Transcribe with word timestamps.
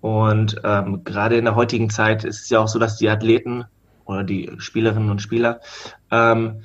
Und 0.00 0.60
ähm, 0.64 1.04
gerade 1.04 1.36
in 1.36 1.44
der 1.44 1.56
heutigen 1.56 1.90
Zeit 1.90 2.24
ist 2.24 2.42
es 2.42 2.50
ja 2.50 2.60
auch 2.60 2.68
so, 2.68 2.78
dass 2.78 2.96
die 2.96 3.08
Athleten 3.08 3.64
oder 4.04 4.24
die 4.24 4.50
Spielerinnen 4.58 5.10
und 5.10 5.20
Spieler 5.20 5.60
ähm, 6.10 6.62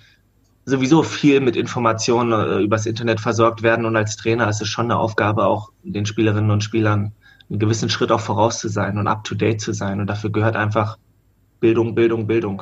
sowieso 0.65 1.04
viel 1.04 1.42
mit 1.42 1.56
Informationen 1.56 2.32
äh, 2.32 2.63
übers 2.63 2.85
Internet 2.85 3.19
versorgt 3.19 3.61
werden. 3.61 3.85
Und 3.85 3.95
als 3.95 4.16
Trainer 4.16 4.50
ist 4.50 4.61
es 4.61 4.67
schon 4.67 4.85
eine 4.85 4.98
Aufgabe, 4.98 5.45
auch 5.45 5.71
den 5.83 6.06
Spielerinnen 6.06 6.51
und 6.51 6.63
Spielern 6.63 7.11
einen 7.50 7.59
gewissen 7.59 7.90
Schritt 7.90 8.11
auch 8.11 8.21
voraus 8.21 8.59
zu 8.59 8.70
sein 8.70 8.98
und 8.98 9.08
up 9.08 9.24
to 9.24 9.36
date 9.36 9.62
zu 9.62 9.74
sein. 9.74 10.00
Und 10.00 10.08
dafür 10.08 10.32
gehört 10.32 10.56
einfach 10.56 10.98
Bildung, 11.60 11.94
Bildung, 11.94 12.26
Bildung. 12.26 12.62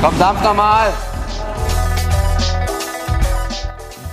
Komm, 0.00 0.16
dampf 0.16 0.40
nochmal. 0.44 0.92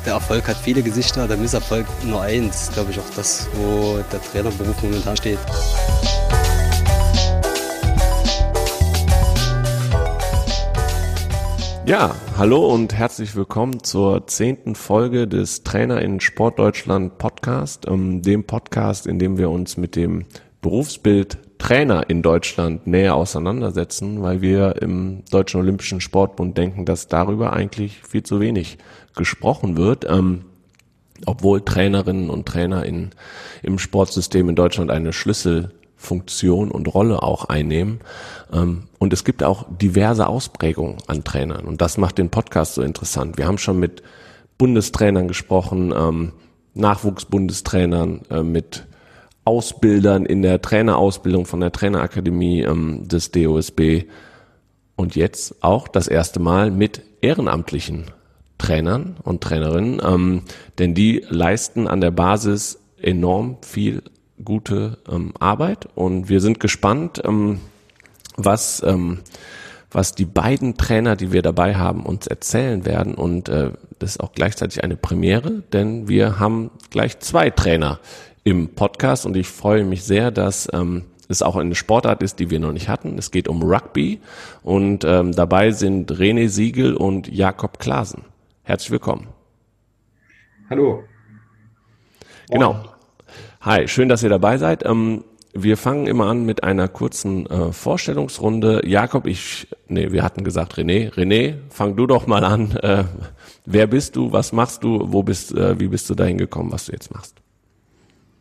Der 0.03 0.13
Erfolg 0.13 0.47
hat 0.47 0.57
viele 0.57 0.81
Gesichter, 0.81 1.27
der 1.27 1.37
Misserfolg 1.37 1.85
nur 2.03 2.23
eins. 2.23 2.71
Glaube 2.73 2.89
ich 2.89 2.99
auch 2.99 3.09
das, 3.15 3.47
wo 3.53 3.99
der 4.11 4.19
Trainerberuf 4.19 4.81
momentan 4.81 5.15
steht. 5.15 5.37
Ja, 11.85 12.15
hallo 12.35 12.65
und 12.65 12.95
herzlich 12.95 13.35
willkommen 13.35 13.83
zur 13.83 14.25
zehnten 14.25 14.73
Folge 14.73 15.27
des 15.27 15.61
Trainer 15.61 16.01
in 16.01 16.19
Sportdeutschland 16.19 17.19
Podcast, 17.19 17.85
ähm, 17.87 18.23
dem 18.23 18.45
Podcast, 18.45 19.05
in 19.05 19.19
dem 19.19 19.37
wir 19.37 19.51
uns 19.51 19.77
mit 19.77 19.95
dem 19.95 20.25
Berufsbild 20.63 21.37
Trainer 21.65 22.07
in 22.11 22.21
Deutschland 22.21 22.85
näher 22.85 23.15
auseinandersetzen, 23.15 24.21
weil 24.21 24.39
wir 24.41 24.83
im 24.83 25.23
Deutschen 25.31 25.59
Olympischen 25.59 25.99
Sportbund 25.99 26.55
denken, 26.55 26.85
dass 26.85 27.07
darüber 27.07 27.53
eigentlich 27.53 28.03
viel 28.03 28.21
zu 28.21 28.39
wenig 28.39 28.77
gesprochen 29.15 29.75
wird. 29.75 30.05
Ähm, 30.07 30.45
obwohl 31.25 31.61
Trainerinnen 31.61 32.29
und 32.29 32.45
Trainer 32.45 32.85
in, 32.85 33.09
im 33.63 33.79
Sportsystem 33.79 34.47
in 34.47 34.55
Deutschland 34.55 34.91
eine 34.91 35.11
Schlüssel 35.11 35.71
Funktion 35.95 36.69
und 36.69 36.93
Rolle 36.93 37.23
auch 37.23 37.45
einnehmen. 37.45 38.01
Ähm, 38.53 38.83
und 38.99 39.11
es 39.11 39.23
gibt 39.23 39.41
auch 39.41 39.65
diverse 39.67 40.27
Ausprägungen 40.27 40.97
an 41.07 41.23
Trainern. 41.23 41.65
Und 41.65 41.81
das 41.81 41.97
macht 41.97 42.19
den 42.19 42.29
Podcast 42.29 42.75
so 42.75 42.83
interessant. 42.83 43.39
Wir 43.39 43.47
haben 43.47 43.57
schon 43.57 43.79
mit 43.79 44.03
Bundestrainern 44.59 45.27
gesprochen, 45.27 45.91
ähm, 45.97 46.33
Nachwuchsbundestrainern, 46.75 48.21
äh, 48.29 48.43
mit 48.43 48.85
Ausbildern 49.45 50.25
in 50.25 50.41
der 50.41 50.61
Trainerausbildung 50.61 51.45
von 51.45 51.61
der 51.61 51.71
Trainerakademie 51.71 52.61
ähm, 52.61 53.07
des 53.07 53.31
DOSB 53.31 54.05
und 54.95 55.15
jetzt 55.15 55.63
auch 55.63 55.87
das 55.87 56.07
erste 56.07 56.39
Mal 56.39 56.71
mit 56.71 57.01
ehrenamtlichen 57.21 58.05
Trainern 58.57 59.17
und 59.21 59.41
Trainerinnen, 59.41 60.43
denn 60.79 60.93
die 60.93 61.25
leisten 61.27 61.87
an 61.87 61.99
der 61.99 62.11
Basis 62.11 62.79
enorm 63.01 63.57
viel 63.61 64.03
gute 64.43 64.97
ähm, 65.09 65.33
Arbeit 65.39 65.87
und 65.95 66.29
wir 66.29 66.41
sind 66.41 66.59
gespannt, 66.59 67.21
ähm, 67.23 67.59
was, 68.37 68.83
ähm, 68.85 69.19
was 69.91 70.13
die 70.13 70.25
beiden 70.25 70.77
Trainer, 70.77 71.15
die 71.15 71.31
wir 71.31 71.41
dabei 71.41 71.75
haben, 71.75 72.05
uns 72.05 72.27
erzählen 72.27 72.85
werden. 72.85 73.15
Und 73.15 73.47
äh, 73.47 73.71
das 73.99 74.11
ist 74.11 74.19
auch 74.19 74.33
gleichzeitig 74.33 74.83
eine 74.83 74.97
Premiere, 74.97 75.63
denn 75.71 76.07
wir 76.09 76.39
haben 76.39 76.71
gleich 76.89 77.19
zwei 77.19 77.49
Trainer 77.49 77.99
im 78.45 78.75
Podcast 78.75 79.25
und 79.25 79.35
ich 79.35 79.47
freue 79.47 79.83
mich 79.83 80.03
sehr, 80.03 80.29
dass 80.29 80.69
ähm, 80.71 81.05
es 81.27 81.41
auch 81.41 81.55
eine 81.55 81.73
Sportart 81.73 82.21
ist, 82.21 82.39
die 82.39 82.51
wir 82.51 82.59
noch 82.59 82.73
nicht 82.73 82.87
hatten. 82.87 83.17
Es 83.17 83.31
geht 83.31 83.47
um 83.47 83.63
Rugby 83.63 84.21
und 84.61 85.03
ähm, 85.03 85.31
dabei 85.31 85.71
sind 85.71 86.11
René 86.11 86.47
Siegel 86.47 86.93
und 86.95 87.27
Jakob 87.27 87.79
Klasen. 87.79 88.23
Herzlich 88.61 88.91
willkommen. 88.91 89.29
Hallo. 90.69 91.03
Genau. 92.51 92.83
Hi, 93.61 93.87
schön, 93.87 94.09
dass 94.09 94.21
ihr 94.21 94.29
dabei 94.29 94.59
seid. 94.59 94.85
Ähm, 94.85 95.23
wir 95.53 95.75
fangen 95.75 96.05
immer 96.05 96.27
an 96.27 96.45
mit 96.45 96.63
einer 96.63 96.87
kurzen 96.87 97.47
äh, 97.47 97.71
Vorstellungsrunde. 97.71 98.85
Jakob, 98.85 99.25
ich, 99.25 99.67
nee, 99.87 100.11
wir 100.11 100.21
hatten 100.21 100.43
gesagt 100.43 100.75
René. 100.75 101.11
René, 101.11 101.55
fang 101.69 101.95
du 101.95 102.05
doch 102.05 102.27
mal 102.27 102.43
an. 102.43 102.77
Äh, 102.77 103.05
wer 103.65 103.87
bist 103.87 104.15
du? 104.15 104.31
Was 104.31 104.51
machst 104.51 104.83
du? 104.83 105.11
Wo 105.11 105.23
bist, 105.23 105.51
äh, 105.55 105.79
wie 105.79 105.87
bist 105.87 106.07
du 106.11 106.13
dahin 106.13 106.37
gekommen, 106.37 106.71
was 106.71 106.85
du 106.85 106.91
jetzt 106.91 107.11
machst? 107.11 107.41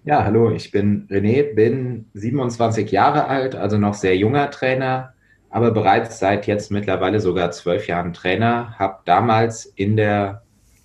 Ja, 0.06 0.22
hallo, 0.22 0.50
ich 0.50 0.70
bin 0.70 1.08
René, 1.08 1.54
bin 1.54 2.10
27 2.12 2.90
Jahre 2.90 3.26
alt, 3.26 3.54
also 3.54 3.78
noch 3.78 3.94
sehr 3.94 4.14
junger 4.18 4.50
Trainer, 4.50 5.14
aber 5.48 5.70
bereits 5.70 6.18
seit 6.18 6.46
jetzt 6.46 6.70
mittlerweile 6.70 7.20
sogar 7.20 7.52
zwölf 7.52 7.86
Jahren 7.86 8.12
Trainer. 8.12 8.78
Habe 8.78 8.98
damals 9.06 9.64
in 9.64 9.96
der 9.96 10.42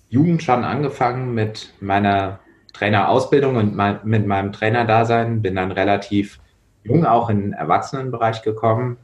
Jugend 0.08 0.42
schon 0.42 0.64
angefangen 0.64 1.34
mit 1.34 1.74
meiner 1.80 2.40
Trainerausbildung 2.72 3.56
und 3.56 3.76
mein, 3.76 3.98
mit 4.04 4.26
meinem 4.26 4.52
Trainerdasein. 4.52 5.42
Bin 5.42 5.56
dann 5.56 5.70
relativ 5.70 6.40
jung 6.82 7.04
auch 7.04 7.28
in 7.28 7.42
den 7.42 7.52
Erwachsenenbereich 7.52 8.40
gekommen, 8.40 8.96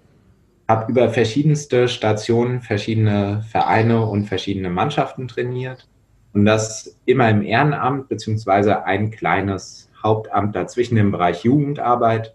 habe 0.67 0.91
über 0.91 1.11
verschiedenste 1.11 1.89
Stationen, 1.89 2.63
verschiedene 2.63 3.43
Vereine 3.51 4.07
und 4.07 4.25
verschiedene 4.25 4.71
Mannschaften 4.71 5.29
trainiert. 5.29 5.87
Und 6.33 6.47
das 6.47 6.99
immer 7.05 7.29
im 7.29 7.43
Ehrenamt 7.43 8.09
beziehungsweise 8.09 8.87
ein 8.87 9.11
kleines 9.11 9.91
Hauptamt 10.07 10.55
dazwischen 10.57 10.97
im 10.97 11.11
Bereich 11.11 11.45
Jugendarbeit 11.45 12.35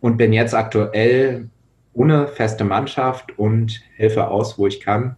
und 0.00 0.16
bin 0.16 0.32
jetzt 0.32 0.54
aktuell 0.54 1.48
ohne 1.92 2.28
feste 2.28 2.64
Mannschaft 2.64 3.38
und 3.38 3.80
helfe 3.96 4.28
aus, 4.28 4.58
wo 4.58 4.66
ich 4.66 4.80
kann 4.80 5.16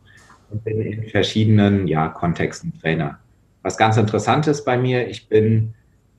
und 0.50 0.64
bin 0.64 0.80
in 0.80 1.04
verschiedenen 1.04 1.86
ja, 1.86 2.08
Kontexten 2.08 2.72
Trainer 2.80 3.18
was 3.62 3.76
ganz 3.76 3.96
interessant 3.96 4.46
ist 4.46 4.64
bei 4.64 4.76
mir, 4.76 5.08
ich 5.08 5.28
bin 5.28 5.74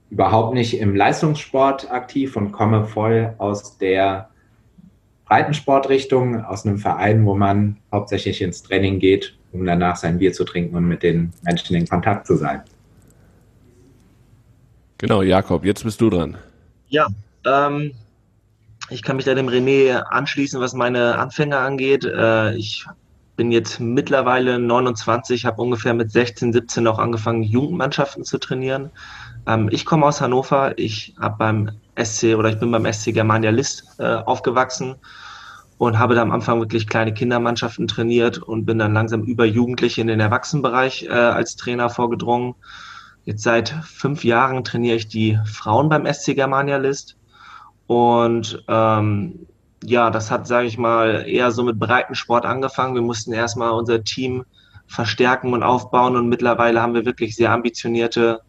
überhaupt 0.09 0.53
nicht 0.53 0.79
im 0.79 0.95
Leistungssport 0.95 1.91
aktiv 1.91 2.35
und 2.35 2.51
komme 2.51 2.85
voll 2.85 3.33
aus 3.37 3.77
der 3.77 4.29
Breitensportrichtung, 5.25 6.43
aus 6.43 6.65
einem 6.65 6.77
Verein, 6.77 7.25
wo 7.25 7.35
man 7.35 7.77
hauptsächlich 7.91 8.41
ins 8.41 8.63
Training 8.63 8.99
geht, 8.99 9.37
um 9.51 9.65
danach 9.65 9.95
sein 9.95 10.19
Bier 10.19 10.33
zu 10.33 10.43
trinken 10.43 10.75
und 10.75 10.87
mit 10.87 11.03
den 11.03 11.33
Menschen 11.43 11.75
in 11.75 11.87
Kontakt 11.87 12.27
zu 12.27 12.35
sein. 12.35 12.61
Genau, 15.03 15.21
Jakob, 15.21 15.65
jetzt 15.65 15.83
bist 15.83 15.99
du 15.99 16.09
dran. 16.09 16.37
Ja, 16.87 17.07
ähm, 17.45 17.91
ich 18.89 19.03
kann 19.03 19.17
mich 19.17 19.25
da 19.25 19.35
dem 19.35 19.49
René 19.49 19.97
anschließen, 19.97 20.61
was 20.61 20.73
meine 20.73 21.19
Anfänge 21.19 21.57
angeht. 21.57 22.05
Äh, 22.05 22.55
ich 22.55 22.85
bin 23.35 23.51
jetzt 23.51 23.81
mittlerweile 23.81 24.59
29, 24.59 25.45
habe 25.45 25.61
ungefähr 25.61 25.93
mit 25.93 26.09
16, 26.09 26.53
17 26.53 26.87
auch 26.87 26.99
angefangen, 26.99 27.43
Jugendmannschaften 27.43 28.23
zu 28.23 28.37
trainieren. 28.37 28.91
Ähm, 29.45 29.67
ich 29.73 29.85
komme 29.85 30.05
aus 30.05 30.21
Hannover, 30.21 30.77
ich 30.79 31.13
habe 31.19 31.35
beim 31.37 31.71
SC 32.01 32.35
oder 32.37 32.47
ich 32.47 32.59
bin 32.59 32.71
beim 32.71 32.85
SC 32.85 33.13
Germania 33.13 33.49
List 33.49 33.85
äh, 33.99 34.05
aufgewachsen 34.05 34.95
und 35.79 35.99
habe 35.99 36.15
da 36.15 36.21
am 36.21 36.31
Anfang 36.31 36.61
wirklich 36.61 36.87
kleine 36.87 37.13
Kindermannschaften 37.13 37.89
trainiert 37.89 38.37
und 38.37 38.65
bin 38.65 38.79
dann 38.79 38.93
langsam 38.93 39.23
über 39.23 39.43
Jugendliche 39.43 39.99
in 39.99 40.07
den 40.07 40.21
Erwachsenenbereich 40.21 41.07
äh, 41.07 41.09
als 41.09 41.57
Trainer 41.57 41.89
vorgedrungen. 41.89 42.55
Jetzt 43.25 43.43
seit 43.43 43.69
fünf 43.69 44.23
Jahren 44.23 44.63
trainiere 44.63 44.97
ich 44.97 45.07
die 45.07 45.39
Frauen 45.45 45.89
beim 45.89 46.11
SC 46.11 46.35
Germania 46.35 46.77
List 46.77 47.15
und 47.87 48.63
ähm, 48.67 49.47
ja, 49.83 50.09
das 50.09 50.31
hat, 50.31 50.47
sage 50.47 50.67
ich 50.67 50.77
mal, 50.77 51.25
eher 51.27 51.51
so 51.51 51.63
mit 51.63 51.77
Breitensport 51.77 52.45
angefangen. 52.45 52.95
Wir 52.95 53.01
mussten 53.01 53.33
erstmal 53.33 53.71
unser 53.71 54.03
Team 54.03 54.45
verstärken 54.87 55.53
und 55.53 55.63
aufbauen 55.63 56.15
und 56.15 56.29
mittlerweile 56.29 56.81
haben 56.81 56.93
wir 56.93 57.05
wirklich 57.05 57.35
sehr 57.35 57.51
ambitionierte 57.51 58.41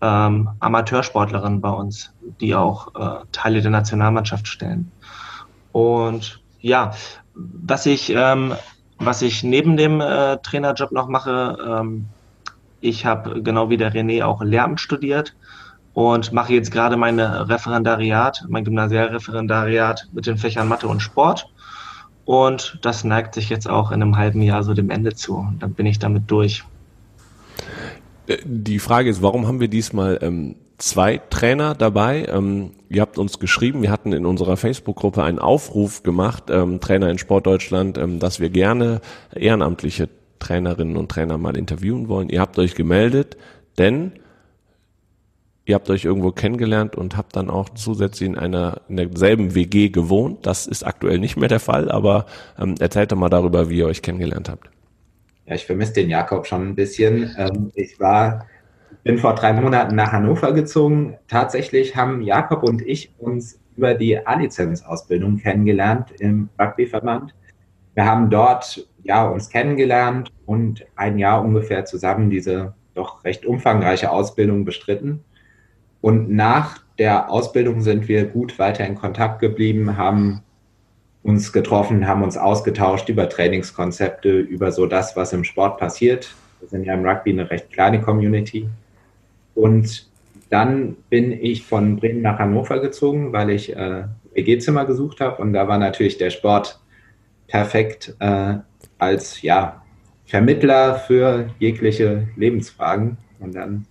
ähm, 0.00 0.50
Amateursportlerinnen 0.60 1.60
bei 1.60 1.70
uns, 1.70 2.12
die 2.40 2.54
auch 2.54 2.94
äh, 2.94 3.24
Teile 3.32 3.62
der 3.62 3.70
Nationalmannschaft 3.70 4.46
stellen. 4.46 4.90
Und 5.72 6.40
ja, 6.60 6.92
was 7.34 7.86
ich, 7.86 8.12
ähm, 8.14 8.54
was 8.98 9.22
ich 9.22 9.42
neben 9.42 9.76
dem 9.76 10.00
äh, 10.00 10.38
Trainerjob 10.38 10.92
noch 10.92 11.08
mache, 11.08 11.58
ähm, 11.66 12.06
ich 12.80 13.04
habe 13.04 13.42
genau 13.42 13.70
wie 13.70 13.76
der 13.76 13.92
René 13.92 14.24
auch 14.24 14.42
Lehramt 14.42 14.80
studiert 14.80 15.34
und 15.94 16.32
mache 16.32 16.52
jetzt 16.52 16.70
gerade 16.70 16.96
mein 16.96 17.18
Referendariat, 17.18 18.44
mein 18.48 18.64
Gymnasialreferendariat 18.64 20.08
mit 20.12 20.26
den 20.26 20.36
Fächern 20.36 20.68
Mathe 20.68 20.88
und 20.88 21.00
Sport. 21.00 21.48
Und 22.26 22.78
das 22.82 23.04
neigt 23.04 23.34
sich 23.34 23.48
jetzt 23.48 23.68
auch 23.68 23.92
in 23.92 24.02
einem 24.02 24.16
halben 24.16 24.42
Jahr 24.42 24.62
so 24.62 24.74
dem 24.74 24.90
Ende 24.90 25.14
zu. 25.14 25.46
Dann 25.60 25.72
bin 25.72 25.86
ich 25.86 25.98
damit 25.98 26.24
durch. 26.26 26.64
Äh, 28.26 28.38
die 28.44 28.78
Frage 28.78 29.08
ist, 29.08 29.22
warum 29.22 29.46
haben 29.46 29.60
wir 29.60 29.68
diesmal 29.68 30.18
ähm, 30.20 30.56
zwei 30.76 31.18
Trainer 31.30 31.74
dabei? 31.74 32.26
Ähm, 32.26 32.72
ihr 32.88 33.00
habt 33.00 33.16
uns 33.16 33.38
geschrieben, 33.38 33.80
wir 33.80 33.90
hatten 33.90 34.12
in 34.12 34.26
unserer 34.26 34.56
Facebook-Gruppe 34.56 35.22
einen 35.22 35.38
Aufruf 35.38 36.02
gemacht, 36.02 36.50
ähm, 36.50 36.80
Trainer 36.80 37.08
in 37.10 37.18
Sportdeutschland, 37.18 37.96
ähm, 37.96 38.18
dass 38.18 38.40
wir 38.40 38.50
gerne 38.50 39.00
ehrenamtliche 39.34 40.08
Trainerinnen 40.38 40.96
und 40.96 41.10
Trainer 41.10 41.38
mal 41.38 41.56
interviewen 41.56 42.08
wollen. 42.08 42.28
Ihr 42.28 42.40
habt 42.40 42.58
euch 42.58 42.74
gemeldet, 42.74 43.36
denn 43.78 44.12
ihr 45.64 45.74
habt 45.74 45.90
euch 45.90 46.04
irgendwo 46.04 46.30
kennengelernt 46.30 46.96
und 46.96 47.16
habt 47.16 47.36
dann 47.36 47.50
auch 47.50 47.68
zusätzlich 47.70 48.28
in 48.28 48.38
einer 48.38 48.80
in 48.88 48.96
derselben 48.96 49.54
WG 49.54 49.88
gewohnt. 49.88 50.46
Das 50.46 50.66
ist 50.66 50.84
aktuell 50.84 51.18
nicht 51.18 51.36
mehr 51.36 51.48
der 51.48 51.60
Fall, 51.60 51.90
aber 51.90 52.26
ähm, 52.58 52.76
erzählt 52.78 53.12
doch 53.12 53.16
mal 53.16 53.28
darüber, 53.28 53.68
wie 53.68 53.78
ihr 53.78 53.86
euch 53.86 54.02
kennengelernt 54.02 54.48
habt. 54.48 54.70
Ja, 55.46 55.54
ich 55.54 55.66
vermisse 55.66 55.92
den 55.92 56.10
Jakob 56.10 56.46
schon 56.46 56.68
ein 56.68 56.74
bisschen. 56.74 57.34
Ähm, 57.36 57.70
ich 57.74 58.00
war, 58.00 58.46
bin 59.04 59.18
vor 59.18 59.34
drei 59.34 59.52
Monaten 59.52 59.94
nach 59.94 60.12
Hannover 60.12 60.52
gezogen. 60.52 61.16
Tatsächlich 61.28 61.96
haben 61.96 62.22
Jakob 62.22 62.62
und 62.62 62.82
ich 62.82 63.12
uns 63.18 63.58
über 63.76 63.94
die 63.94 64.26
A-Lizenz-Ausbildung 64.26 65.38
kennengelernt 65.38 66.12
im 66.18 66.48
Rugbyverband. 66.58 67.34
Wir 67.94 68.04
haben 68.04 68.30
dort 68.30 68.86
ja 69.06 69.26
uns 69.26 69.48
kennengelernt 69.48 70.32
und 70.44 70.84
ein 70.96 71.18
Jahr 71.18 71.42
ungefähr 71.44 71.84
zusammen 71.84 72.30
diese 72.30 72.74
doch 72.94 73.24
recht 73.24 73.46
umfangreiche 73.46 74.10
Ausbildung 74.10 74.64
bestritten. 74.64 75.22
Und 76.00 76.30
nach 76.30 76.78
der 76.98 77.30
Ausbildung 77.30 77.80
sind 77.80 78.08
wir 78.08 78.24
gut 78.24 78.58
weiter 78.58 78.86
in 78.86 78.94
Kontakt 78.94 79.40
geblieben, 79.40 79.96
haben 79.96 80.42
uns 81.22 81.52
getroffen, 81.52 82.06
haben 82.06 82.22
uns 82.22 82.36
ausgetauscht 82.36 83.08
über 83.08 83.28
Trainingskonzepte, 83.28 84.38
über 84.38 84.72
so 84.72 84.86
das, 84.86 85.16
was 85.16 85.32
im 85.32 85.44
Sport 85.44 85.78
passiert. 85.78 86.34
Wir 86.60 86.68
sind 86.68 86.84
ja 86.84 86.94
im 86.94 87.04
Rugby 87.04 87.30
eine 87.30 87.50
recht 87.50 87.70
kleine 87.72 88.00
Community. 88.00 88.68
Und 89.54 90.08
dann 90.50 90.96
bin 91.10 91.32
ich 91.32 91.64
von 91.64 91.96
Bremen 91.96 92.22
nach 92.22 92.38
Hannover 92.38 92.78
gezogen, 92.78 93.32
weil 93.32 93.50
ich 93.50 93.74
äh, 93.74 94.04
WG-Zimmer 94.34 94.84
gesucht 94.84 95.20
habe. 95.20 95.42
Und 95.42 95.52
da 95.52 95.66
war 95.66 95.78
natürlich 95.78 96.18
der 96.18 96.30
Sport 96.30 96.80
perfekt 97.48 98.14
äh, 98.20 98.54
als 98.98 99.42
ja, 99.42 99.82
Vermittler 100.24 100.96
für 100.96 101.50
jegliche 101.58 102.28
Lebensfragen. 102.36 103.18
Und 103.38 103.54
dann 103.54 103.86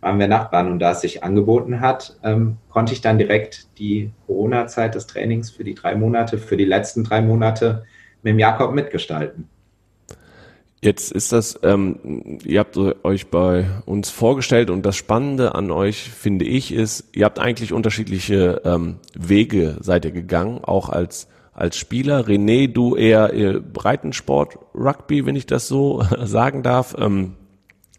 waren 0.00 0.18
wir 0.18 0.28
Nachbarn 0.28 0.70
und 0.70 0.78
da 0.78 0.92
es 0.92 1.02
sich 1.02 1.22
angeboten 1.22 1.80
hat, 1.80 2.18
ähm, 2.22 2.56
konnte 2.70 2.92
ich 2.92 3.00
dann 3.00 3.18
direkt 3.18 3.78
die 3.78 4.10
Corona-Zeit 4.26 4.94
des 4.94 5.06
Trainings 5.06 5.50
für 5.50 5.64
die 5.64 5.74
drei 5.74 5.94
Monate, 5.94 6.38
für 6.38 6.56
die 6.56 6.64
letzten 6.64 7.04
drei 7.04 7.20
Monate 7.20 7.84
mit 8.22 8.32
dem 8.32 8.38
Jakob 8.38 8.72
mitgestalten. 8.72 9.48
Jetzt 10.82 11.12
ist 11.12 11.30
das, 11.32 11.60
ähm, 11.62 12.38
ihr 12.42 12.58
habt 12.58 12.78
euch 12.78 13.26
bei 13.28 13.66
uns 13.84 14.08
vorgestellt 14.08 14.70
und 14.70 14.86
das 14.86 14.96
Spannende 14.96 15.54
an 15.54 15.70
euch, 15.70 16.08
finde 16.08 16.46
ich, 16.46 16.72
ist, 16.72 17.04
ihr 17.12 17.26
habt 17.26 17.38
eigentlich 17.38 17.74
unterschiedliche 17.74 18.62
ähm, 18.64 18.96
Wege 19.14 19.76
seid 19.80 20.06
ihr 20.06 20.10
gegangen, 20.10 20.64
auch 20.64 20.88
als 20.88 21.28
als 21.60 21.76
Spieler. 21.76 22.26
René, 22.26 22.66
du 22.68 22.96
eher, 22.96 23.32
eher 23.32 23.60
Breitensport, 23.60 24.58
Rugby, 24.74 25.26
wenn 25.26 25.36
ich 25.36 25.46
das 25.46 25.68
so 25.68 26.02
sagen 26.24 26.62
darf. 26.62 26.96
Ähm, 26.98 27.34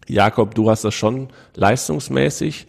Jakob, 0.07 0.55
du 0.55 0.69
hast 0.69 0.83
das 0.83 0.93
schon 0.93 1.29
leistungsmäßig 1.55 2.67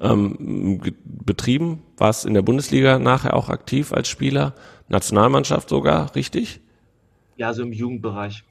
ähm, 0.00 0.80
betrieben, 1.04 1.82
warst 1.96 2.26
in 2.26 2.34
der 2.34 2.42
Bundesliga 2.42 2.98
nachher 2.98 3.34
auch 3.34 3.48
aktiv 3.48 3.92
als 3.92 4.08
Spieler, 4.08 4.54
Nationalmannschaft 4.88 5.68
sogar, 5.68 6.14
richtig? 6.14 6.60
Ja, 7.36 7.52
so 7.52 7.62
im 7.62 7.72
Jugendbereich. 7.72 8.44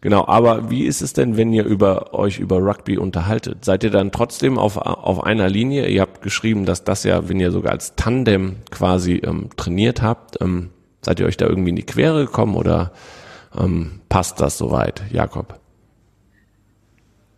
Genau, 0.00 0.26
aber 0.26 0.70
wie 0.70 0.84
ist 0.84 1.02
es 1.02 1.12
denn, 1.12 1.36
wenn 1.36 1.52
ihr 1.52 1.64
über 1.64 2.14
euch 2.14 2.38
über 2.38 2.56
Rugby 2.56 2.96
unterhaltet? 2.96 3.64
Seid 3.66 3.84
ihr 3.84 3.90
dann 3.90 4.12
trotzdem 4.12 4.58
auf, 4.58 4.78
auf 4.78 5.24
einer 5.24 5.50
Linie? 5.50 5.88
Ihr 5.88 6.00
habt 6.00 6.22
geschrieben, 6.22 6.64
dass 6.64 6.84
das 6.84 7.04
ja, 7.04 7.28
wenn 7.28 7.38
ihr 7.38 7.50
sogar 7.50 7.72
als 7.72 7.96
Tandem 7.96 8.56
quasi 8.70 9.16
ähm, 9.16 9.50
trainiert 9.56 10.00
habt, 10.00 10.40
ähm, 10.40 10.70
seid 11.02 11.20
ihr 11.20 11.26
euch 11.26 11.36
da 11.36 11.46
irgendwie 11.46 11.70
in 11.70 11.76
die 11.76 11.86
Quere 11.86 12.24
gekommen 12.26 12.56
oder 12.56 12.92
ähm, 13.58 14.00
passt 14.08 14.40
das 14.40 14.58
soweit, 14.58 15.02
Jakob? 15.10 15.58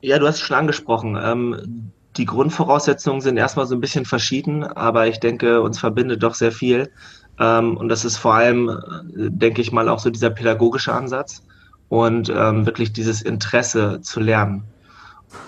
Ja, 0.01 0.19
du 0.19 0.27
hast 0.27 0.37
es 0.37 0.41
schon 0.41 0.57
angesprochen. 0.57 1.19
Ähm, 1.23 1.93
die 2.17 2.27
Grundvoraussetzungen 2.27 3.21
sind 3.21 3.37
erstmal 3.37 3.67
so 3.67 3.75
ein 3.75 3.81
bisschen 3.81 4.05
verschieden, 4.05 4.65
aber 4.65 5.07
ich 5.07 5.21
denke, 5.21 5.63
uns 5.63 5.79
verbindet 5.79 6.23
doch 6.23 6.35
sehr 6.35 6.53
viel. 6.53 6.91
Ähm, 7.39 7.77
und 7.77 7.89
das 7.89 8.05
ist 8.05 8.17
vor 8.17 8.35
allem, 8.35 8.69
äh, 8.69 9.31
denke 9.31 9.63
ich 9.63 9.73
mal, 9.73 9.89
auch 9.89 9.99
so 9.99 10.11
dieser 10.11 10.31
pädagogische 10.31 10.93
Ansatz 10.93 11.43
und 11.89 12.31
ähm, 12.35 12.67
wirklich 12.67 12.93
dieses 12.93 13.23
Interesse 13.23 14.01
zu 14.03 14.21
lernen. 14.21 14.65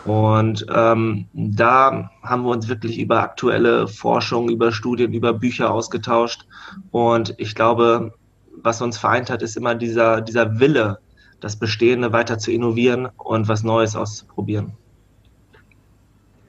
Und 0.05 0.67
ähm, 0.75 1.27
da 1.33 2.11
haben 2.23 2.43
wir 2.45 2.51
uns 2.51 2.69
wirklich 2.69 2.99
über 2.99 3.23
aktuelle 3.23 3.89
Forschung, 3.89 4.51
über 4.51 4.71
Studien, 4.73 5.13
über 5.13 5.33
Bücher 5.33 5.71
ausgetauscht. 5.73 6.47
Und 6.91 7.35
ich 7.39 7.55
glaube, 7.55 8.13
was 8.63 8.83
uns 8.83 8.99
vereint 8.99 9.31
hat, 9.31 9.43
ist 9.43 9.57
immer 9.57 9.75
dieser, 9.75 10.21
dieser 10.21 10.59
Wille, 10.61 10.99
das 11.41 11.57
Bestehende 11.57 12.13
weiter 12.13 12.39
zu 12.39 12.53
innovieren 12.53 13.09
und 13.17 13.49
was 13.49 13.63
Neues 13.63 13.97
auszuprobieren. 13.97 14.73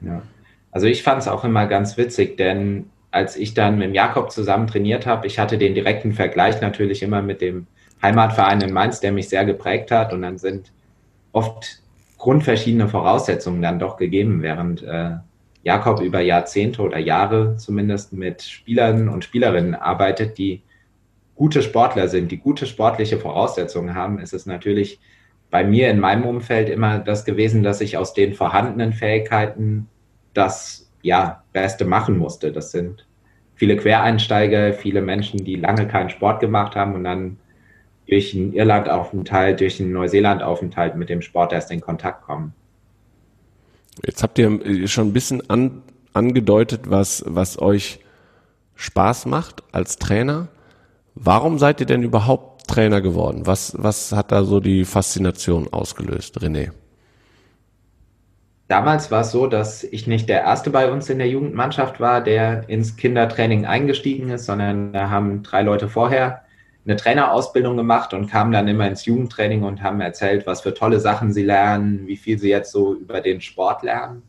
Ja. 0.00 0.22
Also 0.70 0.86
ich 0.86 1.02
fand 1.02 1.22
es 1.22 1.28
auch 1.28 1.44
immer 1.44 1.66
ganz 1.66 1.96
witzig, 1.96 2.36
denn 2.36 2.90
als 3.10 3.36
ich 3.36 3.54
dann 3.54 3.78
mit 3.78 3.94
Jakob 3.94 4.30
zusammen 4.30 4.66
trainiert 4.66 5.06
habe, 5.06 5.26
ich 5.26 5.38
hatte 5.38 5.56
den 5.56 5.74
direkten 5.74 6.12
Vergleich 6.12 6.60
natürlich 6.60 7.02
immer 7.02 7.22
mit 7.22 7.40
dem 7.40 7.66
Heimatverein 8.02 8.60
in 8.60 8.72
Mainz, 8.72 9.00
der 9.00 9.12
mich 9.12 9.30
sehr 9.30 9.46
geprägt 9.46 9.90
hat. 9.90 10.12
Und 10.12 10.22
dann 10.22 10.36
sind 10.36 10.72
oft 11.32 11.82
grundverschiedene 12.18 12.88
Voraussetzungen 12.88 13.62
dann 13.62 13.78
doch 13.78 13.96
gegeben, 13.96 14.42
während 14.42 14.82
äh, 14.82 15.16
Jakob 15.62 16.00
über 16.00 16.20
Jahrzehnte 16.20 16.82
oder 16.82 16.98
Jahre 16.98 17.56
zumindest 17.56 18.12
mit 18.12 18.42
Spielern 18.42 19.08
und 19.08 19.24
Spielerinnen 19.24 19.74
arbeitet, 19.74 20.38
die 20.38 20.62
gute 21.34 21.62
Sportler 21.62 22.08
sind, 22.08 22.30
die 22.30 22.38
gute 22.38 22.66
sportliche 22.66 23.18
Voraussetzungen 23.18 23.94
haben, 23.94 24.18
ist 24.18 24.32
es 24.32 24.46
natürlich 24.46 25.00
bei 25.50 25.64
mir 25.64 25.90
in 25.90 26.00
meinem 26.00 26.24
Umfeld 26.24 26.68
immer 26.68 26.98
das 26.98 27.24
gewesen, 27.24 27.62
dass 27.62 27.80
ich 27.80 27.96
aus 27.96 28.14
den 28.14 28.34
vorhandenen 28.34 28.92
Fähigkeiten 28.92 29.88
das 30.34 30.90
ja 31.02 31.44
Beste 31.52 31.84
machen 31.84 32.18
musste. 32.18 32.52
Das 32.52 32.72
sind 32.72 33.06
viele 33.54 33.76
Quereinsteiger, 33.76 34.72
viele 34.72 35.02
Menschen, 35.02 35.44
die 35.44 35.56
lange 35.56 35.86
keinen 35.86 36.10
Sport 36.10 36.40
gemacht 36.40 36.74
haben 36.74 36.94
und 36.94 37.04
dann 37.04 37.38
durch 38.08 38.34
einen 38.34 38.52
Irlandaufenthalt, 38.52 39.60
durch 39.60 39.80
einen 39.80 39.92
Neuseelandaufenthalt 39.92 40.96
mit 40.96 41.08
dem 41.08 41.22
Sport 41.22 41.52
erst 41.52 41.70
in 41.70 41.80
Kontakt 41.80 42.22
kommen. 42.22 42.52
Jetzt 44.04 44.22
habt 44.22 44.38
ihr 44.38 44.88
schon 44.88 45.08
ein 45.08 45.12
bisschen 45.12 45.48
an, 45.50 45.82
angedeutet, 46.12 46.90
was, 46.90 47.24
was 47.26 47.60
euch 47.60 48.00
Spaß 48.74 49.26
macht 49.26 49.62
als 49.72 49.96
Trainer. 49.98 50.48
Warum 51.14 51.58
seid 51.58 51.80
ihr 51.80 51.86
denn 51.86 52.02
überhaupt 52.02 52.68
Trainer 52.68 53.00
geworden? 53.00 53.46
Was, 53.46 53.74
was 53.78 54.12
hat 54.12 54.32
da 54.32 54.44
so 54.44 54.60
die 54.60 54.84
Faszination 54.84 55.72
ausgelöst, 55.72 56.38
René? 56.38 56.72
Damals 58.68 59.12
war 59.12 59.20
es 59.20 59.30
so, 59.30 59.46
dass 59.46 59.84
ich 59.84 60.06
nicht 60.08 60.28
der 60.28 60.42
Erste 60.42 60.70
bei 60.70 60.90
uns 60.90 61.08
in 61.08 61.18
der 61.18 61.28
Jugendmannschaft 61.28 62.00
war, 62.00 62.20
der 62.20 62.68
ins 62.68 62.96
Kindertraining 62.96 63.64
eingestiegen 63.64 64.28
ist, 64.30 64.44
sondern 64.44 64.92
da 64.92 65.08
haben 65.08 65.44
drei 65.44 65.62
Leute 65.62 65.88
vorher 65.88 66.42
eine 66.86 66.96
Trainerausbildung 66.96 67.76
gemacht 67.76 68.14
und 68.14 68.30
kamen 68.30 68.52
dann 68.52 68.68
immer 68.68 68.86
ins 68.86 69.04
Jugendtraining 69.04 69.64
und 69.64 69.82
haben 69.82 70.00
erzählt, 70.00 70.46
was 70.46 70.60
für 70.60 70.72
tolle 70.72 71.00
Sachen 71.00 71.32
sie 71.32 71.42
lernen, 71.42 72.06
wie 72.06 72.16
viel 72.16 72.38
sie 72.38 72.48
jetzt 72.48 72.70
so 72.70 72.94
über 72.94 73.20
den 73.20 73.40
Sport 73.40 73.82
lernen. 73.82 74.22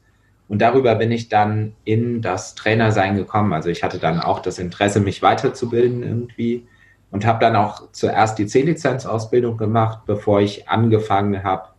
Und 0.47 0.61
darüber 0.61 0.95
bin 0.95 1.11
ich 1.11 1.29
dann 1.29 1.73
in 1.83 2.21
das 2.21 2.55
Trainersein 2.55 3.15
gekommen. 3.15 3.53
Also 3.53 3.69
ich 3.69 3.83
hatte 3.83 3.99
dann 3.99 4.19
auch 4.19 4.39
das 4.39 4.59
Interesse, 4.59 4.99
mich 4.99 5.21
weiterzubilden 5.21 6.03
irgendwie 6.03 6.65
und 7.11 7.25
habe 7.25 7.39
dann 7.39 7.55
auch 7.55 7.91
zuerst 7.91 8.39
die 8.39 8.47
C-Lizenz-Ausbildung 8.47 9.57
gemacht, 9.57 9.99
bevor 10.05 10.41
ich 10.41 10.67
angefangen 10.67 11.43
habe, 11.43 11.69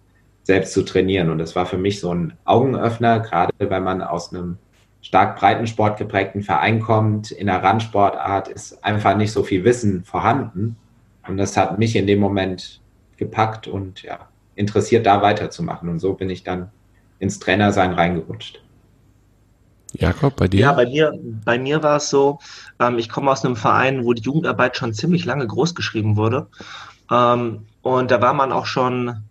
selbst 0.43 0.73
zu 0.73 0.83
trainieren. 0.83 1.31
Und 1.31 1.39
das 1.39 1.57
war 1.57 1.67
für 1.67 1.79
mich 1.79 2.01
so 2.01 2.15
ein 2.15 2.35
Augenöffner, 2.45 3.21
gerade 3.21 3.53
wenn 3.59 3.83
man 3.83 4.01
aus 4.01 4.33
einem 4.33 4.59
stark 5.01 5.39
Breitensport 5.39 5.99
geprägten 5.99 6.43
Verein 6.43 6.81
kommt, 6.81 7.31
in 7.31 7.47
der 7.47 7.63
Randsportart 7.63 8.49
ist 8.49 8.85
einfach 8.85 9.17
nicht 9.17 9.33
so 9.33 9.43
viel 9.43 9.65
Wissen 9.65 10.05
vorhanden. 10.05 10.77
Und 11.27 11.37
das 11.37 11.57
hat 11.57 11.79
mich 11.79 11.95
in 11.97 12.07
dem 12.07 12.21
Moment 12.21 12.81
gepackt 13.17 13.67
und 13.69 14.03
ja, 14.03 14.29
interessiert, 14.55 15.07
da 15.07 15.23
weiterzumachen. 15.23 15.89
Und 15.89 16.01
so 16.01 16.15
bin 16.15 16.31
ich 16.31 16.43
dann 16.43 16.71
ins 17.19 17.39
Trainersein 17.39 17.93
reingerutscht. 17.93 18.63
Jakob, 19.93 20.37
bei 20.37 20.49
dir? 20.49 20.61
Ja, 20.61 20.73
bei 20.73 20.87
mir, 20.87 21.13
bei 21.45 21.59
mir 21.59 21.83
war 21.83 21.97
es 21.97 22.11
so, 22.11 22.39
ähm, 22.79 22.99
ich 22.99 23.09
komme 23.09 23.31
aus 23.31 23.45
einem 23.45 23.57
Verein, 23.57 24.05
wo 24.05 24.13
die 24.13 24.23
Jugendarbeit 24.23 24.77
schon 24.77 24.93
ziemlich 24.93 25.25
lange 25.25 25.47
groß 25.47 25.75
geschrieben 25.75 26.17
wurde. 26.17 26.49
Ähm, 27.11 27.67
und 27.83 28.11
da 28.11 28.21
war 28.21 28.35
man 28.35 28.53
auch 28.53 28.67
schon, 28.67 29.25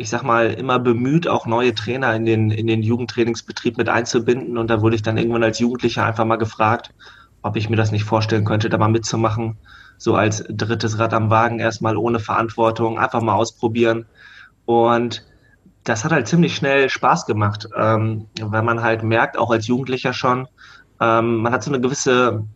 ich 0.00 0.08
sag 0.08 0.22
mal, 0.22 0.50
immer 0.54 0.78
bemüht, 0.78 1.28
auch 1.28 1.44
neue 1.44 1.74
Trainer 1.74 2.14
in 2.14 2.24
den, 2.24 2.50
in 2.50 2.66
den 2.66 2.82
Jugendtrainingsbetrieb 2.82 3.76
mit 3.76 3.90
einzubinden. 3.90 4.56
Und 4.56 4.70
da 4.70 4.80
wurde 4.80 4.96
ich 4.96 5.02
dann 5.02 5.18
irgendwann 5.18 5.44
als 5.44 5.58
Jugendlicher 5.58 6.06
einfach 6.06 6.24
mal 6.24 6.36
gefragt, 6.36 6.94
ob 7.42 7.56
ich 7.56 7.68
mir 7.68 7.76
das 7.76 7.92
nicht 7.92 8.04
vorstellen 8.04 8.46
könnte, 8.46 8.70
da 8.70 8.78
mal 8.78 8.88
mitzumachen. 8.88 9.58
So 9.98 10.14
als 10.14 10.42
drittes 10.48 10.98
Rad 10.98 11.12
am 11.12 11.28
Wagen 11.28 11.58
erstmal 11.58 11.98
ohne 11.98 12.18
Verantwortung, 12.18 12.98
einfach 12.98 13.20
mal 13.20 13.34
ausprobieren. 13.34 14.06
Und 14.64 15.26
das 15.84 16.02
hat 16.02 16.12
halt 16.12 16.28
ziemlich 16.28 16.56
schnell 16.56 16.88
Spaß 16.88 17.26
gemacht, 17.26 17.68
ähm, 17.76 18.26
weil 18.40 18.62
man 18.62 18.82
halt 18.82 19.02
merkt, 19.02 19.36
auch 19.36 19.50
als 19.50 19.66
Jugendlicher 19.66 20.14
schon, 20.14 20.48
ähm, 20.98 21.42
man 21.42 21.52
hat 21.52 21.62
so 21.62 21.70
eine 21.70 21.80
gewisse 21.80 22.46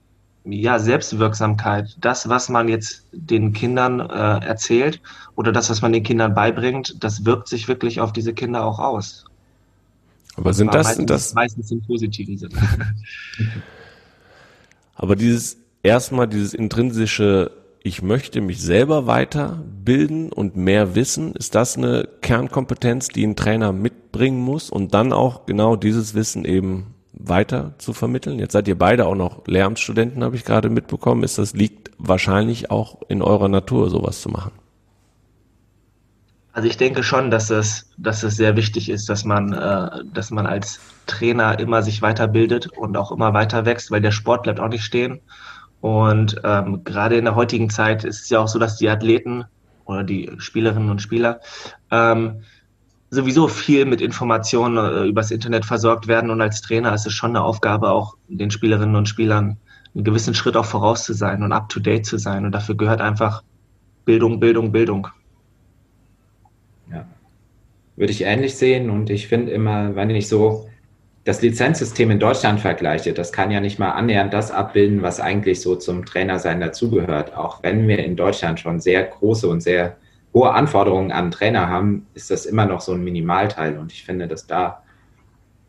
ja, 0.44 0.78
Selbstwirksamkeit. 0.78 1.96
Das, 2.00 2.28
was 2.28 2.48
man 2.48 2.68
jetzt 2.68 3.06
den 3.12 3.52
Kindern 3.52 4.00
äh, 4.00 4.44
erzählt 4.44 5.00
oder 5.36 5.52
das, 5.52 5.70
was 5.70 5.82
man 5.82 5.92
den 5.92 6.02
Kindern 6.02 6.34
beibringt, 6.34 7.02
das 7.02 7.24
wirkt 7.24 7.48
sich 7.48 7.66
wirklich 7.66 8.00
auf 8.00 8.12
diese 8.12 8.34
Kinder 8.34 8.64
auch 8.64 8.78
aus. 8.78 9.24
Aber 10.36 10.52
sind 10.52 10.74
das, 10.74 10.86
meistens, 10.86 10.96
sind 10.96 11.10
das, 11.10 11.34
meistens 11.34 11.70
im 11.70 11.82
positiven 11.82 12.36
Sinne. 12.36 12.54
aber 14.96 15.16
dieses, 15.16 15.56
erstmal 15.82 16.28
dieses 16.28 16.54
intrinsische, 16.54 17.52
ich 17.82 18.02
möchte 18.02 18.40
mich 18.40 18.60
selber 18.60 19.06
weiterbilden 19.06 20.32
und 20.32 20.56
mehr 20.56 20.94
wissen, 20.94 21.34
ist 21.34 21.54
das 21.54 21.76
eine 21.76 22.08
Kernkompetenz, 22.20 23.08
die 23.08 23.26
ein 23.26 23.36
Trainer 23.36 23.72
mitbringen 23.72 24.40
muss 24.40 24.70
und 24.70 24.92
dann 24.92 25.12
auch 25.12 25.46
genau 25.46 25.76
dieses 25.76 26.14
Wissen 26.14 26.44
eben 26.44 26.93
weiter 27.18 27.74
zu 27.78 27.92
vermitteln? 27.92 28.38
Jetzt 28.38 28.52
seid 28.52 28.68
ihr 28.68 28.78
beide 28.78 29.06
auch 29.06 29.14
noch 29.14 29.46
Lehramtsstudenten, 29.46 30.24
habe 30.24 30.36
ich 30.36 30.44
gerade 30.44 30.68
mitbekommen. 30.68 31.22
Ist 31.22 31.38
das 31.38 31.54
liegt 31.54 31.90
wahrscheinlich 31.98 32.70
auch 32.70 33.02
in 33.08 33.22
eurer 33.22 33.48
Natur, 33.48 33.90
sowas 33.90 34.20
zu 34.20 34.28
machen? 34.28 34.52
Also 36.52 36.68
ich 36.68 36.76
denke 36.76 37.02
schon, 37.02 37.32
dass 37.32 37.50
es, 37.50 37.90
dass 37.98 38.22
es 38.22 38.36
sehr 38.36 38.56
wichtig 38.56 38.88
ist, 38.88 39.08
dass 39.08 39.24
man, 39.24 39.52
äh, 39.52 40.04
dass 40.12 40.30
man 40.30 40.46
als 40.46 40.78
Trainer 41.06 41.58
immer 41.58 41.82
sich 41.82 42.00
weiterbildet 42.00 42.68
und 42.78 42.96
auch 42.96 43.10
immer 43.10 43.34
weiter 43.34 43.64
wächst, 43.64 43.90
weil 43.90 44.00
der 44.00 44.12
Sport 44.12 44.44
bleibt 44.44 44.60
auch 44.60 44.68
nicht 44.68 44.84
stehen. 44.84 45.20
Und 45.80 46.40
ähm, 46.44 46.82
gerade 46.84 47.16
in 47.16 47.24
der 47.24 47.34
heutigen 47.34 47.70
Zeit 47.70 48.04
ist 48.04 48.22
es 48.22 48.30
ja 48.30 48.38
auch 48.38 48.48
so, 48.48 48.60
dass 48.60 48.76
die 48.76 48.88
Athleten 48.88 49.44
oder 49.84 50.04
die 50.04 50.30
Spielerinnen 50.38 50.90
und 50.90 51.02
Spieler 51.02 51.40
ähm, 51.90 52.42
sowieso 53.14 53.48
viel 53.48 53.84
mit 53.84 54.00
Informationen 54.00 54.76
äh, 54.76 55.08
übers 55.08 55.30
Internet 55.30 55.64
versorgt 55.64 56.06
werden. 56.06 56.30
Und 56.30 56.40
als 56.40 56.60
Trainer 56.60 56.94
ist 56.94 57.06
es 57.06 57.12
schon 57.12 57.30
eine 57.30 57.42
Aufgabe, 57.42 57.90
auch 57.90 58.16
den 58.28 58.50
Spielerinnen 58.50 58.96
und 58.96 59.08
Spielern 59.08 59.56
einen 59.94 60.04
gewissen 60.04 60.34
Schritt 60.34 60.56
auch 60.56 60.64
voraus 60.64 61.04
zu 61.04 61.12
sein 61.12 61.42
und 61.42 61.52
up 61.52 61.68
to 61.68 61.80
date 61.80 62.04
zu 62.04 62.18
sein. 62.18 62.44
Und 62.44 62.52
dafür 62.52 62.76
gehört 62.76 63.00
einfach 63.00 63.42
Bildung, 64.04 64.40
Bildung, 64.40 64.72
Bildung. 64.72 65.08
Ja. 66.92 67.06
Würde 67.96 68.12
ich 68.12 68.22
ähnlich 68.22 68.56
sehen 68.56 68.90
und 68.90 69.08
ich 69.08 69.28
finde 69.28 69.52
immer, 69.52 69.94
wenn 69.94 70.10
ich 70.10 70.28
so 70.28 70.68
das 71.24 71.40
Lizenzsystem 71.40 72.10
in 72.10 72.20
Deutschland 72.20 72.60
vergleiche, 72.60 73.14
das 73.14 73.32
kann 73.32 73.50
ja 73.50 73.60
nicht 73.60 73.78
mal 73.78 73.92
annähernd 73.92 74.34
das 74.34 74.50
abbilden, 74.50 75.00
was 75.00 75.20
eigentlich 75.20 75.62
so 75.62 75.74
zum 75.76 76.04
Trainersein 76.04 76.60
dazugehört. 76.60 77.34
Auch 77.34 77.62
wenn 77.62 77.88
wir 77.88 78.04
in 78.04 78.14
Deutschland 78.14 78.60
schon 78.60 78.78
sehr 78.80 79.04
große 79.04 79.48
und 79.48 79.62
sehr 79.62 79.96
hohe 80.34 80.52
Anforderungen 80.52 81.12
an 81.12 81.30
Trainer 81.30 81.68
haben, 81.68 82.06
ist 82.14 82.30
das 82.30 82.44
immer 82.44 82.66
noch 82.66 82.80
so 82.80 82.92
ein 82.92 83.04
Minimalteil. 83.04 83.78
Und 83.78 83.92
ich 83.92 84.04
finde, 84.04 84.26
dass 84.26 84.46
da, 84.46 84.82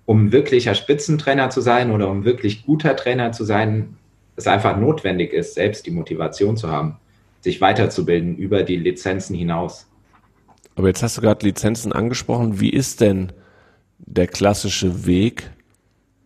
um 0.05 0.31
wirklicher 0.31 0.73
Spitzentrainer 0.73 1.51
zu 1.51 1.61
sein 1.61 1.91
oder 1.91 2.09
um 2.09 2.25
wirklich 2.25 2.65
guter 2.65 2.95
Trainer 2.95 3.31
zu 3.31 3.45
sein, 3.45 3.95
es 4.35 4.47
einfach 4.47 4.75
notwendig 4.77 5.31
ist, 5.31 5.53
selbst 5.53 5.85
die 5.85 5.91
Motivation 5.91 6.57
zu 6.57 6.69
haben, 6.69 6.97
sich 7.41 7.61
weiterzubilden 7.61 8.35
über 8.35 8.63
die 8.63 8.75
Lizenzen 8.75 9.35
hinaus. 9.35 9.87
Aber 10.75 10.87
jetzt 10.87 11.03
hast 11.03 11.17
du 11.17 11.21
gerade 11.21 11.45
Lizenzen 11.45 11.93
angesprochen. 11.93 12.59
Wie 12.59 12.71
ist 12.71 13.01
denn 13.01 13.31
der 13.99 14.27
klassische 14.27 15.05
Weg 15.05 15.51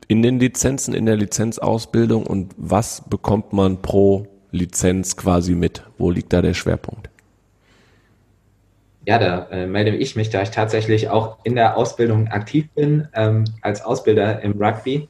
in 0.08 0.24
den 0.24 0.40
Lizenzen, 0.40 0.96
in 0.96 1.06
der 1.06 1.18
Lizenzausbildung 1.18 2.26
und 2.26 2.54
was 2.58 3.04
bekommt 3.08 3.54
man 3.54 3.82
pro 3.82 4.28
Lizenz 4.50 5.16
quasi 5.18 5.54
mit? 5.54 5.84
Wo 6.00 6.10
liegt 6.10 6.34
da 6.34 6.42
der 6.42 6.56
Schwerpunkt? 6.56 7.09
Ja, 9.10 9.18
da 9.18 9.48
äh, 9.50 9.66
melde 9.66 9.96
ich 9.96 10.16
mich, 10.16 10.30
da 10.30 10.44
ich 10.44 10.52
tatsächlich 10.52 11.10
auch 11.10 11.40
in 11.44 11.56
der 11.56 11.78
Ausbildung 11.78 12.28
aktiv 12.28 12.70
bin, 12.76 13.08
ähm, 13.16 13.44
als 13.64 13.82
Ausbilder 13.82 14.44
im 14.44 14.52
Rugby. 14.62 15.10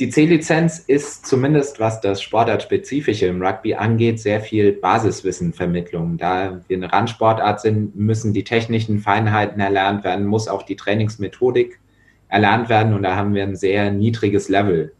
Die 0.00 0.10
C-Lizenz 0.10 0.80
ist 0.80 1.24
zumindest, 1.24 1.78
was 1.78 2.00
das 2.00 2.20
Sportartspezifische 2.20 3.26
im 3.26 3.40
Rugby 3.40 3.74
angeht, 3.74 4.18
sehr 4.18 4.40
viel 4.40 4.72
Basiswissenvermittlung. 4.72 6.18
Da 6.18 6.60
wir 6.66 6.76
eine 6.76 6.92
Randsportart 6.92 7.60
sind, 7.60 7.94
müssen 7.94 8.32
die 8.32 8.42
technischen 8.42 8.98
Feinheiten 8.98 9.60
erlernt 9.60 10.02
werden, 10.02 10.26
muss 10.26 10.48
auch 10.48 10.64
die 10.64 10.74
Trainingsmethodik 10.74 11.78
erlernt 12.26 12.68
werden. 12.68 12.94
Und 12.94 13.04
da 13.04 13.14
haben 13.14 13.32
wir 13.32 13.44
ein 13.44 13.54
sehr 13.54 13.92
niedriges 13.92 14.48
Level 14.48 14.92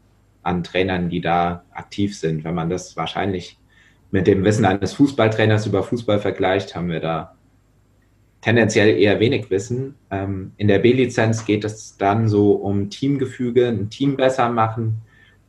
an 0.44 0.62
Trainern, 0.62 1.10
die 1.10 1.20
da 1.20 1.64
aktiv 1.72 2.16
sind. 2.16 2.44
Wenn 2.44 2.54
man 2.54 2.70
das 2.70 2.96
wahrscheinlich 2.96 3.58
mit 4.12 4.28
dem 4.28 4.44
Wissen 4.44 4.66
eines 4.66 4.92
Fußballtrainers 4.92 5.66
über 5.66 5.82
Fußball 5.82 6.20
vergleicht, 6.20 6.76
haben 6.76 6.90
wir 6.90 7.00
da 7.00 7.34
tendenziell 8.40 8.96
eher 8.96 9.20
wenig 9.20 9.50
wissen. 9.50 9.94
Ähm, 10.10 10.52
in 10.56 10.68
der 10.68 10.78
B-Lizenz 10.78 11.44
geht 11.44 11.64
es 11.64 11.96
dann 11.96 12.28
so 12.28 12.52
um 12.52 12.90
Teamgefüge, 12.90 13.68
ein 13.68 13.90
Team 13.90 14.16
besser 14.16 14.48
machen. 14.48 15.02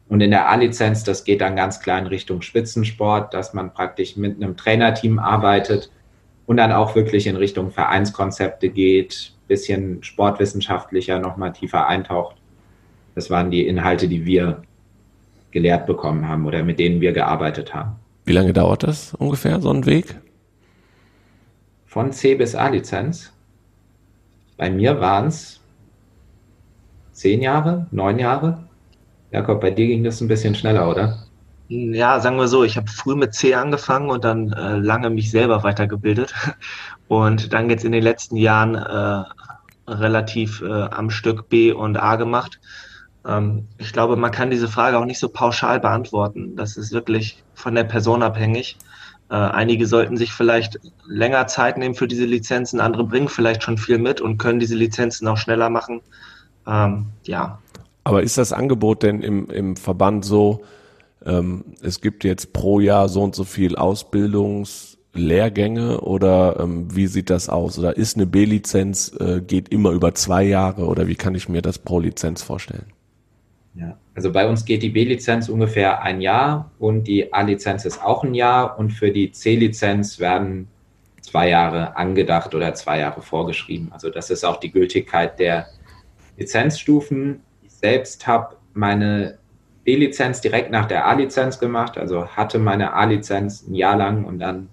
Und 0.08 0.22
in 0.22 0.31
der 0.31 0.50
A-Lizenz, 0.50 1.03
das 1.03 1.24
geht 1.24 1.41
dann 1.41 1.55
ganz 1.55 1.79
klar 1.79 2.00
in 2.00 2.08
Richtung 2.08 2.41
Spitzensport, 2.41 3.34
dass 3.34 3.53
man 3.53 3.74
praktisch 3.74 4.17
mit 4.17 4.36
einem 4.36 4.58
Trainerteam 4.58 5.19
arbeitet 5.19 5.91
und 6.48 6.58
dann 6.58 6.72
auch 6.72 6.96
wirklich 6.96 7.27
in 7.27 7.36
Richtung 7.36 7.69
Vereinskonzepte 7.69 8.69
geht, 8.69 9.34
bisschen 9.48 10.01
sportwissenschaftlicher 10.01 11.19
nochmal 11.19 11.53
tiefer 11.53 11.88
eintaucht. 11.88 12.38
Das 13.13 13.29
waren 13.29 13.51
die 13.51 13.67
Inhalte, 13.67 14.08
die 14.08 14.25
wir 14.25 14.63
gelehrt 15.51 15.86
bekommen 15.86 16.27
haben 16.27 16.46
oder 16.46 16.63
mit 16.63 16.79
denen 16.79 17.01
wir 17.01 17.12
gearbeitet 17.12 17.74
haben. 17.74 17.96
Wie 18.25 18.34
lange 18.34 18.53
dauert 18.53 18.84
das 18.84 19.13
ungefähr, 19.15 19.60
so 19.62 19.69
ein 19.72 19.86
Weg? 19.86 20.15
Von 21.89 22.12
C 22.13 22.36
bis 22.36 22.55
A-Lizenz. 22.55 23.34
Bei 24.58 24.69
mir 24.69 25.01
waren 25.01 25.27
es 25.27 25.60
zehn 27.13 27.41
Jahre, 27.41 27.88
neun 27.91 28.19
Jahre. 28.19 28.63
Jakob, 29.31 29.60
bei 29.60 29.72
dir 29.72 29.88
ging 29.88 30.03
das 30.03 30.22
ein 30.22 30.27
bisschen 30.27 30.53
schneller, 30.53 30.89
oder? 30.89 31.17
Ja, 31.67 32.19
sagen 32.19 32.38
wir 32.38 32.48
so, 32.48 32.63
ich 32.63 32.77
habe 32.77 32.88
früh 32.88 33.15
mit 33.15 33.34
C 33.34 33.53
angefangen 33.53 34.10
und 34.10 34.24
dann 34.24 34.53
äh, 34.53 34.77
lange 34.77 35.10
mich 35.10 35.29
selber 35.31 35.63
weitergebildet. 35.63 36.34
Und 37.08 37.53
dann 37.53 37.72
jetzt 37.72 37.84
in 37.86 37.91
den 37.91 38.03
letzten 38.03 38.36
Jahren 38.36 38.75
äh, 38.75 39.24
relativ 39.91 40.62
äh, 40.62 40.84
am 40.84 41.10
Stück 41.10 41.50
B 41.50 41.72
und 41.72 41.98
A 41.98 42.17
gemacht. 42.17 42.60
Ähm, 43.25 43.67
ich 43.79 43.93
glaube, 43.93 44.15
man 44.15 44.29
kann 44.29 44.51
diese 44.51 44.67
Frage 44.67 45.00
auch 45.00 45.05
nicht 45.05 45.17
so 45.17 45.27
pauschal 45.27 45.79
beantworten. 45.79 46.55
Das 46.55 46.77
ist 46.77 46.91
wirklich 46.91 47.43
von 47.55 47.74
der 47.74 47.86
Person 47.86 48.22
abhängig. 48.22 48.77
Äh, 49.29 49.36
einige 49.36 49.86
sollten 49.86 50.17
sich 50.17 50.33
vielleicht 50.33 50.79
länger 51.05 51.45
Zeit 51.48 51.77
nehmen 51.77 51.93
für 51.93 52.07
diese 52.07 52.25
Lizenzen, 52.25 52.79
andere 52.79 53.03
bringen 53.03 53.27
vielleicht 53.27 53.62
schon 53.63 53.77
viel 53.77 54.00
mit 54.00 54.21
und 54.21 54.39
können 54.39 54.59
diese 54.59 54.74
Lizenzen 54.75 55.27
auch 55.27 55.38
schneller 55.38 55.69
machen. 55.69 56.01
Ähm, 56.65 57.05
ja. 57.24 57.59
Aber 58.03 58.24
ist 58.24 58.39
das 58.39 58.53
Angebot 58.53 59.03
denn 59.03 59.21
im, 59.21 59.51
im 59.51 59.75
Verband 59.75 60.25
so, 60.25 60.63
ähm, 61.25 61.65
es 61.81 62.00
gibt 62.01 62.24
jetzt 62.24 62.53
pro 62.53 62.79
Jahr 62.79 63.09
so 63.09 63.21
und 63.21 63.36
so 63.36 63.43
viel 63.43 63.75
Ausbildungslehrgänge 63.75 66.01
oder 66.01 66.59
ähm, 66.59 66.88
wie 66.95 67.05
sieht 67.05 67.29
das 67.29 67.50
aus? 67.50 67.77
Oder 67.77 67.98
ist 67.98 68.15
eine 68.15 68.25
B-Lizenz, 68.25 69.12
äh, 69.19 69.41
geht 69.41 69.69
immer 69.69 69.91
über 69.91 70.15
zwei 70.15 70.41
Jahre 70.43 70.86
oder 70.86 71.05
wie 71.07 71.15
kann 71.15 71.36
ich 71.36 71.48
mir 71.50 71.62
das 71.62 71.77
pro 71.77 72.00
Lizenz 72.00 72.41
vorstellen? 72.41 72.88
Ja, 73.79 73.98
also 74.13 74.31
bei 74.31 74.48
uns 74.48 74.65
geht 74.65 74.83
die 74.83 74.89
B-Lizenz 74.89 75.48
ungefähr 75.48 76.01
ein 76.01 76.19
Jahr 76.19 76.69
und 76.79 77.05
die 77.05 77.31
A-Lizenz 77.31 77.86
ist 77.86 78.03
auch 78.03 78.25
ein 78.25 78.33
Jahr 78.33 78.77
und 78.77 78.91
für 78.91 79.09
die 79.09 79.31
C-Lizenz 79.31 80.19
werden 80.19 80.67
zwei 81.21 81.48
Jahre 81.48 81.95
angedacht 81.95 82.53
oder 82.53 82.74
zwei 82.74 83.00
Jahre 83.00 83.21
vorgeschrieben. 83.21 83.89
Also 83.93 84.09
das 84.09 84.31
ist 84.31 84.43
auch 84.43 84.57
die 84.57 84.71
Gültigkeit 84.71 85.39
der 85.39 85.67
Lizenzstufen. 86.38 87.41
Ich 87.62 87.71
selbst 87.71 88.27
habe 88.27 88.57
meine 88.74 89.38
B-Lizenz 89.86 90.41
direkt 90.41 90.71
nach 90.71 90.86
der 90.86 91.07
A-Lizenz 91.07 91.57
gemacht, 91.57 91.98
also 91.98 92.27
hatte 92.27 92.59
meine 92.59 92.93
A-Lizenz 92.93 93.65
ein 93.65 93.75
Jahr 93.75 93.95
lang 93.95 94.25
und 94.25 94.39
dann 94.39 94.67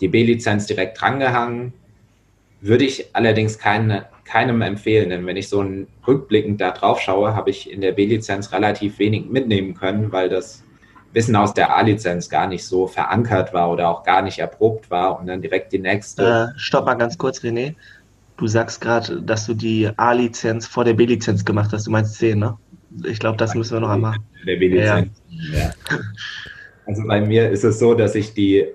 die 0.00 0.08
B-Lizenz 0.08 0.66
direkt 0.66 1.00
drangehangen. 1.00 1.72
Würde 2.60 2.84
ich 2.84 3.14
allerdings 3.14 3.60
keine 3.60 4.06
keinem 4.24 4.62
empfehlen, 4.62 5.10
denn 5.10 5.26
wenn 5.26 5.36
ich 5.36 5.48
so 5.48 5.64
rückblickend 6.06 6.60
da 6.60 6.70
drauf 6.70 7.00
schaue, 7.00 7.34
habe 7.34 7.50
ich 7.50 7.70
in 7.70 7.80
der 7.80 7.92
B-Lizenz 7.92 8.52
relativ 8.52 8.98
wenig 8.98 9.26
mitnehmen 9.26 9.74
können, 9.74 10.12
weil 10.12 10.28
das 10.28 10.64
Wissen 11.12 11.36
aus 11.36 11.54
der 11.54 11.76
A-Lizenz 11.76 12.28
gar 12.28 12.48
nicht 12.48 12.64
so 12.64 12.86
verankert 12.86 13.54
war 13.54 13.70
oder 13.70 13.88
auch 13.88 14.02
gar 14.02 14.22
nicht 14.22 14.38
erprobt 14.38 14.90
war 14.90 15.20
und 15.20 15.26
dann 15.26 15.42
direkt 15.42 15.72
die 15.72 15.78
nächste. 15.78 16.52
Äh, 16.54 16.58
stopp 16.58 16.86
mal 16.86 16.94
ganz 16.94 17.16
kurz, 17.16 17.40
René. 17.40 17.74
Du 18.36 18.48
sagst 18.48 18.80
gerade, 18.80 19.22
dass 19.22 19.46
du 19.46 19.54
die 19.54 19.88
A-Lizenz 19.96 20.66
vor 20.66 20.84
der 20.84 20.94
B-Lizenz 20.94 21.44
gemacht 21.44 21.72
hast. 21.72 21.86
Du 21.86 21.92
meinst 21.92 22.16
C, 22.16 22.34
ne? 22.34 22.58
Ich 23.04 23.20
glaube, 23.20 23.36
das 23.36 23.54
müssen 23.54 23.74
wir 23.74 23.80
noch 23.80 23.90
einmal. 23.90 24.16
Der 24.44 24.56
B-Lizenz. 24.56 25.10
Ja. 25.28 25.58
Ja. 25.58 25.70
Also 26.86 27.02
bei 27.06 27.20
mir 27.20 27.48
ist 27.50 27.64
es 27.64 27.78
so, 27.78 27.94
dass 27.94 28.14
ich 28.14 28.34
die 28.34 28.66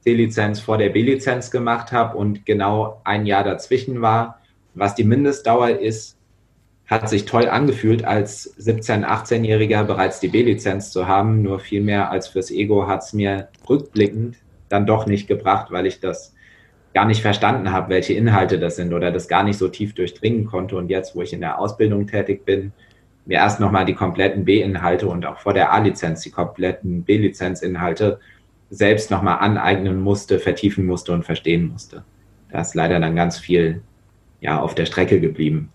C-Lizenz 0.00 0.60
vor 0.60 0.76
der 0.76 0.90
B-Lizenz 0.90 1.50
gemacht 1.50 1.92
habe 1.92 2.16
und 2.16 2.44
genau 2.44 3.00
ein 3.04 3.24
Jahr 3.24 3.42
dazwischen 3.42 4.02
war 4.02 4.40
was 4.74 4.94
die 4.94 5.04
Mindestdauer 5.04 5.80
ist, 5.80 6.16
hat 6.86 7.08
sich 7.08 7.24
toll 7.24 7.48
angefühlt, 7.48 8.04
als 8.04 8.56
17-, 8.58 9.04
18-Jähriger 9.04 9.84
bereits 9.84 10.20
die 10.20 10.28
B-Lizenz 10.28 10.90
zu 10.90 11.06
haben. 11.06 11.42
Nur 11.42 11.58
viel 11.58 11.80
mehr 11.80 12.10
als 12.10 12.28
fürs 12.28 12.50
Ego 12.50 12.86
hat 12.86 13.02
es 13.02 13.12
mir 13.12 13.48
rückblickend 13.68 14.36
dann 14.68 14.86
doch 14.86 15.06
nicht 15.06 15.28
gebracht, 15.28 15.70
weil 15.70 15.86
ich 15.86 16.00
das 16.00 16.34
gar 16.92 17.06
nicht 17.06 17.22
verstanden 17.22 17.72
habe, 17.72 17.88
welche 17.88 18.14
Inhalte 18.14 18.58
das 18.58 18.76
sind 18.76 18.92
oder 18.92 19.10
das 19.10 19.28
gar 19.28 19.42
nicht 19.42 19.58
so 19.58 19.68
tief 19.68 19.94
durchdringen 19.94 20.46
konnte. 20.46 20.76
Und 20.76 20.90
jetzt, 20.90 21.16
wo 21.16 21.22
ich 21.22 21.32
in 21.32 21.40
der 21.40 21.58
Ausbildung 21.58 22.06
tätig 22.06 22.44
bin, 22.44 22.72
mir 23.26 23.38
erst 23.38 23.60
nochmal 23.60 23.84
die 23.84 23.94
kompletten 23.94 24.44
B-Inhalte 24.44 25.08
und 25.08 25.24
auch 25.26 25.38
vor 25.38 25.54
der 25.54 25.72
A-Lizenz 25.72 26.20
die 26.20 26.30
kompletten 26.30 27.02
B-Lizenz-Inhalte 27.02 28.20
selbst 28.70 29.10
nochmal 29.10 29.38
aneignen 29.38 30.00
musste, 30.00 30.38
vertiefen 30.38 30.86
musste 30.86 31.12
und 31.12 31.24
verstehen 31.24 31.68
musste. 31.68 32.04
Da 32.50 32.60
ist 32.60 32.74
leider 32.74 33.00
dann 33.00 33.16
ganz 33.16 33.38
viel 33.38 33.82
ja, 34.44 34.60
auf 34.60 34.74
der 34.74 34.84
Strecke 34.84 35.20
geblieben. 35.20 35.72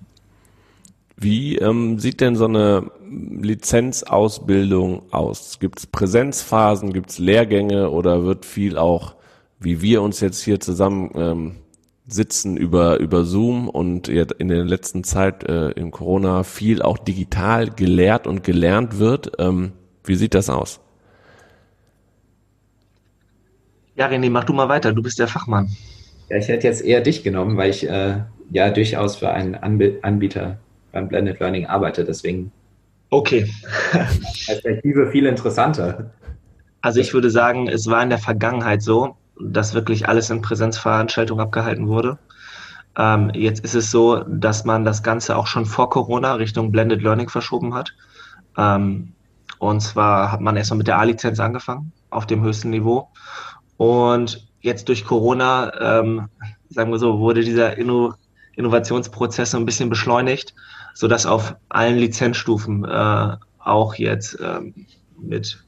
Wie 1.18 1.58
ähm, 1.58 1.98
sieht 1.98 2.22
denn 2.22 2.36
so 2.36 2.46
eine 2.46 2.92
Lizenzausbildung 3.10 5.12
aus? 5.12 5.58
Gibt 5.60 5.80
es 5.80 5.88
Präsenzphasen, 5.88 6.94
gibt 6.94 7.10
es 7.10 7.18
Lehrgänge 7.18 7.90
oder 7.90 8.26
wird 8.26 8.46
viel 8.46 8.78
auch, 8.78 9.16
wie 9.60 9.82
wir 9.82 10.04
uns 10.04 10.22
jetzt 10.22 10.44
hier 10.44 10.60
zusammen 10.60 11.12
ähm, 11.16 11.56
sitzen 12.08 12.58
über, 12.58 13.00
über 13.00 13.26
Zoom 13.26 13.68
und 13.68 14.08
in 14.08 14.48
der 14.48 14.64
letzten 14.64 15.04
Zeit 15.04 15.44
äh, 15.44 15.72
in 15.72 15.90
Corona 15.90 16.44
viel 16.44 16.84
auch 16.84 17.00
digital 17.00 17.72
gelehrt 17.72 18.28
und 18.28 18.44
gelernt 18.44 19.00
wird? 19.00 19.32
Ähm, 19.40 19.72
wie 20.04 20.16
sieht 20.16 20.36
das 20.36 20.50
aus? 20.50 20.80
Ja, 23.96 24.08
René, 24.08 24.30
mach 24.30 24.44
du 24.44 24.54
mal 24.54 24.70
weiter. 24.70 24.94
Du 24.94 25.02
bist 25.02 25.18
der 25.18 25.28
Fachmann. 25.28 25.76
Ja, 26.30 26.38
ich 26.38 26.48
hätte 26.48 26.68
jetzt 26.68 26.82
eher 26.82 27.02
dich 27.02 27.24
genommen, 27.24 27.58
weil 27.58 27.72
ich 27.72 27.90
äh, 27.90 28.20
ja 28.52 28.70
durchaus 28.70 29.18
für 29.18 29.30
einen 29.30 29.56
Anbieter 29.56 30.58
beim 30.92 31.08
Blended 31.08 31.40
Learning 31.40 31.66
arbeite. 31.66 32.04
Deswegen 32.04 32.52
okay. 33.10 33.50
Perspektive 34.46 35.12
viel 35.12 35.26
interessanter. 35.26 36.12
Also 36.82 37.00
ich 37.00 37.14
würde 37.14 37.30
sagen, 37.30 37.68
es 37.68 37.88
war 37.88 38.02
in 38.02 38.10
der 38.10 38.20
Vergangenheit 38.20 38.82
so, 38.82 39.16
dass 39.40 39.74
wirklich 39.74 40.08
alles 40.08 40.30
in 40.30 40.42
Präsenzveranstaltungen 40.42 41.44
abgehalten 41.44 41.88
wurde. 41.88 42.18
Ähm, 42.98 43.32
jetzt 43.34 43.64
ist 43.64 43.76
es 43.76 43.92
so, 43.92 44.24
dass 44.24 44.66
man 44.66 44.86
das 44.86 45.04
Ganze 45.04 45.38
auch 45.38 45.48
schon 45.48 45.66
vor 45.66 45.90
Corona 45.90 46.34
Richtung 46.34 46.72
Blended 46.72 47.02
Learning 47.02 47.30
verschoben 47.30 47.74
hat. 47.74 47.94
Ähm, 48.58 49.14
und 49.60 49.82
zwar 49.82 50.32
hat 50.32 50.42
man 50.42 50.56
erstmal 50.56 50.78
mit 50.78 50.88
der 50.88 51.00
A-Lizenz 51.00 51.40
angefangen, 51.40 51.92
auf 52.10 52.26
dem 52.26 52.44
höchsten 52.44 52.70
Niveau. 52.70 53.10
Und 53.78 54.48
jetzt 54.62 54.88
durch 54.88 55.06
Corona, 55.06 56.00
ähm, 56.00 56.28
sagen 56.70 56.92
wir 56.92 57.00
so, 57.00 57.20
wurde 57.20 57.42
dieser 57.42 57.78
Inno 57.78 58.14
Innovationsprozess 58.60 59.52
so 59.52 59.58
ein 59.58 59.66
bisschen 59.66 59.90
beschleunigt, 59.90 60.54
sodass 60.94 61.26
auf 61.26 61.56
allen 61.70 61.98
Lizenzstufen 61.98 62.86
äh, 62.86 63.38
auch 63.60 63.96
jetzt 63.96 64.38
ähm, 64.42 64.74
mit, 65.18 65.64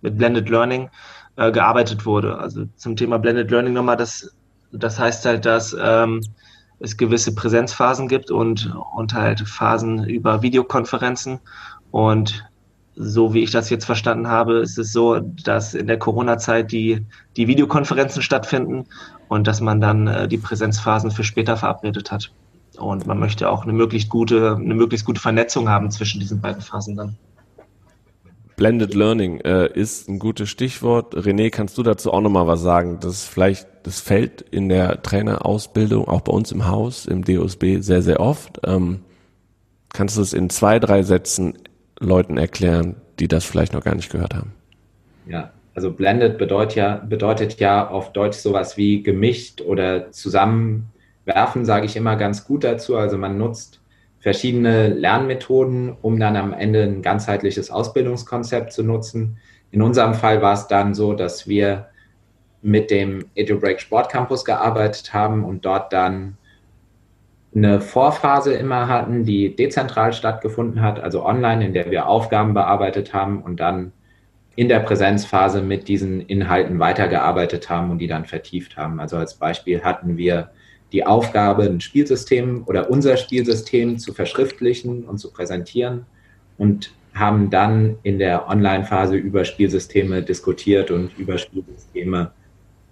mit 0.00 0.16
Blended 0.16 0.48
Learning 0.48 0.88
äh, 1.36 1.50
gearbeitet 1.50 2.06
wurde. 2.06 2.38
Also 2.38 2.64
zum 2.76 2.96
Thema 2.96 3.18
Blended 3.18 3.50
Learning 3.50 3.72
nochmal, 3.72 3.96
das, 3.96 4.34
das 4.70 4.98
heißt 4.98 5.24
halt, 5.24 5.44
dass 5.44 5.76
ähm, 5.78 6.20
es 6.78 6.96
gewisse 6.96 7.34
Präsenzphasen 7.34 8.08
gibt 8.08 8.30
und, 8.30 8.72
und 8.94 9.14
halt 9.14 9.40
Phasen 9.40 10.04
über 10.04 10.42
Videokonferenzen. 10.42 11.40
Und 11.90 12.44
so 12.94 13.32
wie 13.34 13.42
ich 13.42 13.50
das 13.50 13.70
jetzt 13.70 13.84
verstanden 13.84 14.28
habe, 14.28 14.58
ist 14.58 14.78
es 14.78 14.92
so, 14.92 15.18
dass 15.18 15.74
in 15.74 15.86
der 15.86 15.98
Corona-Zeit 15.98 16.72
die, 16.72 17.06
die 17.36 17.48
Videokonferenzen 17.48 18.22
stattfinden 18.22 18.84
und 19.32 19.46
dass 19.46 19.62
man 19.62 19.80
dann 19.80 20.06
äh, 20.06 20.28
die 20.28 20.36
Präsenzphasen 20.36 21.10
für 21.10 21.24
später 21.24 21.56
verabredet 21.56 22.12
hat. 22.12 22.30
Und 22.76 23.06
man 23.06 23.18
möchte 23.18 23.48
auch 23.48 23.64
eine 23.64 23.72
möglichst 23.72 24.10
gute, 24.10 24.56
eine 24.56 24.74
möglichst 24.74 25.06
gute 25.06 25.20
Vernetzung 25.20 25.68
haben 25.70 25.90
zwischen 25.90 26.20
diesen 26.20 26.40
beiden 26.40 26.60
Phasen 26.60 26.96
dann. 26.96 27.16
Blended 28.56 28.94
Learning 28.94 29.40
äh, 29.40 29.72
ist 29.72 30.08
ein 30.08 30.18
gutes 30.18 30.50
Stichwort. 30.50 31.14
René, 31.14 31.48
kannst 31.48 31.78
du 31.78 31.82
dazu 31.82 32.12
auch 32.12 32.20
nochmal 32.20 32.46
was 32.46 32.60
sagen? 32.60 32.98
Das 33.00 33.24
vielleicht, 33.24 33.66
das 33.84 34.00
fällt 34.00 34.42
in 34.42 34.68
der 34.68 35.00
Trainerausbildung, 35.00 36.06
auch 36.06 36.20
bei 36.20 36.32
uns 36.32 36.52
im 36.52 36.66
Haus, 36.66 37.06
im 37.06 37.24
DOSB, 37.24 37.80
sehr, 37.80 38.02
sehr 38.02 38.20
oft. 38.20 38.60
Ähm, 38.64 39.00
kannst 39.94 40.18
du 40.18 40.20
es 40.20 40.34
in 40.34 40.50
zwei, 40.50 40.78
drei 40.78 41.02
Sätzen 41.02 41.54
Leuten 41.98 42.36
erklären, 42.36 42.96
die 43.18 43.28
das 43.28 43.46
vielleicht 43.46 43.72
noch 43.72 43.82
gar 43.82 43.94
nicht 43.94 44.12
gehört 44.12 44.34
haben? 44.34 44.52
Ja, 45.26 45.50
also 45.74 45.92
blended 45.92 46.38
bedeutet 46.38 46.76
ja, 46.76 46.96
bedeutet 46.96 47.58
ja 47.58 47.88
auf 47.88 48.12
Deutsch 48.12 48.38
sowas 48.38 48.76
wie 48.76 49.02
gemischt 49.02 49.60
oder 49.60 50.10
zusammenwerfen, 50.10 51.64
sage 51.64 51.86
ich 51.86 51.96
immer 51.96 52.16
ganz 52.16 52.44
gut 52.44 52.64
dazu. 52.64 52.96
Also 52.96 53.16
man 53.16 53.38
nutzt 53.38 53.80
verschiedene 54.18 54.88
Lernmethoden, 54.88 55.96
um 56.00 56.20
dann 56.20 56.36
am 56.36 56.52
Ende 56.52 56.82
ein 56.82 57.02
ganzheitliches 57.02 57.70
Ausbildungskonzept 57.70 58.72
zu 58.72 58.82
nutzen. 58.84 59.38
In 59.70 59.82
unserem 59.82 60.14
Fall 60.14 60.42
war 60.42 60.52
es 60.52 60.68
dann 60.68 60.94
so, 60.94 61.14
dass 61.14 61.48
wir 61.48 61.86
mit 62.60 62.90
dem 62.90 63.24
EduBreak 63.34 63.80
Sportcampus 63.80 64.44
gearbeitet 64.44 65.12
haben 65.12 65.44
und 65.44 65.64
dort 65.64 65.92
dann 65.92 66.36
eine 67.54 67.80
Vorphase 67.80 68.54
immer 68.54 68.88
hatten, 68.88 69.24
die 69.24 69.56
dezentral 69.56 70.12
stattgefunden 70.12 70.80
hat, 70.80 71.00
also 71.00 71.24
online, 71.24 71.66
in 71.66 71.74
der 71.74 71.90
wir 71.90 72.06
Aufgaben 72.06 72.54
bearbeitet 72.54 73.12
haben 73.12 73.42
und 73.42 73.60
dann 73.60 73.92
in 74.54 74.68
der 74.68 74.80
Präsenzphase 74.80 75.62
mit 75.62 75.88
diesen 75.88 76.20
Inhalten 76.20 76.78
weitergearbeitet 76.78 77.70
haben 77.70 77.90
und 77.90 77.98
die 77.98 78.06
dann 78.06 78.26
vertieft 78.26 78.76
haben. 78.76 79.00
Also 79.00 79.16
als 79.16 79.34
Beispiel 79.34 79.82
hatten 79.82 80.16
wir 80.16 80.50
die 80.92 81.06
Aufgabe, 81.06 81.64
ein 81.64 81.80
Spielsystem 81.80 82.64
oder 82.66 82.90
unser 82.90 83.16
Spielsystem 83.16 83.98
zu 83.98 84.12
verschriftlichen 84.12 85.04
und 85.04 85.18
zu 85.18 85.32
präsentieren 85.32 86.04
und 86.58 86.92
haben 87.14 87.50
dann 87.50 87.96
in 88.02 88.18
der 88.18 88.48
Online-Phase 88.48 89.16
über 89.16 89.44
Spielsysteme 89.44 90.22
diskutiert 90.22 90.90
und 90.90 91.18
über 91.18 91.38
Spielsysteme 91.38 92.32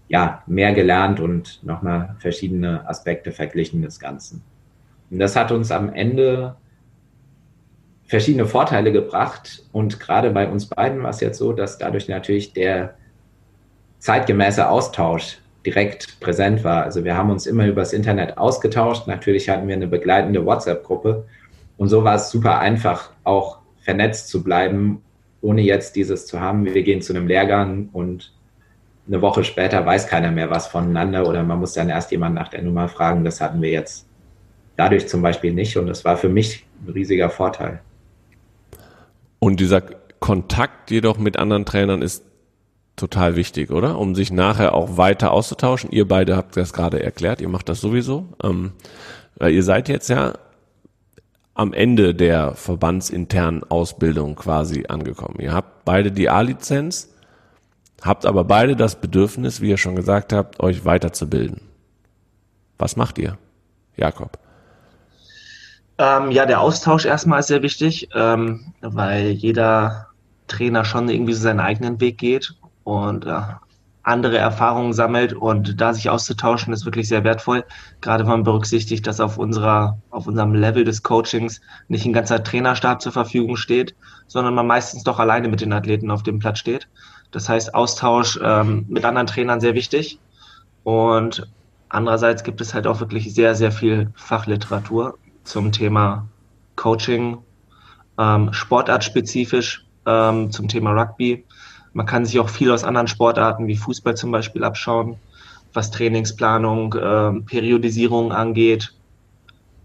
ja, 0.09 0.43
mehr 0.47 0.73
gelernt 0.73 1.21
und 1.21 1.61
nochmal 1.63 2.17
verschiedene 2.19 2.89
Aspekte 2.89 3.33
verglichen 3.33 3.83
des 3.83 4.01
Ganzen. 4.01 4.43
Und 5.11 5.19
das 5.21 5.37
hat 5.37 5.53
uns 5.53 5.71
am 5.71 5.93
Ende 5.93 6.57
verschiedene 8.11 8.45
Vorteile 8.45 8.91
gebracht. 8.91 9.63
Und 9.71 10.01
gerade 10.01 10.31
bei 10.31 10.49
uns 10.49 10.67
beiden 10.67 11.03
war 11.05 11.11
es 11.11 11.21
jetzt 11.21 11.39
so, 11.39 11.53
dass 11.53 11.79
dadurch 11.79 12.09
natürlich 12.09 12.53
der 12.53 12.97
zeitgemäße 14.01 14.69
Austausch 14.69 15.39
direkt 15.65 16.19
präsent 16.19 16.65
war. 16.65 16.83
Also 16.83 17.05
wir 17.05 17.17
haben 17.17 17.31
uns 17.31 17.47
immer 17.47 17.69
übers 17.69 17.93
Internet 17.93 18.37
ausgetauscht. 18.37 19.07
Natürlich 19.07 19.49
hatten 19.49 19.69
wir 19.69 19.77
eine 19.77 19.87
begleitende 19.87 20.45
WhatsApp-Gruppe. 20.45 21.25
Und 21.77 21.89
so 21.89 22.03
war 22.03 22.17
es 22.17 22.31
super 22.31 22.59
einfach, 22.59 23.11
auch 23.23 23.59
vernetzt 23.81 24.29
zu 24.29 24.43
bleiben, 24.43 25.03
ohne 25.41 25.63
jetzt 25.63 25.95
dieses 25.95 26.27
zu 26.27 26.41
haben, 26.41 26.65
wir 26.65 26.83
gehen 26.83 27.03
zu 27.03 27.15
einem 27.15 27.29
Lehrgang 27.29 27.91
und 27.93 28.35
eine 29.07 29.23
Woche 29.23 29.45
später 29.45 29.87
weiß 29.87 30.09
keiner 30.09 30.33
mehr 30.33 30.51
was 30.51 30.67
voneinander 30.67 31.27
oder 31.27 31.43
man 31.43 31.61
muss 31.61 31.73
dann 31.75 31.89
erst 31.89 32.11
jemand 32.11 32.35
nach 32.35 32.49
der 32.49 32.63
Nummer 32.63 32.89
fragen. 32.89 33.25
Das 33.25 33.41
hatten 33.41 33.63
wir 33.63 33.71
jetzt 33.71 34.07
dadurch 34.77 35.09
zum 35.09 35.23
Beispiel 35.23 35.53
nicht 35.53 35.77
und 35.77 35.87
das 35.87 36.05
war 36.05 36.17
für 36.17 36.29
mich 36.29 36.67
ein 36.85 36.93
riesiger 36.93 37.31
Vorteil. 37.31 37.81
Und 39.41 39.59
dieser 39.59 39.81
Kontakt 39.81 40.93
jedoch 40.93 41.19
mit 41.19 41.37
anderen 41.37 41.65
Trainern 41.65 42.03
ist 42.03 42.25
total 42.95 43.35
wichtig, 43.35 43.71
oder? 43.73 43.99
Um 43.99 44.15
sich 44.15 44.31
nachher 44.31 44.75
auch 44.75 44.97
weiter 44.97 45.33
auszutauschen. 45.33 45.91
Ihr 45.91 46.07
beide 46.07 46.37
habt 46.37 46.57
das 46.57 46.73
gerade 46.73 47.03
erklärt, 47.03 47.41
ihr 47.41 47.49
macht 47.49 47.69
das 47.69 47.81
sowieso. 47.81 48.27
Ähm, 48.45 48.73
weil 49.37 49.53
ihr 49.53 49.65
seid 49.65 49.89
jetzt 49.89 50.09
ja 50.09 50.35
am 51.55 51.73
Ende 51.73 52.15
der 52.15 52.55
verbandsinternen 52.55 53.65
Ausbildung 53.65 54.37
quasi 54.37 54.85
angekommen. 54.89 55.41
Ihr 55.41 55.53
habt 55.53 55.85
beide 55.85 56.13
die 56.13 56.31
A-Lizenz 56.31 57.11
habt 58.03 58.27
aber 58.27 58.45
beide 58.45 58.77
das 58.77 59.01
Bedürfnis, 59.01 59.61
wie 59.61 59.71
ihr 59.71 59.77
schon 59.77 59.97
gesagt 59.97 60.33
habt, 60.33 60.61
euch 60.61 60.85
weiterzubilden. 60.85 61.63
Was 62.79 62.97
macht 62.97 63.19
ihr, 63.19 63.39
Jakob? 63.97 64.39
Ähm, 66.01 66.31
ja, 66.31 66.47
der 66.47 66.63
Austausch 66.63 67.05
erstmal 67.05 67.41
ist 67.41 67.49
sehr 67.49 67.63
wichtig, 67.63 68.09
ähm, 68.15 68.73
weil 68.81 69.33
jeder 69.33 70.07
Trainer 70.47 70.87
schon 70.87 71.11
irgendwie 71.11 71.35
so 71.35 71.43
seinen 71.43 71.61
eigenen 71.61 72.01
Weg 72.01 72.17
geht 72.17 72.55
und 72.85 73.27
äh, 73.27 73.43
andere 74.03 74.39
Erfahrungen 74.39 74.95
sammelt 74.95 75.35
und 75.35 75.79
da 75.79 75.93
sich 75.93 76.09
auszutauschen 76.09 76.73
ist 76.73 76.87
wirklich 76.87 77.07
sehr 77.07 77.23
wertvoll. 77.23 77.65
Gerade 78.01 78.25
wenn 78.25 78.31
man 78.31 78.45
berücksichtigt, 78.45 79.07
dass 79.07 79.21
auf 79.21 79.37
unserer, 79.37 79.99
auf 80.09 80.27
unserem 80.27 80.55
Level 80.55 80.85
des 80.85 81.03
Coachings 81.03 81.61
nicht 81.89 82.07
ein 82.07 82.15
ganzer 82.15 82.43
Trainerstab 82.43 83.03
zur 83.03 83.13
Verfügung 83.13 83.57
steht, 83.57 83.95
sondern 84.27 84.55
man 84.55 84.67
meistens 84.67 85.05
doch 85.05 85.19
alleine 85.19 85.49
mit 85.49 85.61
den 85.61 85.75
Athleten 85.75 86.11
auf 86.11 86.23
dem 86.23 86.39
Platz 86.39 86.61
steht. 86.61 86.89
Das 87.31 87.47
heißt, 87.51 87.75
Austausch 87.75 88.41
ähm, 88.43 88.87
mit 88.89 89.05
anderen 89.05 89.27
Trainern 89.27 89.61
sehr 89.61 89.75
wichtig. 89.75 90.19
Und 90.83 91.47
andererseits 91.91 92.43
gibt 92.43 92.63
es 92.63 92.73
halt 92.73 92.87
auch 92.87 93.01
wirklich 93.01 93.35
sehr, 93.35 93.55
sehr 93.55 93.71
viel 93.71 94.11
Fachliteratur 94.17 95.19
zum 95.51 95.73
Thema 95.73 96.29
Coaching, 96.77 97.39
ähm, 98.19 98.53
sportartspezifisch 98.53 99.85
ähm, 100.07 100.51
zum 100.51 100.69
Thema 100.69 100.93
Rugby. 100.93 101.45
Man 101.93 102.07
kann 102.07 102.25
sich 102.25 102.39
auch 102.39 102.49
viel 102.49 102.71
aus 102.71 102.85
anderen 102.85 103.09
Sportarten 103.09 103.67
wie 103.67 103.77
Fußball 103.77 104.17
zum 104.17 104.31
Beispiel 104.31 104.63
abschauen, 104.63 105.17
was 105.73 105.91
Trainingsplanung, 105.91 106.95
äh, 106.95 107.41
Periodisierung 107.43 108.33
angeht. 108.33 108.95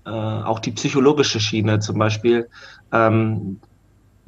Äh, 0.05 0.09
auch 0.09 0.59
die 0.59 0.71
psychologische 0.71 1.39
Schiene 1.39 1.79
zum 1.79 1.97
Beispiel. 1.97 2.47
Ähm, 2.91 3.59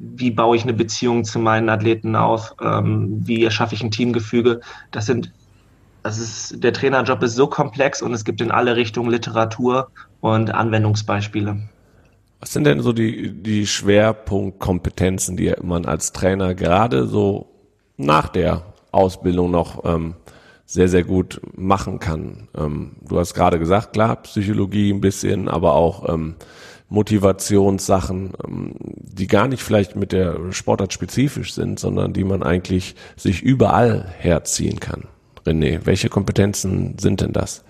wie 0.00 0.30
baue 0.30 0.56
ich 0.56 0.62
eine 0.62 0.74
Beziehung 0.74 1.24
zu 1.24 1.38
meinen 1.38 1.68
Athleten 1.68 2.14
auf, 2.16 2.54
ähm, 2.60 3.20
wie 3.26 3.44
erschaffe 3.44 3.74
ich 3.74 3.82
ein 3.82 3.90
Teamgefüge. 3.90 4.60
Das 4.90 5.06
sind, 5.06 5.32
das 6.08 6.18
ist, 6.18 6.64
der 6.64 6.72
Trainerjob 6.72 7.22
ist 7.22 7.34
so 7.34 7.46
komplex 7.46 8.00
und 8.00 8.14
es 8.14 8.24
gibt 8.24 8.40
in 8.40 8.50
alle 8.50 8.76
Richtungen 8.76 9.10
Literatur 9.10 9.90
und 10.22 10.54
Anwendungsbeispiele. 10.54 11.68
Was 12.40 12.52
sind 12.54 12.64
denn 12.64 12.80
so 12.80 12.94
die, 12.94 13.30
die 13.30 13.66
Schwerpunktkompetenzen, 13.66 15.36
die 15.36 15.52
man 15.62 15.84
als 15.84 16.12
Trainer 16.12 16.54
gerade 16.54 17.06
so 17.06 17.50
nach 17.98 18.28
der 18.28 18.62
Ausbildung 18.90 19.50
noch 19.50 19.84
ähm, 19.84 20.14
sehr, 20.64 20.88
sehr 20.88 21.04
gut 21.04 21.42
machen 21.54 21.98
kann? 21.98 22.48
Ähm, 22.56 22.92
du 23.06 23.18
hast 23.18 23.34
gerade 23.34 23.58
gesagt, 23.58 23.92
klar, 23.92 24.16
Psychologie 24.16 24.90
ein 24.90 25.02
bisschen, 25.02 25.46
aber 25.46 25.74
auch 25.74 26.08
ähm, 26.08 26.36
Motivationssachen, 26.88 28.32
ähm, 28.46 28.72
die 28.78 29.26
gar 29.26 29.46
nicht 29.46 29.62
vielleicht 29.62 29.94
mit 29.94 30.12
der 30.12 30.52
Sportart 30.52 30.94
spezifisch 30.94 31.52
sind, 31.52 31.78
sondern 31.78 32.14
die 32.14 32.24
man 32.24 32.42
eigentlich 32.42 32.94
sich 33.14 33.42
überall 33.42 34.06
herziehen 34.16 34.80
kann. 34.80 35.06
René, 35.48 35.80
welche 35.84 36.08
Kompetenzen 36.08 36.96
sind 36.98 37.20
denn 37.20 37.32
das? 37.32 37.64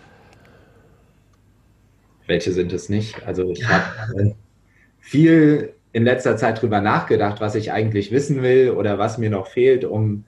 Welche 2.27 2.53
sind 2.53 2.73
es 2.73 2.89
nicht? 2.89 3.27
Also 3.27 3.51
ich 3.51 3.67
habe 3.67 3.85
äh, 4.21 4.31
viel 4.99 5.75
in 5.93 6.05
letzter 6.05 6.37
Zeit 6.37 6.61
drüber 6.61 6.81
nachgedacht, 6.81 7.41
was 7.41 7.55
ich 7.55 7.73
eigentlich 7.73 8.11
wissen 8.11 8.43
will 8.43 8.71
oder 8.71 8.99
was 8.99 9.17
mir 9.17 9.31
noch 9.31 9.47
fehlt, 9.47 9.85
um 9.85 10.25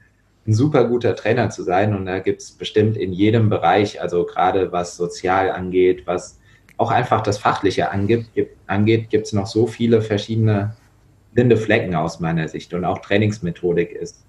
ein 0.46 0.54
super 0.54 0.88
guter 0.88 1.14
Trainer 1.14 1.50
zu 1.50 1.62
sein. 1.62 1.94
Und 1.94 2.06
da 2.06 2.20
gibt 2.20 2.40
es 2.40 2.52
bestimmt 2.52 2.96
in 2.96 3.12
jedem 3.12 3.50
Bereich, 3.50 4.00
also 4.00 4.24
gerade 4.24 4.72
was 4.72 4.96
sozial 4.96 5.50
angeht, 5.50 6.06
was 6.06 6.38
auch 6.78 6.90
einfach 6.90 7.20
das 7.20 7.36
Fachliche 7.36 7.90
angeht, 7.90 8.30
gibt 9.10 9.26
es 9.26 9.32
noch 9.34 9.46
so 9.46 9.66
viele 9.66 10.00
verschiedene 10.00 10.74
blinde 11.34 11.58
Flecken 11.58 11.94
aus 11.94 12.20
meiner 12.20 12.48
Sicht. 12.48 12.72
Und 12.72 12.86
auch 12.86 13.00
Trainingsmethodik 13.00 13.92
ist 13.92 14.24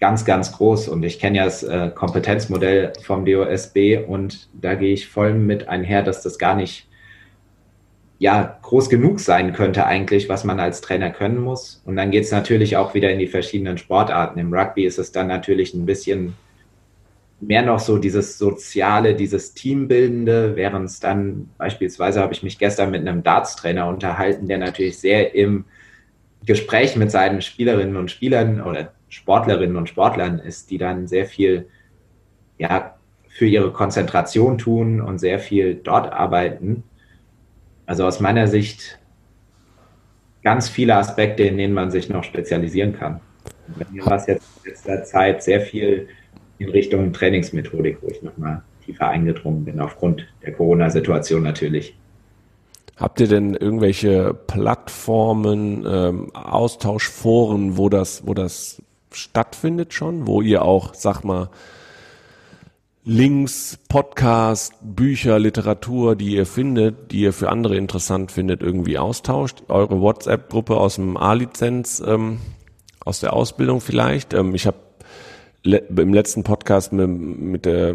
ganz, 0.00 0.24
ganz 0.24 0.52
groß. 0.52 0.88
Und 0.88 1.02
ich 1.04 1.18
kenne 1.18 1.38
ja 1.38 1.44
das 1.44 1.62
äh, 1.62 1.90
Kompetenzmodell 1.94 2.92
vom 3.02 3.24
DOSB 3.24 4.04
und 4.06 4.48
da 4.52 4.74
gehe 4.74 4.92
ich 4.92 5.08
voll 5.08 5.34
mit 5.34 5.68
einher, 5.68 6.02
dass 6.02 6.22
das 6.22 6.38
gar 6.38 6.54
nicht 6.54 6.88
ja, 8.18 8.58
groß 8.62 8.88
genug 8.88 9.20
sein 9.20 9.52
könnte 9.52 9.84
eigentlich, 9.84 10.28
was 10.28 10.44
man 10.44 10.58
als 10.58 10.80
Trainer 10.80 11.10
können 11.10 11.40
muss. 11.40 11.82
Und 11.84 11.96
dann 11.96 12.10
geht 12.10 12.24
es 12.24 12.30
natürlich 12.30 12.76
auch 12.76 12.94
wieder 12.94 13.10
in 13.10 13.18
die 13.18 13.26
verschiedenen 13.26 13.76
Sportarten. 13.76 14.38
Im 14.38 14.54
Rugby 14.54 14.86
ist 14.86 14.98
es 14.98 15.12
dann 15.12 15.26
natürlich 15.26 15.74
ein 15.74 15.84
bisschen 15.84 16.34
mehr 17.40 17.62
noch 17.62 17.78
so 17.78 17.98
dieses 17.98 18.38
Soziale, 18.38 19.14
dieses 19.14 19.52
Teambildende, 19.52 20.56
während 20.56 20.86
es 20.86 21.00
dann 21.00 21.50
beispielsweise 21.58 22.20
habe 22.20 22.32
ich 22.32 22.42
mich 22.42 22.58
gestern 22.58 22.90
mit 22.90 23.06
einem 23.06 23.22
Darts-Trainer 23.22 23.86
unterhalten, 23.86 24.48
der 24.48 24.58
natürlich 24.58 24.98
sehr 24.98 25.34
im 25.34 25.66
Gespräch 26.46 26.96
mit 26.96 27.10
seinen 27.10 27.42
Spielerinnen 27.42 27.96
und 27.96 28.10
Spielern 28.10 28.62
oder 28.62 28.92
Sportlerinnen 29.16 29.76
und 29.76 29.88
Sportlern 29.88 30.38
ist, 30.38 30.70
die 30.70 30.76
dann 30.76 31.06
sehr 31.06 31.24
viel 31.24 31.68
ja, 32.58 32.94
für 33.28 33.46
ihre 33.46 33.72
Konzentration 33.72 34.58
tun 34.58 35.00
und 35.00 35.18
sehr 35.18 35.38
viel 35.38 35.74
dort 35.74 36.12
arbeiten. 36.12 36.82
Also 37.86 38.04
aus 38.04 38.20
meiner 38.20 38.46
Sicht 38.46 38.98
ganz 40.42 40.68
viele 40.68 40.96
Aspekte, 40.96 41.44
in 41.44 41.56
denen 41.56 41.72
man 41.72 41.90
sich 41.90 42.10
noch 42.10 42.24
spezialisieren 42.24 42.92
kann. 42.92 43.20
Bei 43.78 43.86
mir 43.90 44.04
war 44.04 44.16
es 44.16 44.26
jetzt 44.26 44.46
in 44.62 44.70
letzter 44.70 45.02
Zeit 45.04 45.42
sehr 45.42 45.62
viel 45.62 46.08
in 46.58 46.68
Richtung 46.68 47.12
Trainingsmethodik, 47.12 47.98
wo 48.02 48.08
ich 48.08 48.22
nochmal 48.22 48.62
tiefer 48.84 49.08
eingedrungen 49.08 49.64
bin, 49.64 49.80
aufgrund 49.80 50.26
der 50.44 50.52
Corona-Situation 50.52 51.42
natürlich. 51.42 51.96
Habt 52.96 53.20
ihr 53.20 53.28
denn 53.28 53.54
irgendwelche 53.54 54.32
Plattformen, 54.46 55.86
ähm, 55.86 56.34
Austauschforen, 56.34 57.76
wo 57.76 57.88
das, 57.88 58.26
wo 58.26 58.32
das 58.32 58.80
stattfindet 59.16 59.92
schon, 59.94 60.26
wo 60.26 60.42
ihr 60.42 60.62
auch, 60.62 60.94
sag 60.94 61.24
mal, 61.24 61.50
Links, 63.08 63.78
Podcast, 63.88 64.74
Bücher, 64.82 65.38
Literatur, 65.38 66.16
die 66.16 66.34
ihr 66.34 66.44
findet, 66.44 67.12
die 67.12 67.20
ihr 67.20 67.32
für 67.32 67.50
andere 67.50 67.76
interessant 67.76 68.32
findet, 68.32 68.62
irgendwie 68.62 68.98
austauscht. 68.98 69.62
Eure 69.68 70.00
WhatsApp-Gruppe 70.00 70.76
aus 70.76 70.96
dem 70.96 71.16
A-Lizenz, 71.16 72.02
ähm, 72.04 72.40
aus 73.04 73.20
der 73.20 73.32
Ausbildung 73.32 73.80
vielleicht. 73.80 74.34
Ähm, 74.34 74.56
ich 74.56 74.66
habe 74.66 74.78
le 75.62 75.78
im 75.78 76.12
letzten 76.12 76.42
Podcast 76.42 76.92
mit, 76.92 77.08
mit 77.08 77.64
der 77.64 77.94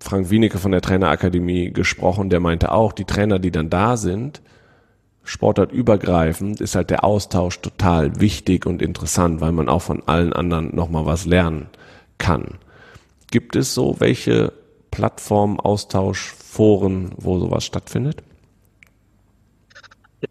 Frank 0.00 0.30
Wienecke 0.30 0.58
von 0.58 0.72
der 0.72 0.82
Trainerakademie 0.82 1.70
gesprochen, 1.70 2.28
der 2.28 2.40
meinte 2.40 2.72
auch, 2.72 2.92
die 2.92 3.06
Trainer, 3.06 3.38
die 3.38 3.50
dann 3.50 3.70
da 3.70 3.96
sind, 3.96 4.42
sportartübergreifend, 5.30 6.60
ist 6.60 6.74
halt 6.74 6.90
der 6.90 7.04
Austausch 7.04 7.60
total 7.60 8.20
wichtig 8.20 8.66
und 8.66 8.82
interessant, 8.82 9.40
weil 9.40 9.52
man 9.52 9.68
auch 9.68 9.82
von 9.82 10.02
allen 10.06 10.32
anderen 10.32 10.74
nochmal 10.74 11.06
was 11.06 11.24
lernen 11.24 11.68
kann. 12.18 12.58
Gibt 13.30 13.54
es 13.54 13.72
so 13.72 13.96
welche 14.00 14.52
Plattformen, 14.90 15.60
Austausch, 15.60 16.34
Foren, 16.34 17.12
wo 17.16 17.38
sowas 17.38 17.64
stattfindet? 17.64 18.24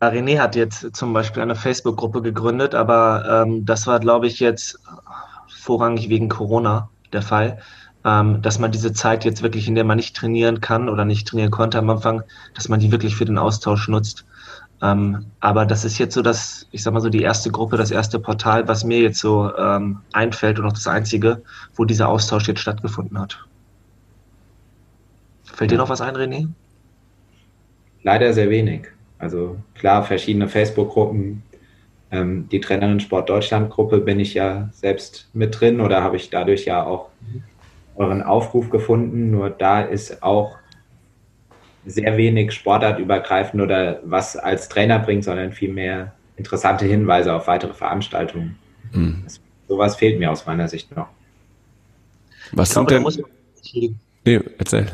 Ja, 0.02 0.10
René 0.10 0.38
hat 0.38 0.58
jetzt 0.58 0.94
zum 0.94 1.14
Beispiel 1.14 1.42
eine 1.42 1.56
Facebook-Gruppe 1.56 2.22
gegründet, 2.22 2.76
aber 2.76 3.46
ähm, 3.48 3.66
das 3.66 3.88
war, 3.88 4.02
glaube 4.02 4.28
ich, 4.28 4.42
jetzt 4.42 4.80
vorrangig 5.48 6.10
wegen 6.10 6.28
Corona 6.28 6.90
der 7.14 7.22
Fall, 7.22 7.60
ähm, 8.04 8.42
dass 8.42 8.60
man 8.60 8.72
diese 8.72 8.92
Zeit 8.92 9.24
jetzt 9.24 9.44
wirklich, 9.44 9.70
in 9.70 9.76
der 9.76 9.86
man 9.86 9.96
nicht 9.96 10.16
trainieren 10.16 10.60
kann 10.60 10.90
oder 10.90 11.06
nicht 11.06 11.26
trainieren 11.26 11.52
konnte 11.52 11.80
am 11.80 11.90
Anfang, 11.90 12.22
dass 12.54 12.68
man 12.68 12.82
die 12.82 12.92
wirklich 12.92 13.16
für 13.16 13.26
den 13.26 13.38
Austausch 13.38 13.88
nutzt. 13.88 14.26
Ähm, 14.82 15.26
aber 15.42 15.66
das 15.66 15.84
ist 15.84 15.98
jetzt 15.98 16.14
so 16.14 16.22
das, 16.22 16.68
ich 16.72 16.84
sag 16.84 16.94
mal 16.94 17.02
so 17.02 17.10
die 17.10 17.22
erste 17.22 17.52
Gruppe, 17.52 17.76
das 17.76 17.92
erste 17.92 18.20
Portal, 18.20 18.68
was 18.68 18.84
mir 18.84 19.00
jetzt 19.00 19.20
so 19.20 19.54
ähm, 19.58 20.00
einfällt 20.14 20.58
und 20.60 20.66
auch 20.66 20.74
das 20.74 20.88
einzige, 20.88 21.42
wo 21.76 21.86
dieser 21.86 22.08
Austausch 22.08 22.48
jetzt 22.48 22.62
stattgefunden 22.62 23.20
hat. 23.20 23.46
Fällt 25.44 25.72
dir 25.72 25.78
noch 25.78 25.90
was 25.90 26.00
ein, 26.00 26.16
René? 26.16 26.48
Leider 28.04 28.32
sehr 28.32 28.50
wenig. 28.50 28.88
Also 29.18 29.58
klar, 29.76 30.04
verschiedene 30.04 30.48
Facebook-Gruppen. 30.48 31.44
Ähm, 32.12 32.48
die 32.50 32.62
Trainerin 32.62 33.02
Sport 33.02 33.30
Deutschland 33.30 33.70
Gruppe 33.70 34.00
bin 34.00 34.20
ich 34.22 34.34
ja 34.34 34.70
selbst 34.72 35.30
mit 35.34 35.60
drin 35.60 35.82
oder 35.82 36.02
habe 36.02 36.16
ich 36.16 36.30
dadurch 36.30 36.64
ja 36.66 36.84
auch 36.84 37.10
euren 37.96 38.24
Aufruf 38.24 38.70
gefunden. 38.70 39.30
Nur 39.32 39.50
da 39.50 39.82
ist 39.82 40.24
auch 40.24 40.56
sehr 41.86 42.18
wenig 42.18 42.52
sportartübergreifend 42.54 43.62
oder 43.62 44.00
was 44.04 44.36
als 44.36 44.70
Trainer 44.70 45.00
bringt, 45.00 45.24
sondern 45.24 45.52
vielmehr 45.52 46.14
interessante 46.36 46.86
Hinweise 46.86 47.34
auf 47.34 47.48
weitere 47.48 47.74
Veranstaltungen. 47.74 48.58
Mhm. 48.92 49.22
Das, 49.24 49.40
sowas 49.68 49.96
fehlt 49.96 50.20
mir 50.20 50.32
aus 50.32 50.46
meiner 50.46 50.68
Sicht 50.68 50.96
noch. 50.96 51.08
Was 52.52 52.72
sind 52.72 52.90
denn? 52.90 53.04
Man, 53.04 53.14
nee, 54.26 54.40
erzähl. 54.58 54.88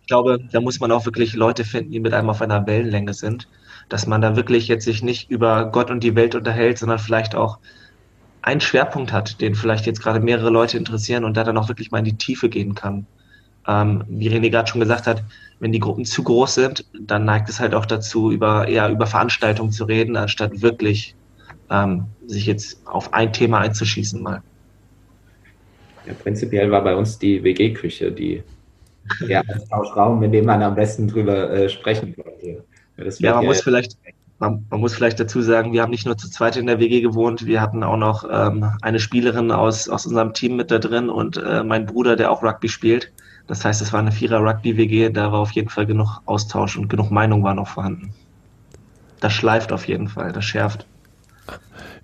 Ich 0.00 0.06
glaube, 0.06 0.38
da 0.52 0.60
muss 0.60 0.80
man 0.80 0.92
auch 0.92 1.04
wirklich 1.06 1.34
Leute 1.34 1.64
finden, 1.64 1.92
die 1.92 2.00
mit 2.00 2.12
einem 2.12 2.30
auf 2.30 2.42
einer 2.42 2.66
Wellenlänge 2.66 3.14
sind, 3.14 3.48
dass 3.88 4.06
man 4.06 4.20
da 4.20 4.36
wirklich 4.36 4.68
jetzt 4.68 4.84
sich 4.84 5.02
nicht 5.02 5.30
über 5.30 5.70
Gott 5.70 5.90
und 5.90 6.00
die 6.00 6.14
Welt 6.14 6.34
unterhält, 6.34 6.78
sondern 6.78 6.98
vielleicht 6.98 7.34
auch 7.34 7.58
einen 8.42 8.60
Schwerpunkt 8.60 9.12
hat, 9.12 9.40
den 9.40 9.54
vielleicht 9.54 9.86
jetzt 9.86 10.02
gerade 10.02 10.20
mehrere 10.20 10.50
Leute 10.50 10.76
interessieren 10.76 11.24
und 11.24 11.36
da 11.36 11.44
dann 11.44 11.56
auch 11.56 11.68
wirklich 11.68 11.90
mal 11.90 11.98
in 11.98 12.04
die 12.04 12.18
Tiefe 12.18 12.48
gehen 12.48 12.74
kann 12.74 13.06
ähm, 13.66 14.04
wie 14.08 14.28
René 14.28 14.50
gerade 14.50 14.68
schon 14.68 14.80
gesagt 14.80 15.06
hat, 15.06 15.22
wenn 15.60 15.72
die 15.72 15.80
Gruppen 15.80 16.04
zu 16.04 16.22
groß 16.22 16.54
sind, 16.54 16.84
dann 16.98 17.24
neigt 17.24 17.48
es 17.48 17.60
halt 17.60 17.74
auch 17.74 17.86
dazu, 17.86 18.30
über 18.30 18.68
eher 18.68 18.88
über 18.88 19.06
Veranstaltungen 19.06 19.72
zu 19.72 19.84
reden, 19.84 20.16
anstatt 20.16 20.62
wirklich 20.62 21.14
ähm, 21.70 22.04
sich 22.26 22.46
jetzt 22.46 22.86
auf 22.86 23.12
ein 23.14 23.32
Thema 23.32 23.60
einzuschießen 23.60 24.22
mal. 24.22 24.42
Ja, 26.06 26.12
prinzipiell 26.14 26.70
war 26.70 26.82
bei 26.82 26.94
uns 26.94 27.18
die 27.18 27.42
WG-Küche 27.42 28.12
die 28.12 28.42
der 29.20 29.42
Austauschraum, 29.48 30.22
in 30.22 30.32
dem 30.32 30.46
man 30.46 30.62
am 30.62 30.74
besten 30.74 31.08
drüber 31.08 31.50
äh, 31.50 31.68
sprechen 31.68 32.14
konnte. 32.16 32.64
Ja, 33.18 33.34
man 33.36 33.46
muss 33.46 33.60
vielleicht 33.60 33.96
man, 34.38 34.66
man, 34.68 34.80
muss 34.80 34.94
vielleicht 34.94 35.20
dazu 35.20 35.42
sagen, 35.42 35.72
wir 35.72 35.82
haben 35.82 35.90
nicht 35.90 36.06
nur 36.06 36.16
zu 36.16 36.28
zweit 36.28 36.56
in 36.56 36.66
der 36.66 36.80
WG 36.80 37.00
gewohnt, 37.00 37.46
wir 37.46 37.60
hatten 37.60 37.82
auch 37.82 37.96
noch 37.96 38.28
ähm, 38.30 38.66
eine 38.82 38.98
Spielerin 38.98 39.50
aus, 39.50 39.88
aus 39.88 40.06
unserem 40.06 40.34
Team 40.34 40.56
mit 40.56 40.70
da 40.70 40.78
drin 40.78 41.08
und 41.08 41.36
äh, 41.36 41.62
mein 41.62 41.86
Bruder, 41.86 42.16
der 42.16 42.30
auch 42.30 42.42
Rugby 42.42 42.68
spielt. 42.68 43.12
Das 43.46 43.64
heißt, 43.64 43.82
es 43.82 43.92
war 43.92 44.00
eine 44.00 44.12
Vierer-Rugby-WG, 44.12 45.10
da 45.10 45.30
war 45.32 45.40
auf 45.40 45.50
jeden 45.52 45.68
Fall 45.68 45.86
genug 45.86 46.20
Austausch 46.24 46.76
und 46.78 46.88
genug 46.88 47.10
Meinung 47.10 47.42
war 47.42 47.54
noch 47.54 47.68
vorhanden. 47.68 48.14
Das 49.20 49.32
schleift 49.32 49.72
auf 49.72 49.86
jeden 49.86 50.08
Fall, 50.08 50.32
das 50.32 50.44
schärft. 50.44 50.86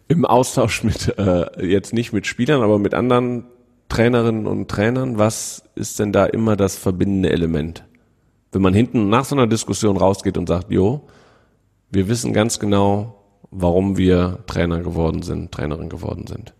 Im 0.08 0.24
Austausch 0.24 0.84
mit, 0.84 1.16
äh, 1.18 1.64
jetzt 1.64 1.92
nicht 1.92 2.12
mit 2.12 2.26
Spielern, 2.26 2.62
aber 2.62 2.78
mit 2.78 2.94
anderen 2.94 3.44
Trainerinnen 3.88 4.46
und 4.46 4.68
Trainern, 4.68 5.18
was 5.18 5.62
ist 5.74 5.98
denn 5.98 6.12
da 6.12 6.26
immer 6.26 6.56
das 6.56 6.76
verbindende 6.76 7.30
Element? 7.30 7.84
Wenn 8.52 8.62
man 8.62 8.74
hinten 8.74 9.08
nach 9.08 9.24
so 9.24 9.34
einer 9.34 9.46
Diskussion 9.46 9.96
rausgeht 9.96 10.36
und 10.36 10.48
sagt, 10.48 10.70
jo, 10.70 11.06
wir 11.90 12.08
wissen 12.08 12.32
ganz 12.32 12.58
genau, 12.58 13.16
warum 13.50 13.96
wir 13.96 14.40
Trainer 14.46 14.80
geworden 14.80 15.22
sind, 15.22 15.52
Trainerin 15.52 15.88
geworden 15.88 16.26
sind. 16.26 16.54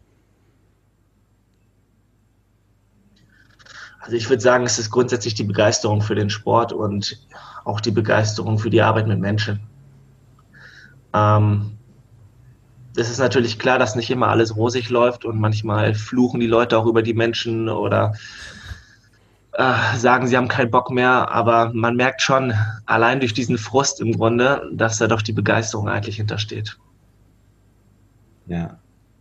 Also 4.01 4.17
ich 4.17 4.29
würde 4.29 4.43
sagen, 4.43 4.65
es 4.65 4.79
ist 4.79 4.91
grundsätzlich 4.91 5.35
die 5.35 5.45
Begeisterung 5.45 6.01
für 6.01 6.15
den 6.15 6.31
Sport 6.31 6.73
und 6.73 7.21
auch 7.65 7.81
die 7.81 7.91
Begeisterung 7.91 8.59
für 8.59 8.71
die 8.71 8.83
Arbeit 8.83 9.07
mit 9.07 9.21
Menschen. 9.21 9.61
Ähm, 11.13 11.79
es 12.97 13.11
ist 13.11 13.19
natürlich 13.19 13.59
klar, 13.59 13.79
dass 13.79 13.95
nicht 13.95 14.11
immer 14.11 14.29
alles 14.29 14.57
rosig 14.57 14.91
läuft 14.91 15.25
und 15.25 15.39
manchmal 15.39 15.95
fluchen 15.95 16.41
die 16.41 16.47
Leute 16.47 16.79
auch 16.79 16.87
über 16.87 17.03
die 17.03 17.15
Menschen 17.15 17.69
oder 17.69 18.15
äh, 19.53 19.97
sagen, 19.97 20.27
sie 20.27 20.37
haben 20.37 20.49
keinen 20.49 20.71
Bock 20.71 20.91
mehr, 20.91 21.31
aber 21.31 21.71
man 21.75 21.97
merkt 21.97 22.23
schon 22.23 22.55
allein 22.87 23.21
durch 23.21 23.35
diesen 23.35 23.59
Frust 23.59 24.01
im 24.01 24.13
Grunde, 24.13 24.69
dass 24.73 24.99
da 24.99 25.07
doch 25.07 25.23
die 25.23 25.33
Begeisterung 25.33 25.89
eigentlich 25.89 26.17
hintersteht. 26.17 26.79
Ja, 28.47 28.80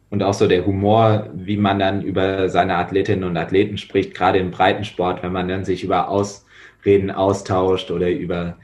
und 0.09 0.23
auch 0.23 0.33
so 0.33 0.47
der 0.47 0.65
Humor, 0.65 1.29
wie 1.33 1.57
man 1.57 1.79
dann 1.79 2.01
über 2.01 2.49
seine 2.49 2.75
Athletinnen 2.75 3.23
und 3.23 3.37
Athleten 3.37 3.77
spricht, 3.77 4.15
gerade 4.15 4.39
im 4.39 4.51
Breitensport, 4.51 5.21
wenn 5.21 5.31
man 5.31 5.47
dann 5.47 5.65
sich 5.65 5.83
über 5.83 6.09
Ausreden 6.09 7.11
austauscht 7.11 7.91
oder 7.91 8.09
über 8.09 8.57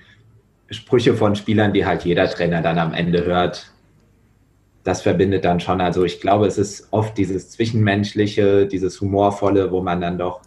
Sprüche 0.72 1.14
von 1.14 1.36
Spielern, 1.36 1.74
die 1.74 1.86
halt 1.86 2.04
jeder 2.04 2.28
Trainer 2.28 2.62
dann 2.62 2.80
am 2.80 2.94
Ende 2.94 3.26
hört. 3.26 3.72
Das 4.84 5.04
verbindet 5.04 5.46
dann 5.46 5.60
schon. 5.60 5.82
Also 5.82 6.04
ich 6.04 6.20
glaube, 6.20 6.48
es 6.48 6.58
ist 6.58 6.88
oft 6.92 7.18
dieses 7.18 7.52
Zwischenmenschliche, 7.52 8.66
dieses 8.66 9.00
Humorvolle, 9.00 9.72
wo 9.72 9.82
man 9.82 10.02
dann 10.02 10.18
doch 10.18 10.42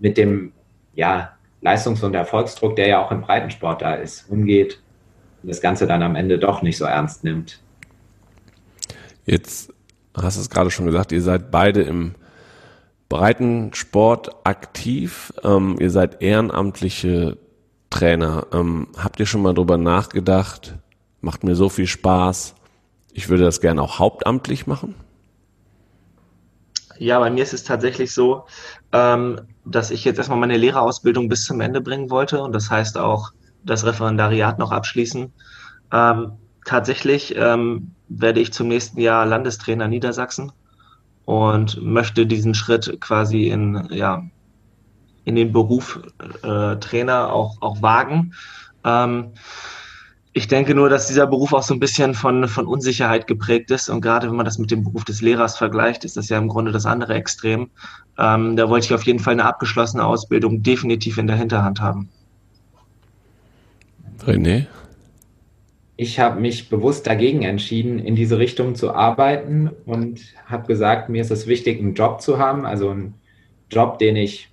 mit 0.00 0.16
dem 0.16 0.52
ja, 0.94 1.36
Leistungs- 1.60 2.02
und 2.02 2.14
Erfolgsdruck, 2.14 2.76
der 2.76 2.88
ja 2.88 3.04
auch 3.04 3.10
im 3.10 3.20
Breitensport 3.20 3.82
da 3.82 3.94
ist, 3.94 4.30
umgeht 4.30 4.80
und 5.42 5.50
das 5.50 5.60
Ganze 5.60 5.86
dann 5.86 6.02
am 6.02 6.16
Ende 6.16 6.38
doch 6.38 6.62
nicht 6.62 6.78
so 6.78 6.86
ernst 6.86 7.24
nimmt. 7.24 7.60
Jetzt 9.26 9.73
hast 10.16 10.36
du 10.36 10.40
es 10.40 10.50
gerade 10.50 10.70
schon 10.70 10.86
gesagt, 10.86 11.12
ihr 11.12 11.22
seid 11.22 11.50
beide 11.50 11.82
im 11.82 12.14
Breitensport 13.08 14.30
aktiv. 14.44 15.32
Ähm, 15.42 15.76
ihr 15.78 15.90
seid 15.90 16.22
ehrenamtliche 16.22 17.38
Trainer. 17.90 18.46
Ähm, 18.52 18.88
habt 18.96 19.20
ihr 19.20 19.26
schon 19.26 19.42
mal 19.42 19.54
drüber 19.54 19.76
nachgedacht? 19.76 20.74
Macht 21.20 21.44
mir 21.44 21.54
so 21.54 21.68
viel 21.68 21.86
Spaß. 21.86 22.54
Ich 23.12 23.28
würde 23.28 23.44
das 23.44 23.60
gerne 23.60 23.82
auch 23.82 23.98
hauptamtlich 23.98 24.66
machen. 24.66 24.94
Ja, 26.98 27.18
bei 27.18 27.30
mir 27.30 27.42
ist 27.42 27.54
es 27.54 27.64
tatsächlich 27.64 28.12
so, 28.12 28.44
ähm, 28.92 29.40
dass 29.64 29.90
ich 29.90 30.04
jetzt 30.04 30.18
erstmal 30.18 30.38
meine 30.38 30.56
Lehrerausbildung 30.56 31.28
bis 31.28 31.44
zum 31.44 31.60
Ende 31.60 31.80
bringen 31.80 32.10
wollte 32.10 32.42
und 32.42 32.52
das 32.52 32.70
heißt 32.70 32.98
auch 32.98 33.32
das 33.64 33.84
Referendariat 33.84 34.58
noch 34.58 34.70
abschließen. 34.70 35.32
Ähm, 35.92 36.32
tatsächlich 36.64 37.34
ähm, 37.36 37.92
werde 38.08 38.40
ich 38.40 38.52
zum 38.52 38.68
nächsten 38.68 39.00
Jahr 39.00 39.26
Landestrainer 39.26 39.88
Niedersachsen 39.88 40.52
und 41.24 41.82
möchte 41.82 42.26
diesen 42.26 42.54
Schritt 42.54 43.00
quasi 43.00 43.48
in, 43.48 43.88
ja, 43.90 44.24
in 45.24 45.36
den 45.36 45.52
Beruf 45.52 46.00
äh, 46.42 46.76
Trainer 46.76 47.32
auch, 47.32 47.60
auch 47.60 47.80
wagen. 47.82 48.34
Ähm, 48.84 49.32
ich 50.36 50.48
denke 50.48 50.74
nur, 50.74 50.88
dass 50.88 51.06
dieser 51.06 51.28
Beruf 51.28 51.52
auch 51.52 51.62
so 51.62 51.72
ein 51.74 51.80
bisschen 51.80 52.12
von, 52.12 52.48
von 52.48 52.66
Unsicherheit 52.66 53.28
geprägt 53.28 53.70
ist. 53.70 53.88
Und 53.88 54.00
gerade 54.00 54.28
wenn 54.28 54.34
man 54.34 54.44
das 54.44 54.58
mit 54.58 54.70
dem 54.70 54.82
Beruf 54.82 55.04
des 55.04 55.22
Lehrers 55.22 55.56
vergleicht, 55.56 56.04
ist 56.04 56.16
das 56.16 56.28
ja 56.28 56.38
im 56.38 56.48
Grunde 56.48 56.72
das 56.72 56.86
andere 56.86 57.14
Extrem. 57.14 57.70
Ähm, 58.18 58.56
da 58.56 58.68
wollte 58.68 58.86
ich 58.86 58.94
auf 58.94 59.04
jeden 59.04 59.20
Fall 59.20 59.34
eine 59.34 59.44
abgeschlossene 59.44 60.04
Ausbildung 60.04 60.62
definitiv 60.62 61.18
in 61.18 61.28
der 61.28 61.36
Hinterhand 61.36 61.80
haben. 61.80 62.08
René? 64.26 64.66
Ich 65.96 66.18
habe 66.18 66.40
mich 66.40 66.68
bewusst 66.68 67.06
dagegen 67.06 67.42
entschieden, 67.42 68.00
in 68.00 68.16
diese 68.16 68.38
Richtung 68.38 68.74
zu 68.74 68.92
arbeiten 68.92 69.70
und 69.86 70.34
habe 70.46 70.66
gesagt, 70.66 71.08
mir 71.08 71.20
ist 71.20 71.30
es 71.30 71.46
wichtig, 71.46 71.78
einen 71.78 71.94
Job 71.94 72.20
zu 72.20 72.38
haben, 72.38 72.66
also 72.66 72.90
einen 72.90 73.14
Job, 73.70 73.98
den 73.98 74.16
ich 74.16 74.50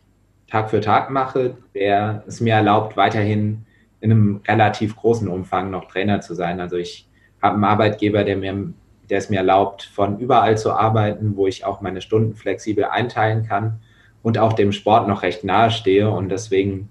Tag 0.47 0.69
für 0.69 0.82
Tag 0.82 1.10
mache, 1.10 1.58
der 1.73 2.23
es 2.27 2.41
mir 2.41 2.54
erlaubt, 2.56 2.95
weiterhin 2.95 3.65
in 4.01 4.12
einem 4.12 4.41
relativ 4.47 4.95
großen 4.95 5.27
Umfang 5.27 5.71
noch 5.71 5.86
Trainer 5.86 6.21
zu 6.21 6.36
sein. 6.36 6.60
Also 6.60 6.75
ich 6.75 7.08
habe 7.41 7.56
einen 7.56 7.63
Arbeitgeber, 7.63 8.23
der 8.23 8.38
mir, 8.38 8.73
der 9.10 9.17
es 9.17 9.30
mir 9.30 9.38
erlaubt, 9.38 9.84
von 9.84 10.19
überall 10.19 10.58
zu 10.58 10.73
arbeiten, 10.73 11.38
wo 11.38 11.47
ich 11.47 11.65
auch 11.65 11.82
meine 11.82 12.01
Stunden 12.01 12.36
flexibel 12.36 12.86
einteilen 12.86 13.47
kann 13.47 13.80
und 14.21 14.38
auch 14.38 14.54
dem 14.54 14.71
Sport 14.71 15.08
noch 15.08 15.23
recht 15.23 15.43
nahe 15.43 15.71
stehe. 15.71 16.10
Und 16.12 16.30
deswegen 16.30 16.89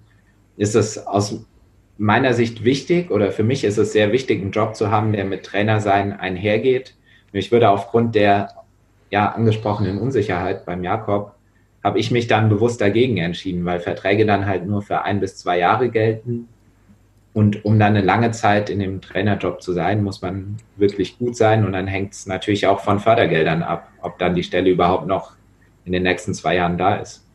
ist 0.57 0.75
es 0.75 1.07
aus 1.07 1.45
meiner 2.01 2.33
Sicht 2.33 2.65
wichtig 2.65 3.11
oder 3.11 3.31
für 3.31 3.45
mich 3.45 3.63
ist 3.63 3.77
es 3.77 3.93
sehr 3.93 4.11
wichtig, 4.11 4.41
einen 4.41 4.53
Job 4.53 4.75
zu 4.75 4.91
haben, 4.91 5.13
der 5.13 5.27
mit 5.27 5.45
Trainersein 5.45 6.19
einhergeht. 6.19 6.95
Ich 7.33 7.53
würde 7.53 7.69
aufgrund 7.69 8.15
der 8.15 8.49
ja, 9.11 9.29
angesprochenen 9.29 9.99
Unsicherheit 9.99 10.65
beim 10.65 10.83
Jakob, 10.83 11.35
habe 11.85 11.99
ich 11.99 12.11
mich 12.11 12.27
dann 12.27 12.49
bewusst 12.49 12.81
dagegen 12.81 13.19
entschieden, 13.19 13.67
weil 13.67 13.81
Verträge 13.81 14.25
dann 14.25 14.47
halt 14.47 14.67
nur 14.67 14.81
für 14.81 15.03
ein 15.03 15.21
bis 15.21 15.37
zwei 15.37 15.59
Jahre 15.59 15.91
gelten. 15.91 16.49
Und 17.35 17.67
um 17.67 17.79
dann 17.79 17.95
eine 17.95 18.05
lange 18.05 18.31
Zeit 18.31 18.71
in 18.71 18.79
dem 18.79 19.03
Trainerjob 19.03 19.63
zu 19.63 19.75
sein, 19.75 20.03
muss 20.03 20.23
man 20.23 20.57
wirklich 20.77 21.19
gut 21.19 21.37
sein. 21.37 21.67
Und 21.67 21.73
dann 21.73 21.87
hängt 21.87 22.15
es 22.15 22.27
natürlich 22.27 22.67
auch 22.67 22.81
von 22.81 22.99
Fördergeldern 22.99 23.63
ab, 23.63 23.89
ob 24.01 24.19
dann 24.19 24.35
die 24.35 24.43
Stelle 24.43 24.71
überhaupt 24.71 25.07
noch 25.07 25.33
in 25.85 25.93
den 25.93 26.03
nächsten 26.03 26.33
zwei 26.33 26.57
Jahren 26.57 26.79
da 26.79 26.97
ist. 26.97 27.27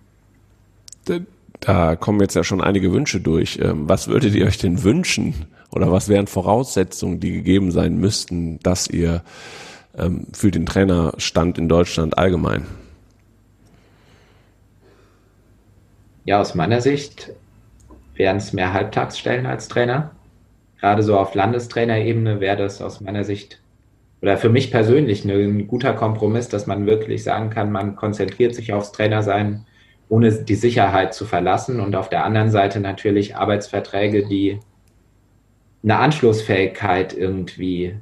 Da 1.66 1.96
kommen 1.96 2.20
jetzt 2.20 2.36
ja 2.36 2.44
schon 2.44 2.62
einige 2.62 2.92
Wünsche 2.94 3.20
durch. 3.20 3.60
Ähm, 3.60 3.90
was 3.90 4.08
würdet 4.08 4.36
ihr 4.36 4.46
euch 4.46 4.60
denn 4.60 4.84
wünschen? 4.84 5.34
Oder 5.72 5.92
was 5.92 6.10
wären 6.10 6.28
Voraussetzungen, 6.28 7.20
die 7.20 7.32
gegeben 7.32 7.72
sein 7.72 7.98
müssten, 7.98 8.60
dass 8.60 8.88
ihr 8.88 9.24
ähm, 9.98 10.28
für 10.32 10.52
den 10.52 10.68
Trainerstand 10.68 11.58
in 11.58 11.68
Deutschland 11.68 12.20
allgemein? 12.20 12.66
Ja, 16.26 16.40
aus 16.40 16.54
meiner 16.54 16.82
Sicht 16.82 17.32
wären 18.14 18.38
es 18.38 18.54
mehr 18.54 18.72
Halbtagsstellen 18.72 19.48
als 19.48 19.68
Trainer. 19.68 20.12
Gerade 20.80 21.02
so 21.02 21.18
auf 21.18 21.34
Landestrainerebene 21.34 22.40
wäre 22.40 22.58
das 22.58 22.80
aus 22.82 23.02
meiner 23.02 23.24
Sicht 23.24 23.60
oder 24.22 24.38
für 24.38 24.50
mich 24.50 24.72
persönlich 24.72 25.26
ein 25.26 25.68
guter 25.68 25.94
Kompromiss, 25.94 26.48
dass 26.48 26.68
man 26.68 26.86
wirklich 26.86 27.24
sagen 27.24 27.50
kann, 27.50 27.72
man 27.72 27.96
konzentriert 27.96 28.56
sich 28.56 28.74
aufs 28.74 28.92
Trainersein 28.92 29.66
ohne 30.10 30.32
die 30.32 30.56
Sicherheit 30.56 31.14
zu 31.14 31.26
verlassen 31.26 31.80
und 31.80 31.96
auf 31.96 32.10
der 32.10 32.24
anderen 32.24 32.52
Seite 32.52 32.80
natürlich 32.80 33.36
Arbeitsverträge, 33.36 34.28
die 34.28 34.60
eine 35.84 35.98
Anschlussfähigkeit 35.98 37.14
irgendwie 37.14 37.98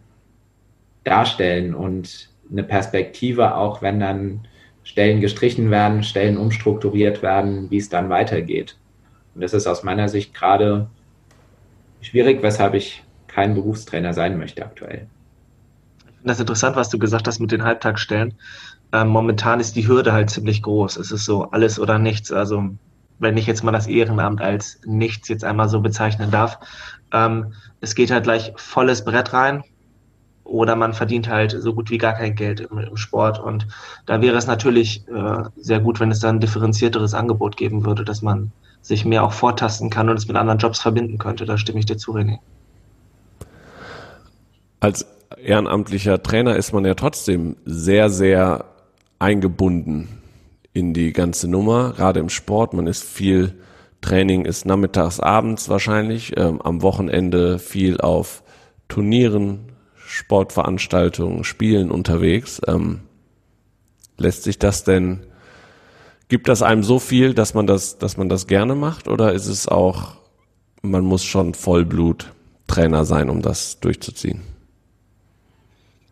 darstellen 1.04 1.74
und 1.74 2.30
eine 2.52 2.64
Perspektive, 2.64 3.56
auch 3.56 3.82
wenn 3.82 4.00
dann 4.00 4.48
Stellen 4.84 5.22
gestrichen 5.22 5.72
werden, 5.72 6.04
Stellen 6.04 6.38
umstrukturiert 6.38 7.22
werden, 7.22 7.70
wie 7.72 7.78
es 7.78 7.90
dann 7.90 8.10
weitergeht. 8.10 8.78
Und 9.34 9.42
das 9.42 9.54
ist 9.54 9.68
aus 9.68 9.84
meiner 9.84 10.10
Sicht 10.10 10.34
gerade 10.34 10.90
schwierig, 12.02 12.42
weshalb 12.42 12.74
ich 12.74 13.04
kein 13.28 13.56
Berufstrainer 13.56 14.14
sein 14.14 14.38
möchte 14.38 14.64
aktuell. 14.64 15.08
Ich 16.06 16.14
finde 16.16 16.28
das 16.28 16.40
interessant, 16.40 16.76
was 16.76 16.90
du 16.90 17.00
gesagt 17.00 17.28
hast 17.28 17.40
mit 17.40 17.52
den 17.52 17.64
Halbtagsstellen 17.64 18.36
ähm, 18.94 19.08
momentan 19.08 19.60
ist 19.60 19.76
die 19.76 19.88
Hürde 19.88 20.14
halt 20.14 20.30
ziemlich 20.30 20.62
groß. 20.62 20.98
Es 20.98 21.12
ist 21.12 21.26
so 21.26 21.50
alles 21.50 21.80
oder 21.80 21.98
nichts. 21.98 22.32
Also 22.32 22.70
wenn 23.18 23.38
ich 23.38 23.48
jetzt 23.48 23.64
mal 23.64 23.72
das 23.72 23.88
Ehrenamt 23.88 24.40
als 24.40 24.80
nichts 24.86 25.28
jetzt 25.30 25.44
einmal 25.44 25.68
so 25.68 25.82
bezeichnen 25.82 26.30
darf, 26.30 26.60
ähm, 27.12 27.54
es 27.82 27.96
geht 27.96 28.12
halt 28.12 28.24
gleich 28.24 28.54
volles 28.56 29.04
Brett 29.04 29.34
rein 29.34 29.64
oder 30.44 30.76
man 30.76 30.94
verdient 30.94 31.28
halt 31.28 31.52
so 31.52 31.74
gut 31.74 31.90
wie 31.90 31.98
gar 31.98 32.14
kein 32.14 32.36
Geld 32.36 32.60
im, 32.60 32.78
im 32.78 32.96
Sport. 32.96 33.40
Und 33.40 33.68
da 34.06 34.22
wäre 34.22 34.38
es 34.38 34.46
natürlich 34.46 35.08
äh, 35.08 35.44
sehr 35.56 35.80
gut, 35.80 36.00
wenn 36.00 36.12
es 36.12 36.20
dann 36.20 36.36
ein 36.36 36.42
differenzierteres 36.42 37.16
Angebot 37.16 37.58
geben 37.58 37.86
würde, 37.86 38.06
dass 38.06 38.22
man 38.22 38.52
sich 38.82 39.06
mehr 39.06 39.24
auch 39.24 39.34
vortasten 39.34 39.90
kann 39.90 40.10
und 40.10 40.18
es 40.18 40.28
mit 40.28 40.38
anderen 40.38 40.60
Jobs 40.60 40.80
verbinden 40.80 41.18
könnte. 41.18 41.46
Da 41.46 41.58
stimme 41.58 41.80
ich 41.80 41.88
dir 41.88 41.98
zu, 41.98 42.12
René. 42.12 42.38
Als 44.82 45.08
ehrenamtlicher 45.42 46.22
Trainer 46.22 46.58
ist 46.58 46.74
man 46.74 46.86
ja 46.86 46.94
trotzdem 46.94 47.56
sehr, 47.66 48.10
sehr 48.10 48.66
eingebunden 49.24 50.10
in 50.74 50.94
die 50.94 51.14
ganze 51.14 51.48
Nummer, 51.48 51.94
gerade 51.94 52.20
im 52.20 52.30
Sport. 52.30 52.74
Man 52.74 52.88
ist 52.88 53.04
viel 53.04 53.54
Training 54.02 54.44
ist 54.44 54.66
nachmittags, 54.66 55.22
abends 55.22 55.70
wahrscheinlich, 55.70 56.38
ähm, 56.38 56.62
am 56.62 56.82
Wochenende 56.82 57.58
viel 57.58 58.02
auf 58.02 58.44
Turnieren, 58.90 59.72
Sportveranstaltungen, 59.96 61.46
Spielen 61.46 61.90
unterwegs. 61.90 62.62
Ähm, 62.68 63.00
lässt 64.18 64.44
sich 64.44 64.60
das 64.60 64.84
denn, 64.84 65.22
gibt 66.28 66.50
das 66.50 66.62
einem 66.62 66.84
so 66.84 67.00
viel, 67.00 67.34
dass 67.34 67.54
man 67.54 67.66
das, 67.66 67.98
dass 67.98 68.18
man 68.18 68.28
das 68.28 68.46
gerne 68.46 68.76
macht 68.76 69.08
oder 69.08 69.32
ist 69.32 69.48
es 69.48 69.70
auch, 69.70 70.18
man 70.82 71.06
muss 71.06 71.24
schon 71.24 71.54
Vollblut 71.54 72.34
Trainer 72.68 73.06
sein, 73.06 73.30
um 73.30 73.42
das 73.42 73.80
durchzuziehen? 73.80 74.42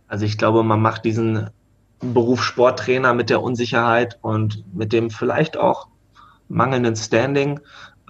Also 0.07 0.25
ich 0.25 0.37
glaube, 0.37 0.63
man 0.63 0.81
macht 0.81 1.03
diesen 1.03 1.49
Beruf 2.01 2.43
Sporttrainer 2.43 3.13
mit 3.13 3.29
der 3.29 3.41
Unsicherheit 3.41 4.17
und 4.21 4.63
mit 4.73 4.91
dem 4.91 5.09
vielleicht 5.09 5.57
auch 5.57 5.87
mangelnden 6.49 6.95
Standing 6.95 7.59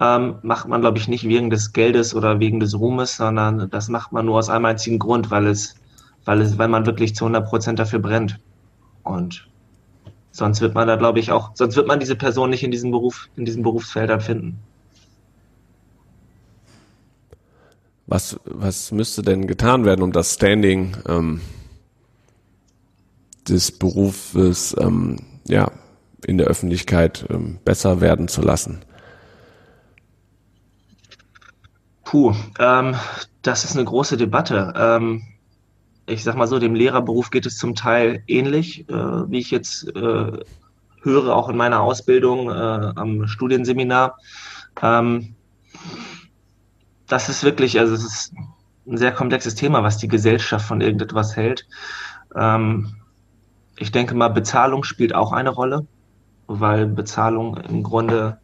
ähm, 0.00 0.36
macht 0.42 0.66
man, 0.66 0.80
glaube 0.80 0.98
ich, 0.98 1.08
nicht 1.08 1.24
wegen 1.24 1.50
des 1.50 1.72
Geldes 1.72 2.14
oder 2.14 2.40
wegen 2.40 2.58
des 2.58 2.78
Ruhmes, 2.78 3.16
sondern 3.16 3.70
das 3.70 3.88
macht 3.88 4.12
man 4.12 4.26
nur 4.26 4.38
aus 4.38 4.48
einem 4.48 4.64
einzigen 4.64 4.98
Grund, 4.98 5.30
weil 5.30 5.46
es, 5.46 5.76
weil 6.24 6.40
es, 6.40 6.58
weil 6.58 6.68
man 6.68 6.86
wirklich 6.86 7.14
zu 7.14 7.24
100 7.24 7.46
Prozent 7.46 7.78
dafür 7.78 7.98
brennt. 7.98 8.40
Und 9.04 9.46
sonst 10.30 10.60
wird 10.60 10.74
man 10.74 10.88
da, 10.88 10.96
glaube 10.96 11.20
ich, 11.20 11.30
auch, 11.30 11.50
sonst 11.54 11.76
wird 11.76 11.86
man 11.86 12.00
diese 12.00 12.16
Person 12.16 12.50
nicht 12.50 12.64
in 12.64 12.70
diesem 12.70 12.90
Beruf, 12.90 13.28
in 13.36 13.44
diesen 13.44 13.62
Berufsfeldern 13.62 14.20
finden. 14.20 14.58
Was, 18.06 18.38
was 18.44 18.90
müsste 18.90 19.22
denn 19.22 19.46
getan 19.46 19.84
werden, 19.84 20.02
um 20.02 20.12
das 20.12 20.34
Standing 20.34 20.96
ähm, 21.08 21.40
des 23.48 23.72
Berufes 23.72 24.76
ähm, 24.78 25.18
ja, 25.46 25.70
in 26.26 26.38
der 26.38 26.46
Öffentlichkeit 26.46 27.26
ähm, 27.30 27.58
besser 27.64 28.00
werden 28.00 28.28
zu 28.28 28.42
lassen? 28.42 28.84
Puh, 32.04 32.34
ähm, 32.58 32.94
das 33.42 33.64
ist 33.64 33.76
eine 33.76 33.84
große 33.84 34.16
Debatte. 34.16 34.72
Ähm, 34.76 35.22
ich 36.06 36.24
sag 36.24 36.36
mal 36.36 36.46
so, 36.46 36.58
dem 36.58 36.74
Lehrerberuf 36.74 37.30
geht 37.30 37.46
es 37.46 37.56
zum 37.56 37.74
Teil 37.74 38.22
ähnlich, 38.26 38.88
äh, 38.88 38.92
wie 38.92 39.38
ich 39.38 39.50
jetzt 39.50 39.88
äh, 39.96 40.32
höre, 41.02 41.34
auch 41.34 41.48
in 41.48 41.56
meiner 41.56 41.80
Ausbildung 41.80 42.50
äh, 42.50 42.52
am 42.52 43.26
Studienseminar. 43.26 44.18
Ähm, 44.80 45.34
das 47.06 47.28
ist 47.28 47.44
wirklich, 47.44 47.78
also 47.78 47.94
es 47.94 48.04
ist 48.04 48.34
ein 48.86 48.96
sehr 48.96 49.12
komplexes 49.12 49.54
Thema, 49.54 49.82
was 49.82 49.98
die 49.98 50.08
Gesellschaft 50.08 50.66
von 50.66 50.80
irgendetwas 50.80 51.36
hält. 51.36 51.66
Ähm, 52.34 52.94
ich 53.82 53.92
denke 53.92 54.14
mal, 54.14 54.28
Bezahlung 54.28 54.84
spielt 54.84 55.14
auch 55.14 55.32
eine 55.32 55.50
Rolle, 55.50 55.86
weil 56.46 56.86
Bezahlung 56.86 57.56
im 57.56 57.82
Grunde 57.82 58.38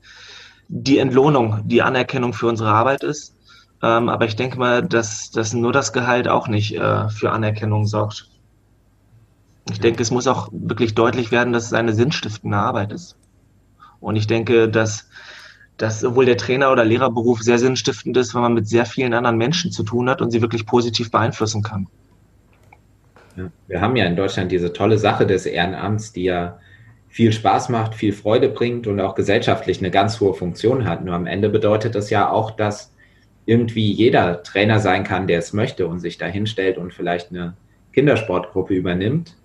die 0.68 0.98
Entlohnung, 0.98 1.62
die 1.64 1.82
Anerkennung 1.82 2.32
für 2.32 2.48
unsere 2.48 2.70
Arbeit 2.70 3.02
ist. 3.04 3.36
Ähm, 3.80 4.08
aber 4.08 4.26
ich 4.26 4.36
denke 4.36 4.58
mal, 4.58 4.82
dass, 4.82 5.30
dass 5.30 5.52
nur 5.54 5.72
das 5.72 5.92
Gehalt 5.92 6.26
auch 6.26 6.48
nicht 6.48 6.74
äh, 6.74 7.08
für 7.08 7.30
Anerkennung 7.30 7.86
sorgt. 7.86 8.28
Ich 9.70 9.80
denke, 9.80 10.02
es 10.02 10.10
muss 10.10 10.26
auch 10.26 10.48
wirklich 10.50 10.94
deutlich 10.94 11.30
werden, 11.30 11.52
dass 11.52 11.66
es 11.66 11.72
eine 11.72 11.92
sinnstiftende 11.92 12.56
Arbeit 12.56 12.92
ist. 12.92 13.16
Und 14.00 14.16
ich 14.16 14.26
denke, 14.26 14.68
dass, 14.68 15.08
dass 15.76 16.00
sowohl 16.00 16.24
der 16.24 16.36
Trainer- 16.36 16.72
oder 16.72 16.84
Lehrerberuf 16.84 17.42
sehr 17.42 17.58
sinnstiftend 17.58 18.16
ist, 18.16 18.34
weil 18.34 18.42
man 18.42 18.54
mit 18.54 18.66
sehr 18.66 18.86
vielen 18.86 19.14
anderen 19.14 19.36
Menschen 19.36 19.70
zu 19.70 19.84
tun 19.84 20.10
hat 20.10 20.20
und 20.20 20.30
sie 20.32 20.42
wirklich 20.42 20.66
positiv 20.66 21.10
beeinflussen 21.10 21.62
kann. 21.62 21.86
Wir 23.66 23.80
haben 23.80 23.96
ja 23.96 24.06
in 24.06 24.16
Deutschland 24.16 24.52
diese 24.52 24.72
tolle 24.72 24.98
Sache 24.98 25.26
des 25.26 25.46
Ehrenamts, 25.46 26.12
die 26.12 26.24
ja 26.24 26.58
viel 27.08 27.32
Spaß 27.32 27.68
macht, 27.70 27.94
viel 27.94 28.12
Freude 28.12 28.48
bringt 28.48 28.86
und 28.86 29.00
auch 29.00 29.14
gesellschaftlich 29.14 29.78
eine 29.78 29.90
ganz 29.90 30.20
hohe 30.20 30.34
Funktion 30.34 30.84
hat. 30.84 31.04
Nur 31.04 31.14
am 31.14 31.26
Ende 31.26 31.48
bedeutet 31.48 31.94
das 31.94 32.10
ja 32.10 32.30
auch, 32.30 32.50
dass 32.50 32.94
irgendwie 33.46 33.90
jeder 33.90 34.42
Trainer 34.42 34.78
sein 34.78 35.04
kann, 35.04 35.26
der 35.26 35.38
es 35.38 35.52
möchte 35.52 35.86
und 35.86 36.00
sich 36.00 36.18
da 36.18 36.26
hinstellt 36.26 36.76
und 36.76 36.92
vielleicht 36.92 37.30
eine 37.30 37.56
Kindersportgruppe 37.94 38.74
übernimmt. 38.74 39.36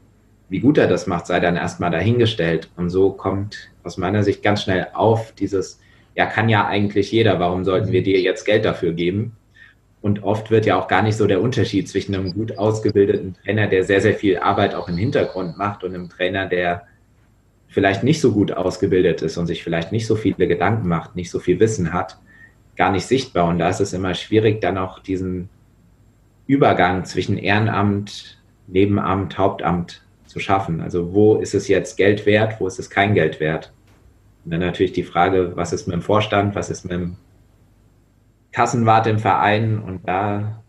Wie 0.49 0.59
gut 0.59 0.77
er 0.77 0.87
das 0.87 1.07
macht, 1.07 1.25
sei 1.25 1.39
dann 1.39 1.55
erstmal 1.55 1.89
dahingestellt. 1.89 2.69
Und 2.75 2.89
so 2.89 3.11
kommt 3.11 3.71
aus 3.83 3.97
meiner 3.97 4.23
Sicht 4.23 4.43
ganz 4.43 4.63
schnell 4.63 4.87
auf 4.93 5.31
dieses, 5.31 5.79
ja, 6.15 6.25
kann 6.25 6.49
ja 6.49 6.67
eigentlich 6.67 7.11
jeder, 7.11 7.39
warum 7.39 7.63
sollten 7.63 7.91
wir 7.91 8.03
dir 8.03 8.19
jetzt 8.19 8.43
Geld 8.43 8.65
dafür 8.65 8.91
geben? 8.91 9.37
Und 10.03 10.21
oft 10.21 10.51
wird 10.51 10.65
ja 10.65 10.77
auch 10.77 10.89
gar 10.89 11.01
nicht 11.01 11.15
so 11.15 11.27
der 11.27 11.41
Unterschied 11.41 11.87
zwischen 11.87 12.13
einem 12.13 12.33
gut 12.33 12.57
ausgebildeten 12.57 13.35
Trainer, 13.41 13.67
der 13.67 13.85
sehr, 13.85 14.01
sehr 14.01 14.13
viel 14.13 14.37
Arbeit 14.37 14.75
auch 14.75 14.89
im 14.89 14.97
Hintergrund 14.97 15.57
macht, 15.57 15.85
und 15.85 15.95
einem 15.95 16.09
Trainer, 16.09 16.45
der 16.45 16.83
vielleicht 17.69 18.03
nicht 18.03 18.19
so 18.19 18.33
gut 18.33 18.51
ausgebildet 18.51 19.21
ist 19.21 19.37
und 19.37 19.47
sich 19.47 19.63
vielleicht 19.63 19.93
nicht 19.93 20.05
so 20.05 20.17
viele 20.17 20.49
Gedanken 20.49 20.89
macht, 20.89 21.15
nicht 21.15 21.31
so 21.31 21.39
viel 21.39 21.61
Wissen 21.61 21.93
hat, 21.93 22.17
gar 22.75 22.91
nicht 22.91 23.05
sichtbar. 23.05 23.47
Und 23.47 23.59
da 23.59 23.69
ist 23.69 23.79
es 23.79 23.93
immer 23.93 24.13
schwierig, 24.13 24.59
dann 24.59 24.77
auch 24.77 24.99
diesen 24.99 25.47
Übergang 26.47 27.05
zwischen 27.05 27.37
Ehrenamt, 27.37 28.43
Nebenamt, 28.67 29.37
Hauptamt 29.37 30.01
zu 30.25 30.41
schaffen. 30.41 30.81
Also 30.81 31.13
wo 31.13 31.37
ist 31.37 31.55
es 31.55 31.69
jetzt 31.69 31.95
Geld 31.95 32.25
wert, 32.25 32.59
wo 32.59 32.67
ist 32.67 32.77
es 32.77 32.89
kein 32.89 33.13
Geld 33.13 33.39
wert? 33.39 33.71
Und 34.43 34.51
dann 34.51 34.59
natürlich 34.59 34.91
die 34.91 35.03
Frage, 35.03 35.53
was 35.55 35.71
ist 35.71 35.87
mit 35.87 35.93
dem 35.93 36.01
Vorstand, 36.01 36.55
was 36.55 36.69
ist 36.69 36.83
mit 36.83 36.91
dem 36.91 37.15
Kassenwart 38.53 39.07
im 39.07 39.19
Verein 39.19 39.79
und 39.79 40.07
da 40.07 40.63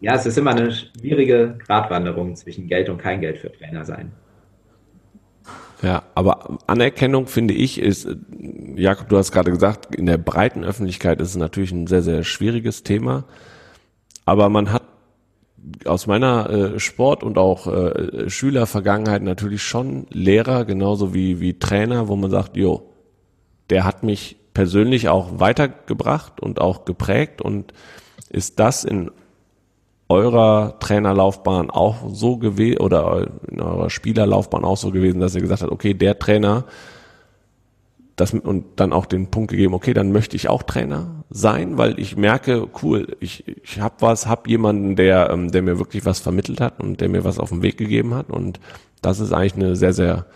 ja, 0.00 0.14
es 0.14 0.24
ist 0.24 0.38
immer 0.38 0.52
eine 0.52 0.72
schwierige 0.72 1.58
Gratwanderung 1.66 2.34
zwischen 2.34 2.68
Geld 2.68 2.88
und 2.88 2.98
kein 2.98 3.20
Geld 3.20 3.38
für 3.38 3.52
Trainer 3.52 3.84
sein. 3.84 4.12
Ja, 5.82 6.02
aber 6.14 6.58
Anerkennung 6.66 7.26
finde 7.26 7.54
ich 7.54 7.80
ist, 7.80 8.08
Jakob, 8.76 9.08
du 9.08 9.16
hast 9.16 9.32
gerade 9.32 9.50
gesagt, 9.50 9.94
in 9.94 10.06
der 10.06 10.18
breiten 10.18 10.64
Öffentlichkeit 10.64 11.20
ist 11.20 11.30
es 11.30 11.36
natürlich 11.36 11.72
ein 11.72 11.86
sehr, 11.86 12.02
sehr 12.02 12.22
schwieriges 12.22 12.82
Thema. 12.82 13.24
Aber 14.24 14.48
man 14.48 14.72
hat 14.72 14.84
aus 15.84 16.06
meiner 16.06 16.50
äh, 16.50 16.80
Sport- 16.80 17.22
und 17.22 17.36
auch 17.36 17.66
äh, 17.66 18.28
Schülervergangenheit 18.30 19.22
natürlich 19.22 19.62
schon 19.62 20.06
Lehrer, 20.10 20.64
genauso 20.64 21.12
wie, 21.12 21.40
wie 21.40 21.58
Trainer, 21.58 22.08
wo 22.08 22.16
man 22.16 22.30
sagt, 22.30 22.56
jo, 22.56 22.94
der 23.68 23.84
hat 23.84 24.02
mich 24.02 24.39
persönlich 24.54 25.08
auch 25.08 25.40
weitergebracht 25.40 26.40
und 26.40 26.60
auch 26.60 26.84
geprägt? 26.84 27.42
Und 27.42 27.72
ist 28.30 28.58
das 28.58 28.84
in 28.84 29.10
eurer 30.08 30.78
Trainerlaufbahn 30.80 31.70
auch 31.70 32.08
so 32.12 32.36
gewesen 32.36 32.78
oder 32.78 33.28
in 33.48 33.60
eurer 33.60 33.90
Spielerlaufbahn 33.90 34.64
auch 34.64 34.76
so 34.76 34.90
gewesen, 34.90 35.20
dass 35.20 35.34
ihr 35.34 35.40
gesagt 35.40 35.62
habt, 35.62 35.72
okay, 35.72 35.94
der 35.94 36.18
Trainer 36.18 36.64
das 38.20 38.34
und 38.34 38.64
dann 38.76 38.92
auch 38.92 39.06
den 39.06 39.28
Punkt 39.28 39.50
gegeben, 39.50 39.74
okay, 39.74 39.94
dann 39.94 40.12
möchte 40.12 40.36
ich 40.36 40.48
auch 40.48 40.62
Trainer 40.62 41.24
sein, 41.30 41.78
weil 41.78 41.98
ich 41.98 42.16
merke, 42.16 42.68
cool, 42.82 43.16
ich, 43.20 43.44
ich 43.62 43.80
habe 43.80 43.96
was, 44.00 44.26
habe 44.26 44.48
jemanden, 44.48 44.96
der, 44.96 45.30
ähm, 45.30 45.50
der 45.50 45.62
mir 45.62 45.78
wirklich 45.78 46.04
was 46.04 46.20
vermittelt 46.20 46.60
hat 46.60 46.80
und 46.80 47.00
der 47.00 47.08
mir 47.08 47.24
was 47.24 47.38
auf 47.38 47.50
den 47.50 47.62
Weg 47.62 47.78
gegeben 47.78 48.14
hat. 48.14 48.30
Und 48.30 48.60
das 49.00 49.20
ist 49.20 49.32
eigentlich 49.32 49.54
eine 49.54 49.76
sehr, 49.76 49.92
sehr 49.92 50.26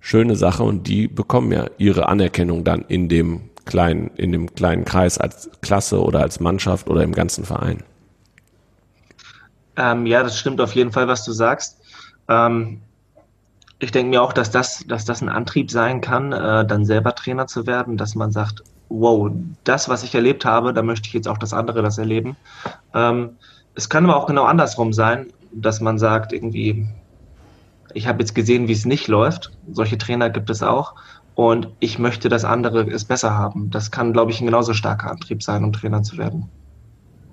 schöne 0.00 0.36
Sache 0.36 0.62
und 0.62 0.86
die 0.88 1.08
bekommen 1.08 1.52
ja 1.52 1.66
ihre 1.78 2.08
Anerkennung 2.08 2.64
dann 2.64 2.84
in 2.88 3.08
dem 3.08 3.49
kleinen, 3.70 4.10
in 4.16 4.32
dem 4.32 4.54
kleinen 4.54 4.84
Kreis 4.84 5.16
als 5.16 5.48
Klasse 5.62 6.02
oder 6.02 6.20
als 6.20 6.40
Mannschaft 6.40 6.90
oder 6.90 7.02
im 7.02 7.12
ganzen 7.12 7.44
Verein. 7.44 7.82
Ähm, 9.76 10.04
ja, 10.04 10.22
das 10.22 10.38
stimmt 10.38 10.60
auf 10.60 10.74
jeden 10.74 10.92
Fall, 10.92 11.08
was 11.08 11.24
du 11.24 11.32
sagst. 11.32 11.80
Ähm, 12.28 12.82
ich 13.78 13.92
denke 13.92 14.10
mir 14.10 14.22
auch, 14.22 14.34
dass 14.34 14.50
das, 14.50 14.84
dass 14.86 15.06
das 15.06 15.22
ein 15.22 15.30
Antrieb 15.30 15.70
sein 15.70 16.02
kann, 16.02 16.32
äh, 16.32 16.66
dann 16.66 16.84
selber 16.84 17.14
Trainer 17.14 17.46
zu 17.46 17.66
werden, 17.66 17.96
dass 17.96 18.14
man 18.14 18.30
sagt, 18.30 18.62
wow, 18.90 19.30
das, 19.64 19.88
was 19.88 20.02
ich 20.02 20.14
erlebt 20.14 20.44
habe, 20.44 20.74
da 20.74 20.82
möchte 20.82 21.06
ich 21.08 21.14
jetzt 21.14 21.28
auch 21.28 21.38
das 21.38 21.54
andere 21.54 21.80
das 21.80 21.96
erleben. 21.96 22.36
Ähm, 22.92 23.30
es 23.74 23.88
kann 23.88 24.04
aber 24.04 24.16
auch 24.16 24.26
genau 24.26 24.44
andersrum 24.44 24.92
sein, 24.92 25.28
dass 25.52 25.80
man 25.80 25.98
sagt, 25.98 26.32
irgendwie, 26.32 26.88
ich 27.94 28.06
habe 28.06 28.20
jetzt 28.20 28.34
gesehen, 28.34 28.68
wie 28.68 28.72
es 28.72 28.84
nicht 28.84 29.08
läuft. 29.08 29.52
Solche 29.72 29.96
Trainer 29.96 30.28
gibt 30.28 30.50
es 30.50 30.62
auch. 30.62 30.94
Und 31.34 31.68
ich 31.80 31.98
möchte, 31.98 32.28
dass 32.28 32.44
andere 32.44 32.82
es 32.90 33.04
besser 33.04 33.36
haben. 33.36 33.70
Das 33.70 33.90
kann, 33.90 34.12
glaube 34.12 34.30
ich, 34.30 34.40
ein 34.40 34.46
genauso 34.46 34.74
starker 34.74 35.10
Antrieb 35.10 35.42
sein, 35.42 35.64
um 35.64 35.72
Trainer 35.72 36.02
zu 36.02 36.18
werden. 36.18 36.48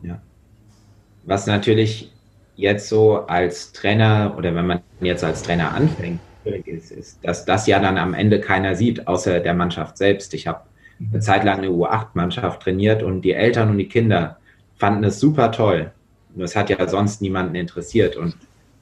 Ja. 0.02 0.22
Was 1.26 1.48
natürlich 1.48 2.12
jetzt 2.56 2.90
so 2.90 3.26
als 3.28 3.72
Trainer 3.74 4.34
oder 4.38 4.56
wenn 4.56 4.68
man 4.68 4.80
jetzt 5.02 5.24
als 5.24 5.44
Trainer 5.44 5.74
anfängt, 5.74 6.20
ist, 6.66 6.92
ist, 6.92 7.20
dass 7.24 7.46
das 7.46 7.68
ja 7.68 7.80
dann 7.80 7.98
am 7.98 8.14
Ende 8.14 8.40
keiner 8.40 8.76
sieht, 8.76 9.08
außer 9.08 9.40
der 9.40 9.54
Mannschaft 9.54 9.98
selbst. 9.98 10.34
Ich 10.34 10.48
habe 10.48 10.62
eine 11.00 11.20
Zeit 11.20 11.44
lang 11.44 11.60
eine 11.60 11.68
U8-Mannschaft 11.68 12.62
trainiert 12.62 13.04
und 13.04 13.22
die 13.22 13.34
Eltern 13.34 13.70
und 13.70 13.78
die 13.78 13.90
Kinder 13.90 14.38
fanden 14.76 15.04
es 15.04 15.20
super 15.20 15.52
toll. 15.52 15.92
Nur 16.36 16.46
es 16.46 16.56
hat 16.56 16.70
ja 16.70 16.88
sonst 16.88 17.22
niemanden 17.22 17.56
interessiert. 17.56 18.16
Und 18.16 18.36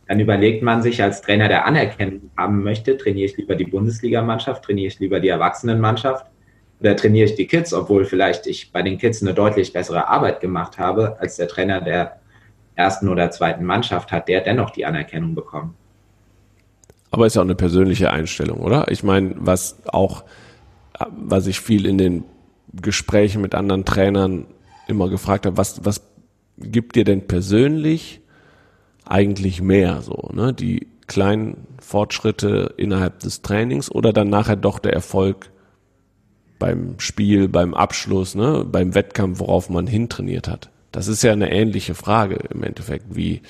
dann 0.08 0.20
überlegt 0.20 0.62
man 0.62 0.82
sich 0.82 1.02
als 1.02 1.22
Trainer, 1.22 1.48
der 1.48 1.66
Anerkennung 1.66 2.30
haben 2.38 2.64
möchte, 2.64 2.98
trainiere 2.98 3.26
ich 3.26 3.38
lieber 3.38 3.56
die 3.56 3.66
Bundesligamannschaft, 3.66 4.64
trainiere 4.64 4.88
ich 4.88 5.00
lieber 5.00 5.20
die 5.20 5.30
Erwachsenenmannschaft 5.30 6.28
oder 6.80 6.96
trainiere 6.96 7.26
ich 7.26 7.36
die 7.36 7.48
Kids, 7.48 7.74
obwohl 7.74 8.06
vielleicht 8.06 8.46
ich 8.48 8.72
bei 8.72 8.82
den 8.82 8.98
Kids 8.98 9.22
eine 9.22 9.34
deutlich 9.34 9.74
bessere 9.74 10.08
Arbeit 10.08 10.42
gemacht 10.42 10.78
habe 10.78 11.18
als 11.20 11.38
der 11.38 11.48
Trainer 11.48 11.82
der 11.82 12.20
ersten 12.76 13.10
oder 13.10 13.32
zweiten 13.32 13.66
Mannschaft, 13.66 14.12
hat 14.12 14.28
der 14.28 14.42
dennoch 14.42 14.70
die 14.70 14.86
Anerkennung 14.86 15.34
bekommen. 15.34 15.74
Aber 17.10 17.26
ist 17.26 17.36
ja 17.36 17.42
auch 17.42 17.46
eine 17.46 17.56
persönliche 17.56 18.12
Einstellung, 18.12 18.60
oder? 18.60 18.92
Ich 18.92 19.02
meine, 19.02 19.34
was 19.38 19.78
auch, 19.88 20.26
was 21.10 21.48
ich 21.48 21.62
viel 21.62 21.86
in 21.86 21.98
den 21.98 22.26
Gesprächen 22.74 23.42
mit 23.42 23.56
anderen 23.56 23.86
Trainern 23.86 24.48
immer 24.88 25.10
gefragt 25.10 25.46
habe, 25.46 25.58
was, 25.58 25.86
was 25.86 26.02
gibt 26.58 26.96
dir 26.96 27.06
denn 27.06 27.26
persönlich 27.28 28.22
eigentlich 29.06 29.62
mehr 29.62 30.02
so, 30.02 30.30
ne? 30.34 30.54
Die 30.54 30.88
kleinen 31.08 31.68
Fortschritte 31.80 32.74
innerhalb 32.78 33.20
des 33.20 33.42
Trainings 33.42 33.92
oder 33.92 34.12
dann 34.12 34.30
nachher 34.30 34.56
doch 34.56 34.80
der 34.80 34.94
Erfolg 34.94 35.52
beim 36.58 37.00
Spiel, 37.00 37.48
beim 37.48 37.74
Abschluss, 37.74 38.36
ne, 38.36 38.66
beim 38.70 38.96
Wettkampf, 38.96 39.40
worauf 39.40 39.70
man 39.70 39.88
hintrainiert 39.88 40.48
hat. 40.48 40.70
Das 40.92 41.08
ist 41.08 41.24
ja 41.24 41.34
eine 41.34 41.52
ähnliche 41.52 41.94
Frage 41.94 42.40
im 42.50 42.64
Endeffekt, 42.64 43.16
wie 43.16 43.42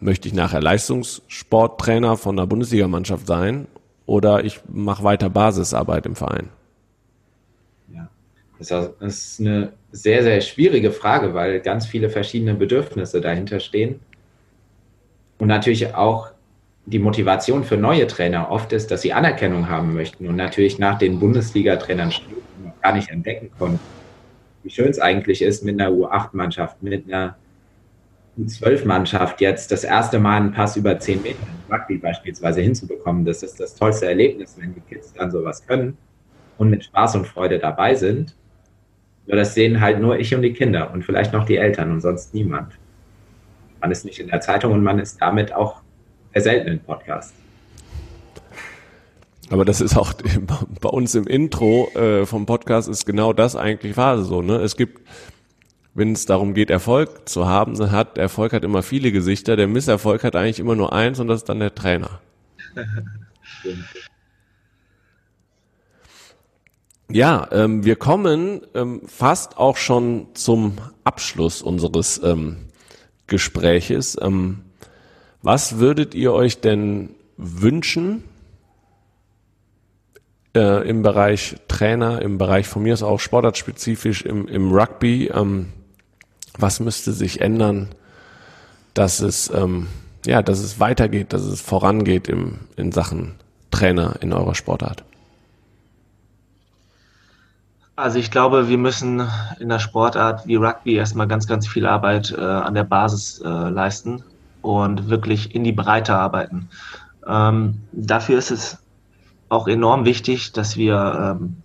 möchte 0.00 0.28
ich 0.28 0.34
nachher 0.34 0.60
Leistungssporttrainer 0.60 2.16
von 2.16 2.38
einer 2.38 2.46
Bundesligamannschaft 2.46 3.26
sein 3.26 3.68
oder 4.06 4.44
ich 4.44 4.60
mache 4.68 5.04
weiter 5.04 5.30
Basisarbeit 5.30 6.06
im 6.06 6.16
Verein? 6.16 6.48
Ja, 7.92 8.08
das 8.58 8.70
ist 9.00 9.40
eine 9.40 9.72
sehr, 9.92 10.22
sehr 10.22 10.40
schwierige 10.40 10.90
Frage, 10.90 11.34
weil 11.34 11.60
ganz 11.60 11.86
viele 11.86 12.10
verschiedene 12.10 12.54
Bedürfnisse 12.54 13.20
dahinter 13.20 13.60
stehen. 13.60 14.00
Und 15.38 15.48
natürlich 15.48 15.94
auch 15.94 16.30
die 16.86 16.98
Motivation 16.98 17.64
für 17.64 17.76
neue 17.76 18.06
Trainer 18.06 18.50
oft 18.50 18.72
ist, 18.72 18.90
dass 18.90 19.02
sie 19.02 19.12
Anerkennung 19.12 19.68
haben 19.68 19.94
möchten 19.94 20.26
und 20.26 20.36
natürlich 20.36 20.78
nach 20.78 20.98
den 20.98 21.20
Bundesliga-Trainern 21.20 22.12
gar 22.82 22.94
nicht 22.94 23.10
entdecken 23.10 23.50
konnten, 23.58 23.80
wie 24.62 24.70
schön 24.70 24.88
es 24.88 24.98
eigentlich 24.98 25.42
ist, 25.42 25.64
mit 25.64 25.80
einer 25.80 25.90
U8-Mannschaft, 25.90 26.82
mit 26.82 27.06
einer 27.06 27.36
U12-Mannschaft 28.38 29.40
jetzt 29.40 29.70
das 29.70 29.84
erste 29.84 30.18
Mal 30.18 30.36
einen 30.36 30.52
Pass 30.52 30.76
über 30.76 30.98
10 30.98 31.22
Meter 31.22 31.38
im 31.42 31.74
Rugby 31.74 31.98
beispielsweise 31.98 32.60
hinzubekommen. 32.60 33.24
Das 33.24 33.42
ist 33.42 33.60
das 33.60 33.74
tollste 33.74 34.06
Erlebnis, 34.06 34.56
wenn 34.58 34.74
die 34.74 34.80
Kids 34.80 35.12
dann 35.12 35.30
sowas 35.30 35.66
können 35.66 35.96
und 36.56 36.70
mit 36.70 36.84
Spaß 36.84 37.16
und 37.16 37.26
Freude 37.26 37.58
dabei 37.58 37.94
sind. 37.94 38.34
Nur 39.26 39.36
das 39.36 39.54
sehen 39.54 39.80
halt 39.80 40.00
nur 40.00 40.18
ich 40.18 40.34
und 40.34 40.42
die 40.42 40.52
Kinder 40.52 40.90
und 40.92 41.04
vielleicht 41.04 41.32
noch 41.32 41.44
die 41.44 41.56
Eltern 41.56 41.90
und 41.90 42.00
sonst 42.00 42.32
niemand. 42.32 42.72
Man 43.80 43.90
ist 43.90 44.04
nicht 44.04 44.18
in 44.18 44.28
der 44.28 44.40
Zeitung 44.40 44.72
und 44.72 44.82
man 44.82 44.98
ist 44.98 45.20
damit 45.20 45.52
auch 45.52 45.80
sehr 46.32 46.42
selten 46.42 46.68
im 46.68 46.80
Podcast. 46.80 47.34
Aber 49.50 49.64
das 49.64 49.80
ist 49.80 49.96
auch 49.96 50.12
bei 50.80 50.88
uns 50.88 51.14
im 51.14 51.26
Intro 51.26 51.88
äh, 51.94 52.26
vom 52.26 52.46
Podcast 52.46 52.88
ist 52.88 53.06
genau 53.06 53.32
das 53.32 53.56
eigentlich 53.56 53.94
Phase 53.94 54.24
so. 54.24 54.42
Ne? 54.42 54.56
Es 54.56 54.76
gibt 54.76 55.00
wenn 55.98 56.12
es 56.12 56.26
darum 56.26 56.54
geht, 56.54 56.70
Erfolg 56.70 57.28
zu 57.28 57.48
haben, 57.48 57.76
dann 57.76 57.90
hat 57.90 58.18
Erfolg 58.18 58.52
hat 58.52 58.62
immer 58.62 58.84
viele 58.84 59.10
Gesichter. 59.10 59.56
Der 59.56 59.66
Misserfolg 59.66 60.22
hat 60.22 60.36
eigentlich 60.36 60.60
immer 60.60 60.76
nur 60.76 60.92
eins 60.92 61.18
und 61.18 61.26
das 61.26 61.38
ist 61.38 61.48
dann 61.48 61.60
der 61.60 61.74
Trainer. 61.74 62.20
Ja, 67.10 67.48
ähm, 67.52 67.86
wir 67.86 67.96
kommen 67.96 68.60
ähm, 68.74 69.00
fast 69.06 69.56
auch 69.56 69.78
schon 69.78 70.26
zum 70.34 70.76
Abschluss 71.04 71.62
unseres 71.62 72.22
ähm, 72.22 72.67
Gespräches. 73.28 74.16
Ähm, 74.20 74.60
was 75.42 75.78
würdet 75.78 76.14
ihr 76.14 76.32
euch 76.32 76.60
denn 76.60 77.10
wünschen 77.36 78.24
äh, 80.56 80.88
im 80.88 81.02
Bereich 81.02 81.56
Trainer, 81.68 82.20
im 82.20 82.38
Bereich 82.38 82.66
von 82.66 82.82
mir 82.82 82.94
ist 82.94 83.04
auch 83.04 83.20
sportartspezifisch 83.20 84.22
im, 84.22 84.48
im 84.48 84.72
Rugby? 84.72 85.30
Ähm, 85.32 85.68
was 86.58 86.80
müsste 86.80 87.12
sich 87.12 87.40
ändern, 87.40 87.88
dass 88.94 89.20
es, 89.20 89.50
ähm, 89.54 89.86
ja, 90.26 90.42
dass 90.42 90.58
es 90.58 90.80
weitergeht, 90.80 91.32
dass 91.32 91.42
es 91.42 91.60
vorangeht 91.60 92.26
im, 92.26 92.58
in 92.76 92.90
Sachen 92.90 93.36
Trainer 93.70 94.16
in 94.20 94.32
eurer 94.32 94.56
Sportart? 94.56 95.04
Also 97.98 98.20
ich 98.20 98.30
glaube, 98.30 98.68
wir 98.68 98.78
müssen 98.78 99.28
in 99.58 99.70
der 99.70 99.80
Sportart 99.80 100.46
wie 100.46 100.54
Rugby 100.54 100.94
erstmal 100.94 101.26
ganz, 101.26 101.48
ganz 101.48 101.66
viel 101.66 101.84
Arbeit 101.84 102.30
äh, 102.30 102.40
an 102.40 102.74
der 102.74 102.84
Basis 102.84 103.40
äh, 103.40 103.48
leisten 103.48 104.22
und 104.62 105.10
wirklich 105.10 105.52
in 105.52 105.64
die 105.64 105.72
Breite 105.72 106.14
arbeiten. 106.14 106.68
Ähm, 107.26 107.80
dafür 107.90 108.38
ist 108.38 108.52
es 108.52 108.78
auch 109.48 109.66
enorm 109.66 110.04
wichtig, 110.04 110.52
dass 110.52 110.76
wir 110.76 111.38
ähm, 111.40 111.56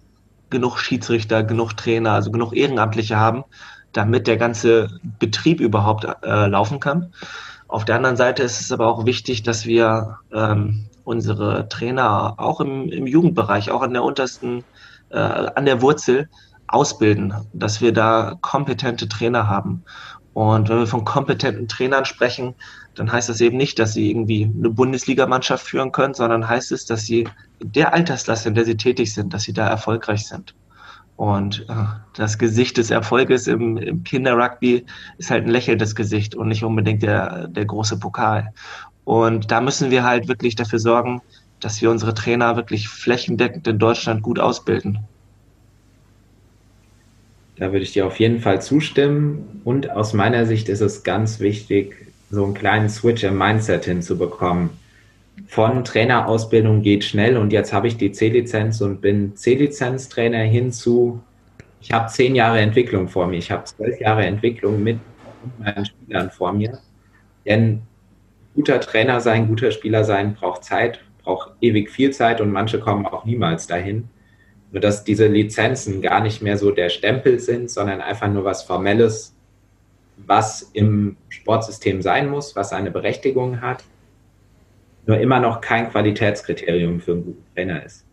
genug 0.50 0.80
Schiedsrichter, 0.80 1.44
genug 1.44 1.78
Trainer, 1.78 2.14
also 2.14 2.32
genug 2.32 2.56
Ehrenamtliche 2.56 3.18
haben, 3.18 3.44
damit 3.92 4.26
der 4.26 4.38
ganze 4.38 4.88
Betrieb 5.20 5.60
überhaupt 5.60 6.08
äh, 6.24 6.48
laufen 6.48 6.80
kann. 6.80 7.14
Auf 7.68 7.86
der 7.86 7.98
anderen 7.98 8.18
Seite 8.18 8.42
ist 8.42 8.60
es 8.60 8.72
aber 8.72 8.88
auch 8.88 9.06
wichtig, 9.06 9.44
dass 9.44 9.68
wir 9.68 10.18
ähm, 10.34 10.86
unsere 11.04 11.70
Trainer 11.70 12.34
auch 12.38 12.60
im, 12.60 12.90
im 12.90 13.06
Jugendbereich, 13.06 13.70
auch 13.70 13.84
an 13.84 13.94
der 13.94 14.04
untersten, 14.04 14.64
äh, 15.14 15.18
an 15.18 15.66
der 15.66 15.82
Wurzel 15.82 16.30
ausbilden, 16.68 17.34
dass 17.54 17.82
wir 17.82 17.94
da 17.94 18.38
kompetente 18.42 19.08
Trainer 19.08 19.48
haben. 19.48 19.84
Und 20.34 20.68
wenn 20.70 20.80
wir 20.80 20.88
von 20.88 21.06
kompetenten 21.06 21.68
Trainern 21.68 22.06
sprechen, 22.06 22.56
dann 22.96 23.12
heißt 23.12 23.30
das 23.30 23.42
eben 23.42 23.58
nicht, 23.58 23.78
dass 23.78 23.94
sie 23.94 24.10
irgendwie 24.10 24.52
eine 24.58 24.70
Bundesligamannschaft 24.70 25.66
führen 25.66 25.92
können, 25.92 26.14
sondern 26.14 26.48
heißt 26.48 26.72
es, 26.72 26.86
dass 26.86 27.06
sie 27.06 27.28
der 27.62 27.94
Altersklasse, 27.94 28.50
in 28.50 28.56
der 28.56 28.66
sie 28.66 28.78
tätig 28.78 29.14
sind, 29.14 29.34
dass 29.34 29.44
sie 29.44 29.54
da 29.54 29.68
erfolgreich 29.68 30.28
sind. 30.28 30.56
Und 31.16 31.66
äh, 31.70 31.74
das 32.16 32.40
Gesicht 32.40 32.78
des 32.78 32.90
Erfolges 32.90 33.48
im, 33.48 33.78
im 33.78 34.04
Kinderrugby 34.04 34.86
ist 35.20 35.30
halt 35.30 35.46
ein 35.46 35.52
lächelndes 35.52 35.96
Gesicht 35.96 36.34
und 36.34 36.48
nicht 36.48 36.64
unbedingt 36.64 37.04
der, 37.04 37.48
der 37.48 37.66
große 37.66 38.00
Pokal. 38.00 38.52
Und 39.04 39.52
da 39.52 39.62
müssen 39.62 39.92
wir 39.92 40.04
halt 40.04 40.28
wirklich 40.28 40.56
dafür 40.56 40.80
sorgen, 40.80 41.22
dass 41.64 41.82
wir 41.82 41.90
unsere 41.90 42.14
Trainer 42.14 42.56
wirklich 42.56 42.88
flächendeckend 42.90 43.68
in 43.68 43.80
Deutschland 43.80 44.22
gut 44.22 44.40
ausbilden. 44.40 45.00
Da 47.56 47.72
würde 47.72 47.84
ich 47.84 47.94
dir 47.94 48.06
auf 48.08 48.20
jeden 48.20 48.40
Fall 48.40 48.62
zustimmen. 48.62 49.62
Und 49.64 49.92
aus 49.92 50.14
meiner 50.14 50.46
Sicht 50.46 50.70
ist 50.70 50.82
es 50.82 51.04
ganz 51.04 51.40
wichtig, 51.40 51.96
so 52.30 52.44
einen 52.44 52.54
kleinen 52.54 52.90
Switch 52.90 53.24
im 53.24 53.38
Mindset 53.38 53.86
hinzubekommen 53.86 54.72
von 55.48 55.84
Trainerausbildung 55.84 56.82
geht 56.82 57.04
schnell 57.04 57.38
und 57.38 57.52
jetzt 57.52 57.74
habe 57.74 57.88
ich 57.88 57.98
die 57.98 58.12
C-Lizenz 58.12 58.82
und 58.82 59.02
bin 59.02 59.36
C-Lizenz-Trainer 59.36 60.40
hinzu. 60.40 61.22
Ich 61.82 61.92
habe 61.92 62.10
zehn 62.10 62.36
Jahre 62.36 62.60
Entwicklung 62.60 63.10
vor 63.10 63.28
mir. 63.28 63.38
Ich 63.38 63.52
habe 63.52 63.64
zwölf 63.66 64.00
Jahre 64.00 64.26
Entwicklung 64.26 64.82
mit 64.82 65.00
meinen 65.60 65.86
Spielern 65.86 66.32
vor 66.32 66.54
mir. 66.54 66.80
Denn 67.46 67.82
guter 68.56 68.80
Trainer 68.80 69.20
sein, 69.20 69.48
guter 69.48 69.72
Spieler 69.72 70.04
sein 70.04 70.36
braucht 70.36 70.64
Zeit, 70.64 71.00
braucht 71.24 71.52
ewig 71.62 71.90
viel 71.90 72.12
Zeit 72.12 72.42
und 72.42 72.52
manche 72.52 72.80
kommen 72.80 73.06
auch 73.06 73.26
niemals 73.26 73.68
dahin. 73.68 74.10
Nur 74.72 74.82
dass 74.82 75.04
diese 75.04 75.28
Lizenzen 75.28 76.02
gar 76.02 76.22
nicht 76.22 76.42
mehr 76.42 76.58
so 76.58 76.72
der 76.72 76.90
Stempel 76.90 77.40
sind, 77.40 77.70
sondern 77.70 78.02
einfach 78.02 78.28
nur 78.28 78.44
was 78.44 78.64
Formelles, 78.64 79.36
was 80.18 80.70
im 80.74 81.18
Sportsystem 81.30 82.02
sein 82.02 82.30
muss, 82.30 82.56
was 82.56 82.74
eine 82.74 82.92
Berechtigung 82.92 83.62
hat 83.62 83.84
nur 85.06 85.20
immer 85.20 85.40
noch 85.40 85.62
kein 85.62 85.90
Qualitätskriterium 85.90 87.00
für 87.00 87.14
einen 87.14 87.26
guten 87.26 87.46
Trainer 87.54 87.84
ist. 87.84 88.06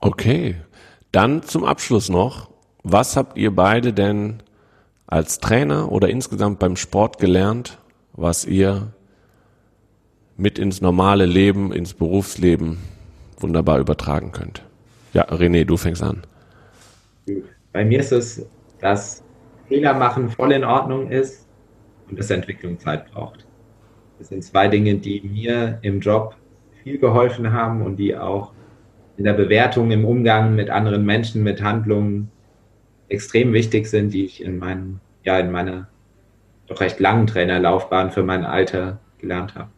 Okay, 0.00 0.56
dann 1.12 1.42
zum 1.42 1.64
Abschluss 1.64 2.08
noch. 2.08 2.50
Was 2.82 3.16
habt 3.16 3.36
ihr 3.36 3.54
beide 3.54 3.92
denn 3.92 4.42
als 5.06 5.40
Trainer 5.40 5.90
oder 5.90 6.08
insgesamt 6.08 6.58
beim 6.58 6.76
Sport 6.76 7.18
gelernt, 7.18 7.78
was 8.12 8.44
ihr 8.44 8.92
mit 10.36 10.58
ins 10.58 10.80
normale 10.80 11.26
Leben, 11.26 11.72
ins 11.72 11.94
Berufsleben 11.94 12.78
wunderbar 13.38 13.78
übertragen 13.78 14.32
könnt? 14.32 14.62
Ja, 15.12 15.24
René, 15.28 15.64
du 15.64 15.76
fängst 15.76 16.02
an. 16.02 16.22
Bei 17.72 17.84
mir 17.84 18.00
ist 18.00 18.12
es, 18.12 18.46
dass 18.80 19.22
Fehler 19.68 19.94
machen 19.94 20.30
voll 20.30 20.52
in 20.52 20.64
Ordnung 20.64 21.10
ist 21.10 21.46
und 22.08 22.18
es 22.18 22.30
Entwicklungszeit 22.30 23.10
braucht. 23.10 23.46
Das 24.18 24.28
sind 24.28 24.44
zwei 24.44 24.68
Dinge, 24.68 24.96
die 24.96 25.20
mir 25.20 25.78
im 25.82 26.00
Job 26.00 26.36
viel 26.82 26.98
geholfen 26.98 27.52
haben 27.52 27.82
und 27.82 27.96
die 27.96 28.16
auch 28.16 28.52
in 29.16 29.24
der 29.24 29.32
Bewertung, 29.32 29.90
im 29.90 30.04
Umgang 30.04 30.54
mit 30.54 30.70
anderen 30.70 31.04
Menschen, 31.04 31.42
mit 31.42 31.62
Handlungen 31.62 32.30
extrem 33.08 33.52
wichtig 33.52 33.86
sind, 33.86 34.12
die 34.12 34.24
ich 34.24 34.42
in 34.42 34.58
meinen, 34.58 35.00
ja, 35.24 35.38
in 35.38 35.50
meiner 35.50 35.88
doch 36.66 36.80
recht 36.80 37.00
langen 37.00 37.26
Trainerlaufbahn 37.26 38.10
für 38.10 38.22
mein 38.22 38.44
Alter 38.44 38.98
gelernt 39.18 39.54
habe. 39.54 39.70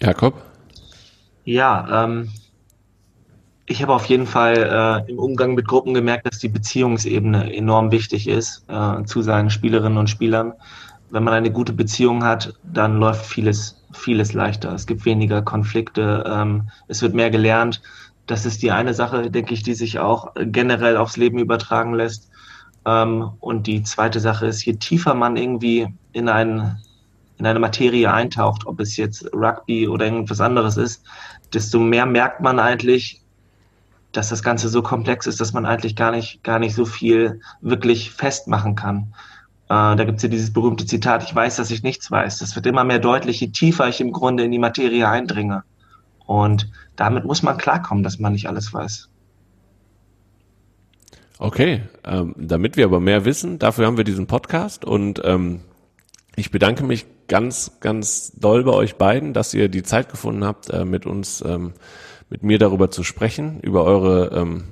Jakob? 0.00 0.34
Ja, 1.44 2.04
ähm, 2.04 2.30
ich 3.66 3.82
habe 3.82 3.94
auf 3.94 4.06
jeden 4.06 4.26
Fall 4.26 5.04
äh, 5.06 5.10
im 5.10 5.18
Umgang 5.18 5.54
mit 5.54 5.66
Gruppen 5.66 5.94
gemerkt, 5.94 6.26
dass 6.26 6.38
die 6.38 6.48
Beziehungsebene 6.48 7.54
enorm 7.54 7.90
wichtig 7.90 8.28
ist 8.28 8.64
äh, 8.68 9.04
zu 9.04 9.22
seinen 9.22 9.50
Spielerinnen 9.50 9.98
und 9.98 10.10
Spielern 10.10 10.54
wenn 11.10 11.24
man 11.24 11.34
eine 11.34 11.50
gute 11.50 11.72
Beziehung 11.72 12.24
hat, 12.24 12.54
dann 12.62 12.98
läuft 12.98 13.26
vieles, 13.26 13.82
vieles 13.92 14.32
leichter. 14.32 14.72
Es 14.72 14.86
gibt 14.86 15.04
weniger 15.04 15.42
Konflikte, 15.42 16.24
ähm, 16.26 16.68
es 16.88 17.02
wird 17.02 17.14
mehr 17.14 17.30
gelernt. 17.30 17.80
Das 18.26 18.44
ist 18.44 18.62
die 18.62 18.72
eine 18.72 18.92
Sache, 18.92 19.30
denke 19.30 19.54
ich, 19.54 19.62
die 19.62 19.74
sich 19.74 19.98
auch 19.98 20.32
generell 20.36 20.96
aufs 20.96 21.16
Leben 21.16 21.38
übertragen 21.38 21.94
lässt. 21.94 22.28
Ähm, 22.84 23.30
und 23.40 23.66
die 23.66 23.82
zweite 23.82 24.20
Sache 24.20 24.46
ist, 24.46 24.64
je 24.64 24.74
tiefer 24.74 25.14
man 25.14 25.36
irgendwie 25.36 25.86
in, 26.12 26.28
ein, 26.28 26.78
in 27.38 27.46
eine 27.46 27.58
Materie 27.58 28.12
eintaucht, 28.12 28.66
ob 28.66 28.80
es 28.80 28.96
jetzt 28.96 29.28
Rugby 29.34 29.88
oder 29.88 30.06
irgendwas 30.06 30.40
anderes 30.40 30.76
ist, 30.76 31.04
desto 31.52 31.78
mehr 31.78 32.06
merkt 32.06 32.40
man 32.40 32.58
eigentlich, 32.58 33.22
dass 34.12 34.30
das 34.30 34.42
Ganze 34.42 34.68
so 34.68 34.82
komplex 34.82 35.26
ist, 35.26 35.40
dass 35.40 35.52
man 35.52 35.66
eigentlich 35.66 35.96
gar 35.96 36.10
nicht, 36.10 36.42
gar 36.42 36.58
nicht 36.58 36.74
so 36.74 36.86
viel 36.86 37.40
wirklich 37.60 38.10
festmachen 38.10 38.74
kann. 38.74 39.12
Äh, 39.68 39.96
da 39.96 40.04
gibt 40.04 40.16
es 40.18 40.22
ja 40.22 40.28
dieses 40.28 40.52
berühmte 40.52 40.86
Zitat, 40.86 41.24
ich 41.24 41.34
weiß, 41.34 41.56
dass 41.56 41.70
ich 41.70 41.82
nichts 41.82 42.10
weiß. 42.10 42.38
Das 42.38 42.56
wird 42.56 42.66
immer 42.66 42.84
mehr 42.84 42.98
deutlich, 42.98 43.40
je 43.40 43.48
tiefer 43.48 43.88
ich 43.88 44.00
im 44.00 44.12
Grunde 44.12 44.44
in 44.44 44.52
die 44.52 44.58
Materie 44.58 45.08
eindringe. 45.08 45.64
Und 46.24 46.70
damit 46.96 47.24
muss 47.24 47.42
man 47.42 47.58
klarkommen, 47.58 48.02
dass 48.02 48.18
man 48.18 48.32
nicht 48.32 48.48
alles 48.48 48.72
weiß. 48.72 49.08
Okay, 51.38 51.82
ähm, 52.04 52.34
damit 52.38 52.78
wir 52.78 52.86
aber 52.86 52.98
mehr 52.98 53.26
wissen, 53.26 53.58
dafür 53.58 53.86
haben 53.86 53.98
wir 53.98 54.04
diesen 54.04 54.26
Podcast 54.26 54.86
und 54.86 55.20
ähm, 55.24 55.60
ich 56.36 56.50
bedanke 56.50 56.84
mich 56.84 57.06
ganz, 57.28 57.72
ganz 57.80 58.32
doll 58.38 58.62
bei 58.64 58.72
euch 58.72 58.96
beiden, 58.96 59.32
dass 59.32 59.54
ihr 59.54 59.68
die 59.68 59.82
Zeit 59.82 60.10
gefunden 60.10 60.44
habt, 60.44 60.70
äh, 60.70 60.84
mit 60.84 61.06
uns, 61.06 61.42
ähm, 61.44 61.72
mit 62.28 62.42
mir 62.42 62.58
darüber 62.58 62.90
zu 62.90 63.02
sprechen, 63.02 63.60
über 63.60 63.84
eure 63.84 64.30
ähm, 64.36 64.64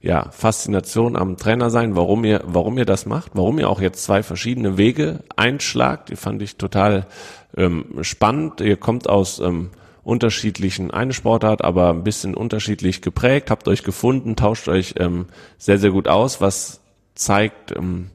ja, 0.00 0.30
Faszination 0.30 1.16
am 1.16 1.36
Trainer 1.36 1.70
sein, 1.70 1.96
warum 1.96 2.24
ihr, 2.24 2.42
warum 2.44 2.78
ihr 2.78 2.84
das 2.84 3.06
macht, 3.06 3.32
warum 3.34 3.58
ihr 3.58 3.70
auch 3.70 3.80
jetzt 3.80 4.04
zwei 4.04 4.22
verschiedene 4.22 4.76
Wege 4.76 5.20
einschlagt. 5.36 6.10
Die 6.10 6.16
fand 6.16 6.42
ich 6.42 6.56
total 6.56 7.06
ähm, 7.56 7.98
spannend. 8.02 8.60
Ihr 8.60 8.76
kommt 8.76 9.08
aus 9.08 9.42
unterschiedlichen, 10.08 10.90
eine 10.90 11.12
Sportart, 11.12 11.62
aber 11.62 11.90
ein 11.90 12.02
bisschen 12.02 12.34
unterschiedlich 12.34 13.02
geprägt, 13.02 13.50
habt 13.50 13.68
euch 13.68 13.82
gefunden, 13.82 14.36
tauscht 14.36 14.68
euch 14.68 14.94
ähm, 14.98 15.26
sehr, 15.58 15.78
sehr 15.78 15.90
gut 15.90 16.08
aus, 16.08 16.40
was 16.40 16.80
zeigt, 17.14 17.76
ähm, 17.76 18.10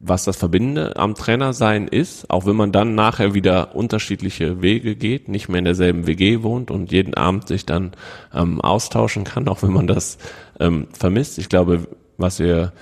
was 0.00 0.24
das 0.24 0.36
Verbindende 0.36 0.96
am 0.96 1.14
Trainer 1.14 1.52
sein 1.52 1.88
ist, 1.88 2.30
auch 2.30 2.46
wenn 2.46 2.54
man 2.54 2.70
dann 2.70 2.94
nachher 2.94 3.34
wieder 3.34 3.74
unterschiedliche 3.74 4.62
Wege 4.62 4.94
geht, 4.94 5.28
nicht 5.28 5.48
mehr 5.48 5.58
in 5.58 5.64
derselben 5.64 6.06
WG 6.06 6.42
wohnt 6.42 6.70
und 6.70 6.92
jeden 6.92 7.14
Abend 7.14 7.48
sich 7.48 7.66
dann 7.66 7.92
ähm, 8.32 8.60
austauschen 8.60 9.24
kann, 9.24 9.48
auch 9.48 9.62
wenn 9.62 9.72
man 9.72 9.88
das 9.88 10.18
ähm, 10.60 10.86
vermisst. 10.92 11.38
Ich 11.38 11.48
glaube, 11.48 11.88
was 12.16 12.38
wir 12.38 12.72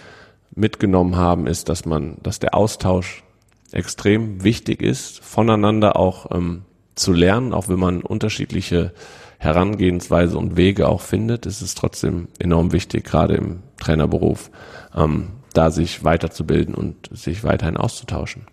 mitgenommen 0.54 1.16
haben, 1.16 1.46
ist, 1.46 1.68
dass 1.68 1.86
man, 1.86 2.18
dass 2.22 2.38
der 2.38 2.54
Austausch 2.54 3.22
extrem 3.72 4.44
wichtig 4.44 4.82
ist, 4.82 5.20
voneinander 5.20 5.96
auch 5.96 6.30
ähm, 6.32 6.62
zu 6.94 7.12
lernen, 7.12 7.52
auch 7.52 7.68
wenn 7.68 7.78
man 7.78 8.02
unterschiedliche 8.02 8.92
Herangehensweise 9.38 10.38
und 10.38 10.56
Wege 10.56 10.88
auch 10.88 11.02
findet, 11.02 11.46
ist 11.46 11.60
es 11.60 11.74
trotzdem 11.74 12.28
enorm 12.38 12.72
wichtig, 12.72 13.04
gerade 13.04 13.34
im 13.34 13.60
Trainerberuf, 13.78 14.50
ähm, 14.94 15.28
da 15.57 15.70
sich 15.70 16.04
weiterzubilden 16.04 16.74
und 16.74 17.09
sich 17.11 17.44
weiterhin 17.44 17.76
auszutauschen. 17.76 18.46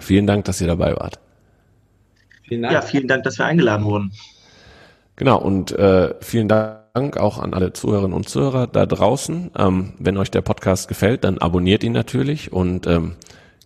Vielen 0.00 0.26
Dank, 0.26 0.44
dass 0.44 0.60
ihr 0.60 0.66
dabei 0.66 0.96
wart. 0.96 1.18
Vielen 2.42 2.62
Dank. 2.62 2.74
Ja, 2.74 2.82
vielen 2.82 3.08
Dank, 3.08 3.24
dass 3.24 3.38
wir 3.38 3.46
eingeladen 3.46 3.84
wurden. 3.84 4.12
Genau, 5.16 5.40
und 5.40 5.72
äh, 5.72 6.14
vielen 6.20 6.48
Dank 6.48 7.16
auch 7.16 7.38
an 7.38 7.54
alle 7.54 7.72
Zuhörerinnen 7.72 8.14
und 8.14 8.28
Zuhörer 8.28 8.66
da 8.66 8.84
draußen. 8.84 9.52
Ähm, 9.56 9.94
wenn 9.98 10.16
euch 10.16 10.30
der 10.30 10.42
Podcast 10.42 10.88
gefällt, 10.88 11.24
dann 11.24 11.38
abonniert 11.38 11.84
ihn 11.84 11.92
natürlich 11.92 12.52
und 12.52 12.86
ähm, 12.86 13.14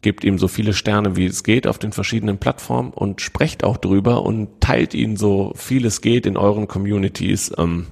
gebt 0.03 0.25
ihm 0.25 0.39
so 0.39 0.47
viele 0.47 0.75
Sterne, 0.75 1.17
wie 1.17 1.27
es 1.27 1.43
geht 1.43 1.67
auf 1.67 1.79
den 1.79 1.93
verschiedenen 1.93 2.39
Plattformen 2.39 2.91
und 2.91 3.21
sprecht 3.21 3.65
auch 3.65 3.79
drüber 3.79 4.23
und 4.23 4.61
teilt 4.61 4.95
ihn 4.95 5.17
so 5.17 5.53
viel 5.57 5.87
es 5.87 6.01
geht 6.01 6.27
in 6.27 6.37
euren 6.37 6.69
Communities. 6.69 7.53
Ähm, 7.59 7.87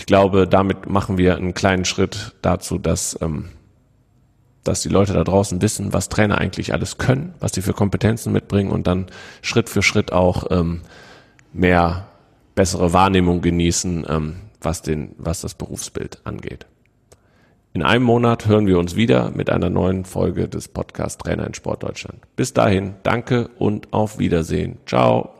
ich 0.00 0.06
glaube, 0.06 0.48
damit 0.48 0.88
machen 0.88 1.18
wir 1.18 1.36
einen 1.36 1.52
kleinen 1.52 1.84
Schritt 1.84 2.34
dazu, 2.40 2.78
dass 2.78 3.18
ähm, 3.20 3.50
dass 4.64 4.82
die 4.82 4.88
Leute 4.88 5.12
da 5.12 5.24
draußen 5.24 5.60
wissen, 5.62 5.92
was 5.92 6.08
Trainer 6.08 6.38
eigentlich 6.38 6.72
alles 6.72 6.98
können, 6.98 7.34
was 7.38 7.52
sie 7.52 7.62
für 7.62 7.72
Kompetenzen 7.72 8.32
mitbringen 8.32 8.70
und 8.70 8.86
dann 8.86 9.06
Schritt 9.42 9.68
für 9.68 9.82
Schritt 9.82 10.12
auch 10.12 10.50
ähm, 10.50 10.82
mehr 11.52 12.08
bessere 12.54 12.92
Wahrnehmung 12.92 13.40
genießen, 13.42 14.06
ähm, 14.08 14.36
was, 14.60 14.82
den, 14.82 15.14
was 15.18 15.42
das 15.42 15.54
Berufsbild 15.54 16.20
angeht. 16.24 16.66
In 17.72 17.82
einem 17.82 18.04
Monat 18.04 18.46
hören 18.46 18.66
wir 18.66 18.78
uns 18.78 18.96
wieder 18.96 19.30
mit 19.30 19.48
einer 19.48 19.70
neuen 19.70 20.04
Folge 20.04 20.48
des 20.48 20.68
Podcast 20.68 21.20
Trainer 21.20 21.46
in 21.46 21.54
Sport 21.54 21.82
Deutschland. 21.82 22.20
Bis 22.36 22.52
dahin, 22.52 22.94
danke 23.02 23.48
und 23.58 23.92
auf 23.92 24.18
Wiedersehen. 24.18 24.78
Ciao. 24.86 25.39